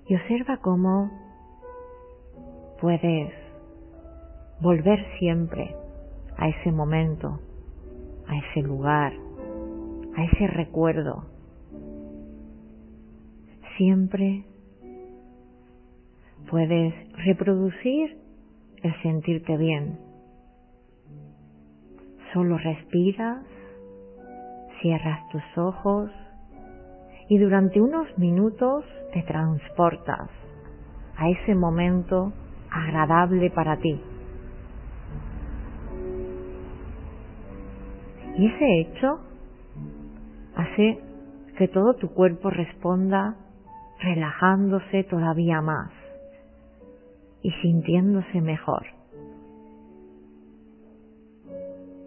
Y 0.10 0.16
observa 0.16 0.58
cómo 0.58 1.27
puedes 2.80 3.34
volver 4.62 5.00
siempre 5.20 5.76
a 6.38 6.48
ese 6.50 6.72
momento, 6.72 7.40
a 8.28 8.38
ese 8.38 8.62
lugar, 8.62 9.14
a 10.16 10.24
ese 10.24 10.48
recuerdo. 10.48 11.26
Siempre 13.78 14.44
puedes 16.50 16.94
reproducir 17.26 18.18
el 18.84 19.02
sentirte 19.02 19.58
bien. 19.58 20.00
Solo 22.34 22.58
respiras, 22.58 23.44
cierras 24.82 25.28
tus 25.30 25.58
ojos 25.58 26.12
y 27.30 27.38
durante 27.38 27.82
unos 27.82 28.08
minutos 28.18 28.86
te 29.14 29.24
transportas 29.24 30.30
a 31.18 31.30
ese 31.30 31.56
momento 31.56 32.32
agradable 32.72 33.50
para 33.52 33.78
ti. 33.78 34.00
Y 38.38 38.46
ese 38.46 38.82
hecho 38.82 39.20
hace 40.56 41.00
que 41.58 41.68
todo 41.68 41.96
tu 41.96 42.10
cuerpo 42.10 42.50
responda 42.50 43.36
relajándose 44.00 45.04
todavía 45.06 45.62
más 45.62 45.92
y 47.42 47.52
sintiéndose 47.62 48.42
mejor. 48.42 48.86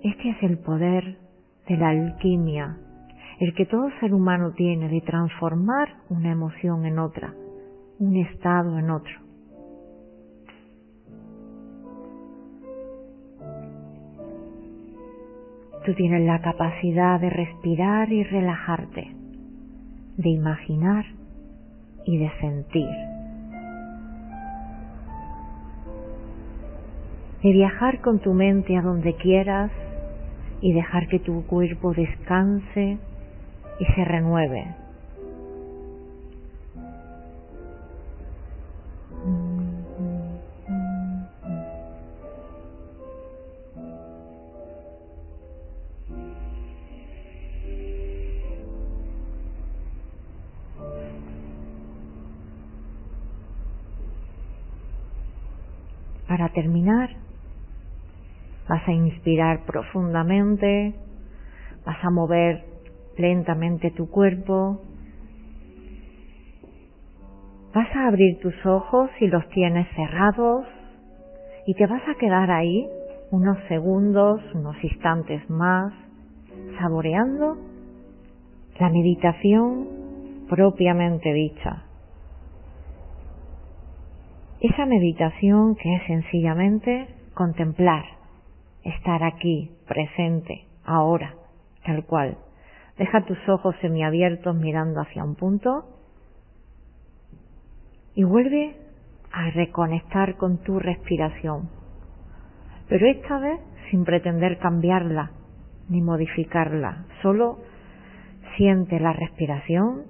Este 0.03 0.31
es 0.31 0.43
el 0.43 0.59
poder 0.59 1.19
de 1.69 1.77
la 1.77 1.91
alquimia, 1.91 2.79
el 3.41 3.55
que 3.55 3.67
todo 3.67 3.91
ser 4.01 4.15
humano 4.15 4.53
tiene 4.53 4.89
de 4.89 5.01
transformar 5.01 5.89
una 6.09 6.31
emoción 6.31 6.87
en 6.87 6.99
otra, 6.99 7.35
un 7.99 8.17
estado 8.17 8.79
en 8.79 8.91
otro. 8.91 9.30
Tú 15.85 15.95
tienes 15.95 16.27
la 16.27 16.43
capacidad 16.43 17.19
de 17.19 17.31
respirar 17.31 18.13
y 18.13 18.23
relajarte, 18.23 19.15
de 20.17 20.29
imaginar 20.29 21.07
y 22.05 22.19
de 22.19 22.31
sentir. 22.41 22.89
De 27.43 27.53
viajar 27.53 28.01
con 28.03 28.19
tu 28.19 28.35
mente 28.35 28.77
a 28.77 28.83
donde 28.83 29.15
quieras 29.15 29.71
y 30.61 30.75
dejar 30.75 31.09
que 31.09 31.19
tu 31.19 31.47
cuerpo 31.47 31.95
descanse 31.95 32.99
y 33.79 33.85
se 33.87 34.05
renueve. 34.05 34.75
Terminar, 56.55 57.11
vas 58.69 58.87
a 58.87 58.93
inspirar 58.93 59.65
profundamente, 59.67 60.95
vas 61.85 62.05
a 62.05 62.11
mover 62.11 62.65
lentamente 63.17 63.91
tu 63.91 64.11
cuerpo, 64.11 64.81
vas 67.75 67.95
a 67.95 68.09
abrir 68.09 68.41
tus 68.41 68.55
ojos 68.67 69.11
si 69.19 69.29
los 69.29 69.49
tienes 69.51 69.87
cerrados 69.95 70.67
y 71.67 71.75
te 71.75 71.87
vas 71.87 72.03
a 72.09 72.15
quedar 72.17 72.51
ahí 72.51 72.89
unos 73.31 73.59
segundos, 73.69 74.41
unos 74.55 74.83
instantes 74.83 75.49
más, 75.49 75.93
saboreando 76.81 77.57
la 78.79 78.89
meditación 78.89 79.87
propiamente 80.49 81.33
dicha. 81.33 81.90
Esa 84.61 84.85
meditación 84.85 85.75
que 85.75 85.97
es 85.97 86.03
sencillamente 86.07 87.09
contemplar, 87.33 88.05
estar 88.85 89.25
aquí, 89.25 89.71
presente, 89.89 90.67
ahora, 90.85 91.35
tal 91.87 92.05
cual. 92.05 92.37
Deja 92.99 93.25
tus 93.25 93.39
ojos 93.49 93.75
semiabiertos 93.81 94.55
mirando 94.55 95.01
hacia 95.01 95.25
un 95.25 95.35
punto 95.35 95.87
y 98.15 98.25
vuelve 98.25 98.77
a 99.33 99.49
reconectar 99.51 100.37
con 100.37 100.59
tu 100.59 100.79
respiración. 100.79 101.71
Pero 102.87 103.07
esta 103.07 103.39
vez 103.39 103.61
sin 103.91 104.05
pretender 104.05 104.59
cambiarla 104.59 105.31
ni 105.89 106.03
modificarla, 106.03 107.07
solo 107.23 107.61
siente 108.59 109.01
la 109.01 109.15
respiración 109.15 110.10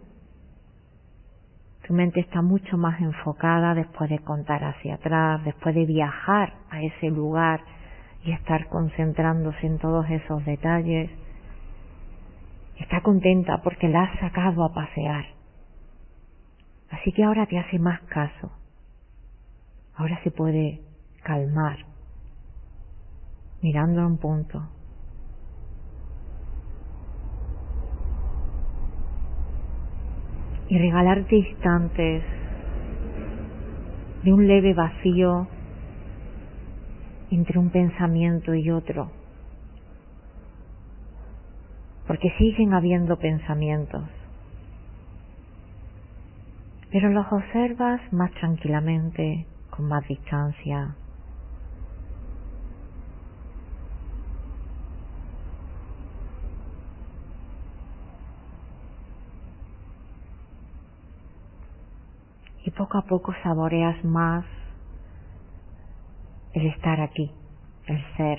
tu 1.91 1.97
mente 1.97 2.20
está 2.20 2.41
mucho 2.41 2.78
más 2.78 3.01
enfocada 3.01 3.74
después 3.74 4.09
de 4.09 4.20
contar 4.20 4.62
hacia 4.62 4.95
atrás, 4.95 5.45
después 5.45 5.74
de 5.74 5.86
viajar 5.86 6.53
a 6.70 6.80
ese 6.80 7.11
lugar 7.11 7.62
y 8.22 8.30
estar 8.30 8.68
concentrándose 8.68 9.66
en 9.66 9.80
todos 9.80 10.09
esos 10.09 10.45
detalles. 10.45 11.11
Está 12.78 13.01
contenta 13.01 13.61
porque 13.64 13.88
la 13.88 14.05
has 14.05 14.20
sacado 14.20 14.62
a 14.62 14.72
pasear. 14.72 15.24
Así 16.91 17.11
que 17.11 17.24
ahora 17.24 17.47
te 17.47 17.59
hace 17.59 17.80
más 17.80 18.01
caso. 18.03 18.53
Ahora 19.97 20.22
se 20.22 20.30
puede 20.30 20.82
calmar, 21.24 21.78
mirando 23.62 24.03
a 24.03 24.07
un 24.07 24.18
punto. 24.18 24.62
Y 30.70 30.78
regalarte 30.78 31.34
instantes 31.34 32.22
de 34.22 34.32
un 34.32 34.46
leve 34.46 34.72
vacío 34.72 35.48
entre 37.32 37.58
un 37.58 37.70
pensamiento 37.70 38.54
y 38.54 38.70
otro. 38.70 39.10
Porque 42.06 42.30
siguen 42.38 42.72
habiendo 42.72 43.16
pensamientos. 43.18 44.04
Pero 46.92 47.08
los 47.10 47.26
observas 47.32 48.00
más 48.12 48.30
tranquilamente, 48.32 49.46
con 49.70 49.86
más 49.86 50.06
distancia, 50.06 50.94
y 62.64 62.70
poco 62.91 62.99
a 62.99 63.03
poco 63.03 63.34
saboreas 63.45 64.05
más 64.05 64.45
el 66.55 66.66
estar 66.66 67.01
aquí, 67.01 67.30
el 67.86 68.16
ser. 68.16 68.38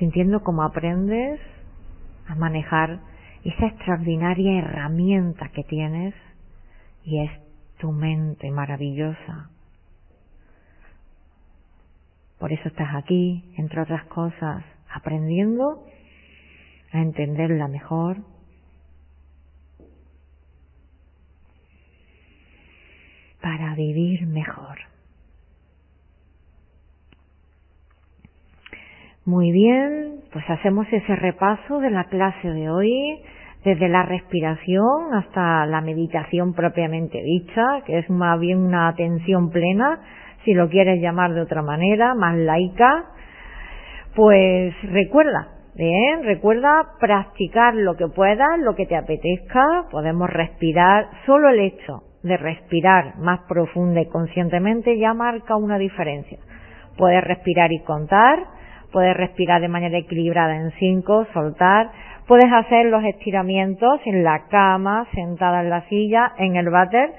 Sintiendo 0.00 0.42
cómo 0.42 0.64
aprendes 0.64 1.40
a 2.26 2.34
manejar 2.34 2.98
esa 3.44 3.66
extraordinaria 3.66 4.58
herramienta 4.58 5.50
que 5.50 5.62
tienes 5.62 6.14
y 7.04 7.20
es 7.20 7.30
tu 7.78 7.92
mente 7.92 8.50
maravillosa. 8.50 9.50
Por 12.40 12.52
eso 12.52 12.66
estás 12.66 12.92
aquí, 12.96 13.54
entre 13.56 13.82
otras 13.82 14.04
cosas, 14.06 14.64
aprendiendo 14.92 15.84
a 16.90 16.98
entenderla 16.98 17.68
mejor. 17.68 18.31
Para 23.42 23.74
vivir 23.74 24.26
mejor. 24.26 24.78
Muy 29.24 29.52
bien, 29.52 30.20
pues 30.32 30.48
hacemos 30.48 30.86
ese 30.90 31.14
repaso 31.16 31.78
de 31.80 31.90
la 31.90 32.04
clase 32.04 32.48
de 32.48 32.70
hoy, 32.70 33.20
desde 33.64 33.88
la 33.88 34.02
respiración 34.04 35.14
hasta 35.14 35.66
la 35.66 35.80
meditación 35.80 36.54
propiamente 36.54 37.22
dicha, 37.22 37.82
que 37.86 37.98
es 37.98 38.10
más 38.10 38.40
bien 38.40 38.58
una 38.58 38.88
atención 38.88 39.50
plena, 39.50 40.00
si 40.44 40.54
lo 40.54 40.68
quieres 40.68 41.00
llamar 41.00 41.34
de 41.34 41.42
otra 41.42 41.62
manera, 41.62 42.14
más 42.14 42.36
laica. 42.36 43.04
Pues 44.14 44.74
recuerda, 44.82 45.48
Bien, 45.74 46.22
recuerda 46.24 46.98
practicar 47.00 47.74
lo 47.74 47.96
que 47.96 48.06
puedas, 48.06 48.58
lo 48.58 48.74
que 48.74 48.84
te 48.84 48.94
apetezca. 48.94 49.86
Podemos 49.90 50.28
respirar. 50.28 51.08
Solo 51.24 51.48
el 51.48 51.60
hecho 51.60 52.11
de 52.22 52.36
respirar 52.36 53.16
más 53.18 53.40
profunda 53.48 54.00
y 54.00 54.08
conscientemente 54.08 54.98
ya 54.98 55.14
marca 55.14 55.56
una 55.56 55.78
diferencia. 55.78 56.38
Puedes 56.96 57.22
respirar 57.24 57.72
y 57.72 57.80
contar, 57.80 58.38
puedes 58.92 59.16
respirar 59.16 59.60
de 59.60 59.68
manera 59.68 59.98
equilibrada 59.98 60.56
en 60.56 60.70
cinco, 60.72 61.26
soltar, 61.32 61.90
puedes 62.26 62.52
hacer 62.52 62.86
los 62.86 63.02
estiramientos 63.04 64.00
en 64.04 64.22
la 64.22 64.46
cama, 64.48 65.06
sentada 65.14 65.62
en 65.62 65.70
la 65.70 65.82
silla, 65.88 66.32
en 66.38 66.56
el 66.56 66.70
váter, 66.70 67.10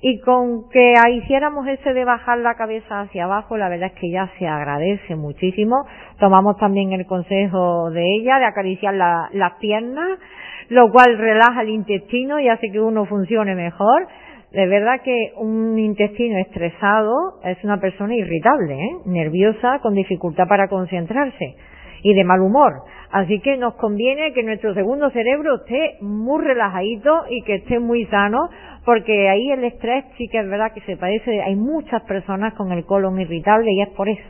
y 0.00 0.20
con 0.20 0.68
que 0.70 0.94
hiciéramos 1.12 1.66
ese 1.66 1.92
de 1.92 2.04
bajar 2.04 2.38
la 2.38 2.54
cabeza 2.54 3.00
hacia 3.00 3.24
abajo, 3.24 3.56
la 3.56 3.68
verdad 3.68 3.90
es 3.92 4.00
que 4.00 4.10
ya 4.10 4.30
se 4.38 4.46
agradece 4.46 5.16
muchísimo. 5.16 5.86
Tomamos 6.20 6.56
también 6.58 6.92
el 6.92 7.04
consejo 7.04 7.90
de 7.90 8.04
ella 8.20 8.38
de 8.38 8.44
acariciar 8.44 8.94
las 8.94 9.52
piernas, 9.60 10.20
lo 10.68 10.90
cual 10.92 11.18
relaja 11.18 11.62
el 11.62 11.70
intestino 11.70 12.38
y 12.38 12.48
hace 12.48 12.70
que 12.70 12.80
uno 12.80 13.06
funcione 13.06 13.56
mejor. 13.56 14.06
De 14.52 14.66
verdad 14.66 15.02
que 15.04 15.32
un 15.36 15.78
intestino 15.78 16.38
estresado 16.38 17.40
es 17.44 17.62
una 17.64 17.78
persona 17.80 18.14
irritable, 18.14 18.74
¿eh? 18.74 18.96
nerviosa, 19.04 19.80
con 19.80 19.94
dificultad 19.94 20.48
para 20.48 20.68
concentrarse 20.68 21.56
y 22.02 22.14
de 22.14 22.24
mal 22.24 22.40
humor. 22.40 22.82
Así 23.10 23.40
que 23.40 23.56
nos 23.56 23.74
conviene 23.74 24.32
que 24.32 24.42
nuestro 24.42 24.74
segundo 24.74 25.10
cerebro 25.10 25.56
esté 25.56 25.96
muy 26.00 26.44
relajadito 26.44 27.24
y 27.28 27.42
que 27.42 27.56
esté 27.56 27.78
muy 27.78 28.06
sano, 28.06 28.38
porque 28.84 29.28
ahí 29.28 29.50
el 29.50 29.64
estrés 29.64 30.04
sí 30.16 30.28
que 30.28 30.38
es 30.38 30.48
verdad 30.48 30.72
que 30.72 30.80
se 30.82 30.96
padece, 30.96 31.42
hay 31.42 31.56
muchas 31.56 32.02
personas 32.02 32.54
con 32.54 32.72
el 32.72 32.84
colon 32.84 33.20
irritable 33.20 33.70
y 33.72 33.82
es 33.82 33.88
por 33.90 34.08
eso, 34.08 34.28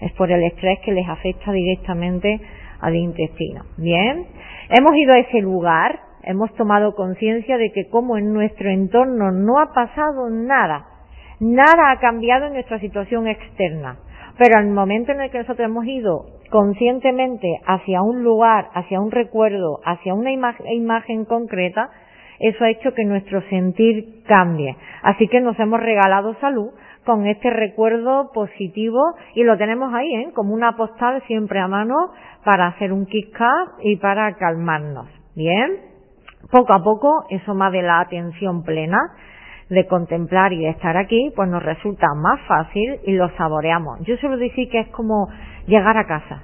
es 0.00 0.12
por 0.12 0.30
el 0.30 0.42
estrés 0.44 0.78
que 0.84 0.92
les 0.92 1.08
afecta 1.08 1.52
directamente 1.52 2.40
al 2.80 2.96
intestino. 2.96 3.62
Bien, 3.76 4.26
hemos 4.68 4.96
ido 4.96 5.12
a 5.14 5.18
ese 5.18 5.40
lugar, 5.40 6.00
hemos 6.24 6.52
tomado 6.54 6.94
conciencia 6.94 7.56
de 7.56 7.72
que 7.72 7.88
como 7.88 8.18
en 8.18 8.32
nuestro 8.32 8.70
entorno 8.70 9.30
no 9.32 9.58
ha 9.58 9.72
pasado 9.72 10.28
nada, 10.30 10.86
nada 11.40 11.90
ha 11.90 11.98
cambiado 12.00 12.46
en 12.46 12.54
nuestra 12.54 12.78
situación 12.78 13.26
externa, 13.26 13.98
pero 14.38 14.58
al 14.58 14.68
momento 14.68 15.12
en 15.12 15.20
el 15.20 15.30
que 15.30 15.38
nosotros 15.38 15.66
hemos 15.66 15.86
ido 15.86 16.26
conscientemente 16.50 17.48
hacia 17.66 18.02
un 18.02 18.22
lugar, 18.22 18.68
hacia 18.74 19.00
un 19.00 19.10
recuerdo, 19.10 19.80
hacia 19.84 20.14
una 20.14 20.32
imagen 20.32 21.24
concreta, 21.24 21.90
eso 22.40 22.64
ha 22.64 22.70
hecho 22.70 22.94
que 22.94 23.04
nuestro 23.04 23.42
sentir 23.42 24.24
cambie. 24.26 24.76
Así 25.02 25.28
que 25.28 25.40
nos 25.40 25.58
hemos 25.60 25.80
regalado 25.80 26.34
salud 26.40 26.70
con 27.04 27.26
este 27.26 27.50
recuerdo 27.50 28.30
positivo 28.32 29.14
y 29.34 29.44
lo 29.44 29.56
tenemos 29.58 29.92
ahí, 29.94 30.14
¿eh? 30.14 30.30
como 30.34 30.54
una 30.54 30.76
postal 30.76 31.22
siempre 31.26 31.60
a 31.60 31.68
mano 31.68 31.94
para 32.44 32.68
hacer 32.68 32.92
un 32.92 33.06
kick 33.06 33.38
y 33.82 33.96
para 33.96 34.34
calmarnos. 34.36 35.08
Bien, 35.34 35.89
poco 36.50 36.72
a 36.72 36.82
poco 36.82 37.24
eso 37.30 37.54
más 37.54 37.72
de 37.72 37.82
la 37.82 38.00
atención 38.00 38.62
plena 38.62 38.98
de 39.68 39.86
contemplar 39.86 40.52
y 40.52 40.64
de 40.64 40.70
estar 40.70 40.96
aquí, 40.96 41.32
pues 41.36 41.48
nos 41.48 41.62
resulta 41.62 42.08
más 42.16 42.40
fácil 42.48 42.98
y 43.04 43.12
lo 43.12 43.30
saboreamos. 43.36 44.00
Yo 44.00 44.16
suelo 44.16 44.36
decir 44.36 44.68
que 44.68 44.80
es 44.80 44.88
como 44.88 45.28
llegar 45.66 45.96
a 45.96 46.06
casa. 46.06 46.42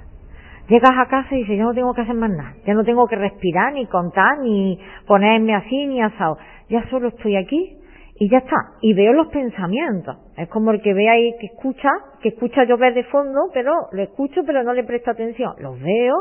Llegas 0.69 0.91
a 0.97 1.07
casa 1.07 1.35
y 1.35 1.39
dices, 1.39 1.57
yo 1.57 1.65
no 1.65 1.73
tengo 1.73 1.93
que 1.93 2.01
hacer 2.01 2.15
más 2.15 2.29
nada, 2.29 2.53
ya 2.65 2.73
no 2.73 2.83
tengo 2.83 3.07
que 3.07 3.15
respirar, 3.15 3.73
ni 3.73 3.85
contar, 3.85 4.39
ni 4.39 4.79
ponerme 5.05 5.55
así, 5.55 5.87
ni 5.87 6.01
asado. 6.01 6.37
Ya 6.69 6.89
solo 6.89 7.09
estoy 7.09 7.37
aquí 7.37 7.77
y 8.19 8.29
ya 8.29 8.39
está. 8.39 8.55
Y 8.81 8.93
veo 8.93 9.13
los 9.13 9.27
pensamientos. 9.27 10.17
Es 10.35 10.49
como 10.49 10.71
el 10.71 10.81
que 10.81 10.93
ve 10.93 11.09
ahí 11.09 11.35
que 11.39 11.47
escucha, 11.47 11.89
que 12.21 12.29
escucha 12.29 12.65
llover 12.65 12.93
de 12.93 13.03
fondo, 13.05 13.49
pero 13.53 13.73
lo 13.91 14.03
escucho, 14.03 14.41
pero 14.45 14.63
no 14.63 14.73
le 14.73 14.83
presto 14.83 15.11
atención. 15.11 15.53
Los 15.59 15.79
veo, 15.79 16.15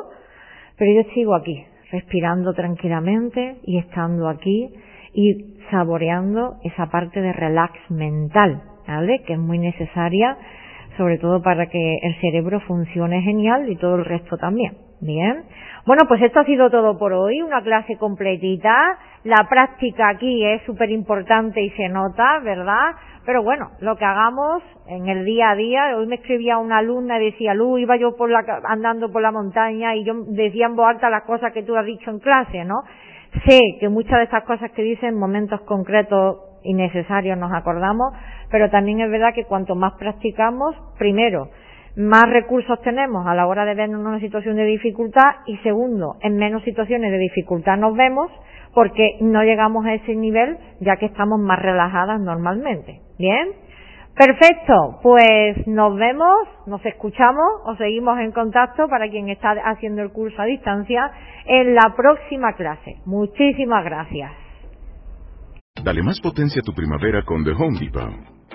pero 0.77 0.93
yo 0.93 1.11
sigo 1.12 1.35
aquí, 1.35 1.64
respirando 1.91 2.53
tranquilamente 2.55 3.57
y 3.64 3.78
estando 3.78 4.28
aquí 4.28 4.70
y 5.14 5.57
saboreando 5.70 6.57
esa 6.64 6.87
parte 6.87 7.20
de 7.20 7.32
relax 7.32 7.72
mental, 7.91 8.62
¿vale? 8.87 9.22
Que 9.26 9.34
es 9.34 9.39
muy 9.39 9.59
necesaria, 9.59 10.37
sobre 10.97 11.18
todo 11.18 11.43
para 11.43 11.66
que 11.66 11.99
el 12.03 12.14
cerebro 12.20 12.61
funcione 12.61 13.22
genial 13.22 13.68
y 13.70 13.76
todo 13.76 13.97
el 13.97 14.05
resto 14.05 14.37
también. 14.37 14.76
Bien. 15.01 15.45
Bueno, 15.87 16.05
pues 16.09 16.22
esto 16.22 16.41
ha 16.41 16.45
sido 16.45 16.70
todo 16.70 16.99
por 16.99 17.12
hoy, 17.12 17.43
una 17.43 17.62
clase 17.62 17.97
completita. 17.97 18.74
La 19.27 19.45
práctica 19.49 20.11
aquí 20.11 20.47
es 20.47 20.62
súper 20.62 20.89
importante 20.89 21.61
y 21.61 21.70
se 21.70 21.89
nota, 21.89 22.39
¿verdad? 22.45 22.95
Pero 23.24 23.43
bueno, 23.43 23.72
lo 23.81 23.97
que 23.97 24.05
hagamos 24.05 24.62
en 24.87 25.09
el 25.09 25.24
día 25.24 25.51
a 25.51 25.57
día, 25.57 25.97
hoy 25.97 26.07
me 26.07 26.14
escribía 26.14 26.59
una 26.59 26.79
alumna 26.79 27.18
y 27.20 27.33
decía, 27.33 27.53
Lu, 27.53 27.77
iba 27.77 27.97
yo 27.97 28.14
por 28.14 28.31
la, 28.31 28.45
andando 28.68 29.11
por 29.11 29.22
la 29.22 29.33
montaña 29.33 29.97
y 29.97 30.05
yo 30.05 30.14
decía 30.29 30.66
en 30.66 30.77
voz 30.77 30.87
alta 30.91 31.11
las 31.11 31.24
cosas 31.24 31.53
que 31.53 31.64
tú 31.64 31.77
has 31.77 31.85
dicho 31.85 32.09
en 32.09 32.20
clase, 32.20 32.64
¿no? 32.64 32.85
Sé 33.49 33.59
que 33.81 33.89
muchas 33.89 34.18
de 34.18 34.24
estas 34.24 34.45
cosas 34.45 34.70
que 34.70 34.83
dicen 34.83 35.09
en 35.09 35.18
momentos 35.18 35.61
concretos 35.62 36.37
y 36.62 36.74
necesarios 36.74 37.37
nos 37.37 37.53
acordamos, 37.53 38.14
pero 38.49 38.70
también 38.70 39.01
es 39.01 39.11
verdad 39.11 39.35
que 39.35 39.45
cuanto 39.45 39.74
más 39.74 39.95
practicamos, 39.95 40.77
primero, 40.99 41.49
más 41.97 42.25
recursos 42.29 42.81
tenemos 42.83 43.27
a 43.27 43.35
la 43.35 43.47
hora 43.47 43.65
de 43.65 43.75
vernos 43.75 44.01
en 44.01 44.07
una 44.07 44.21
situación 44.21 44.57
de 44.57 44.65
dificultad 44.65 45.37
y 45.47 45.57
segundo, 45.59 46.17
en 46.21 46.37
menos 46.37 46.63
situaciones 46.63 47.11
de 47.11 47.19
dificultad 47.19 47.79
nos 47.79 47.97
vemos 47.97 48.31
porque 48.75 49.17
no 49.23 49.43
llegamos 49.43 49.87
a 49.87 49.95
ese 49.95 50.15
nivel 50.15 50.59
ya 50.81 50.97
que 50.97 51.07
estamos 51.07 51.41
más 51.41 51.59
relajadas 51.59 52.21
normalmente. 52.21 53.01
¿Bien? 53.19 53.49
Perfecto, 54.15 54.99
pues 55.03 55.67
nos 55.67 55.97
vemos, 55.97 56.49
nos 56.67 56.85
escuchamos 56.85 57.47
o 57.65 57.77
seguimos 57.77 58.19
en 58.19 58.33
contacto 58.33 58.89
para 58.89 59.09
quien 59.11 59.29
está 59.29 59.53
haciendo 59.65 60.03
el 60.03 60.11
curso 60.11 60.41
a 60.41 60.47
distancia 60.47 61.11
en 61.47 61.75
la 61.75 61.95
próxima 61.97 62.55
clase. 62.55 62.97
Muchísimas 63.05 63.85
gracias. 63.85 64.33
Dale 65.83 66.03
más 66.03 66.21
potencia 66.21 66.61
a 66.61 66.65
tu 66.65 66.73
primavera 66.73 67.23
con 67.25 67.45
The 67.45 67.53
Home 67.53 67.79
Depot. 67.79 68.36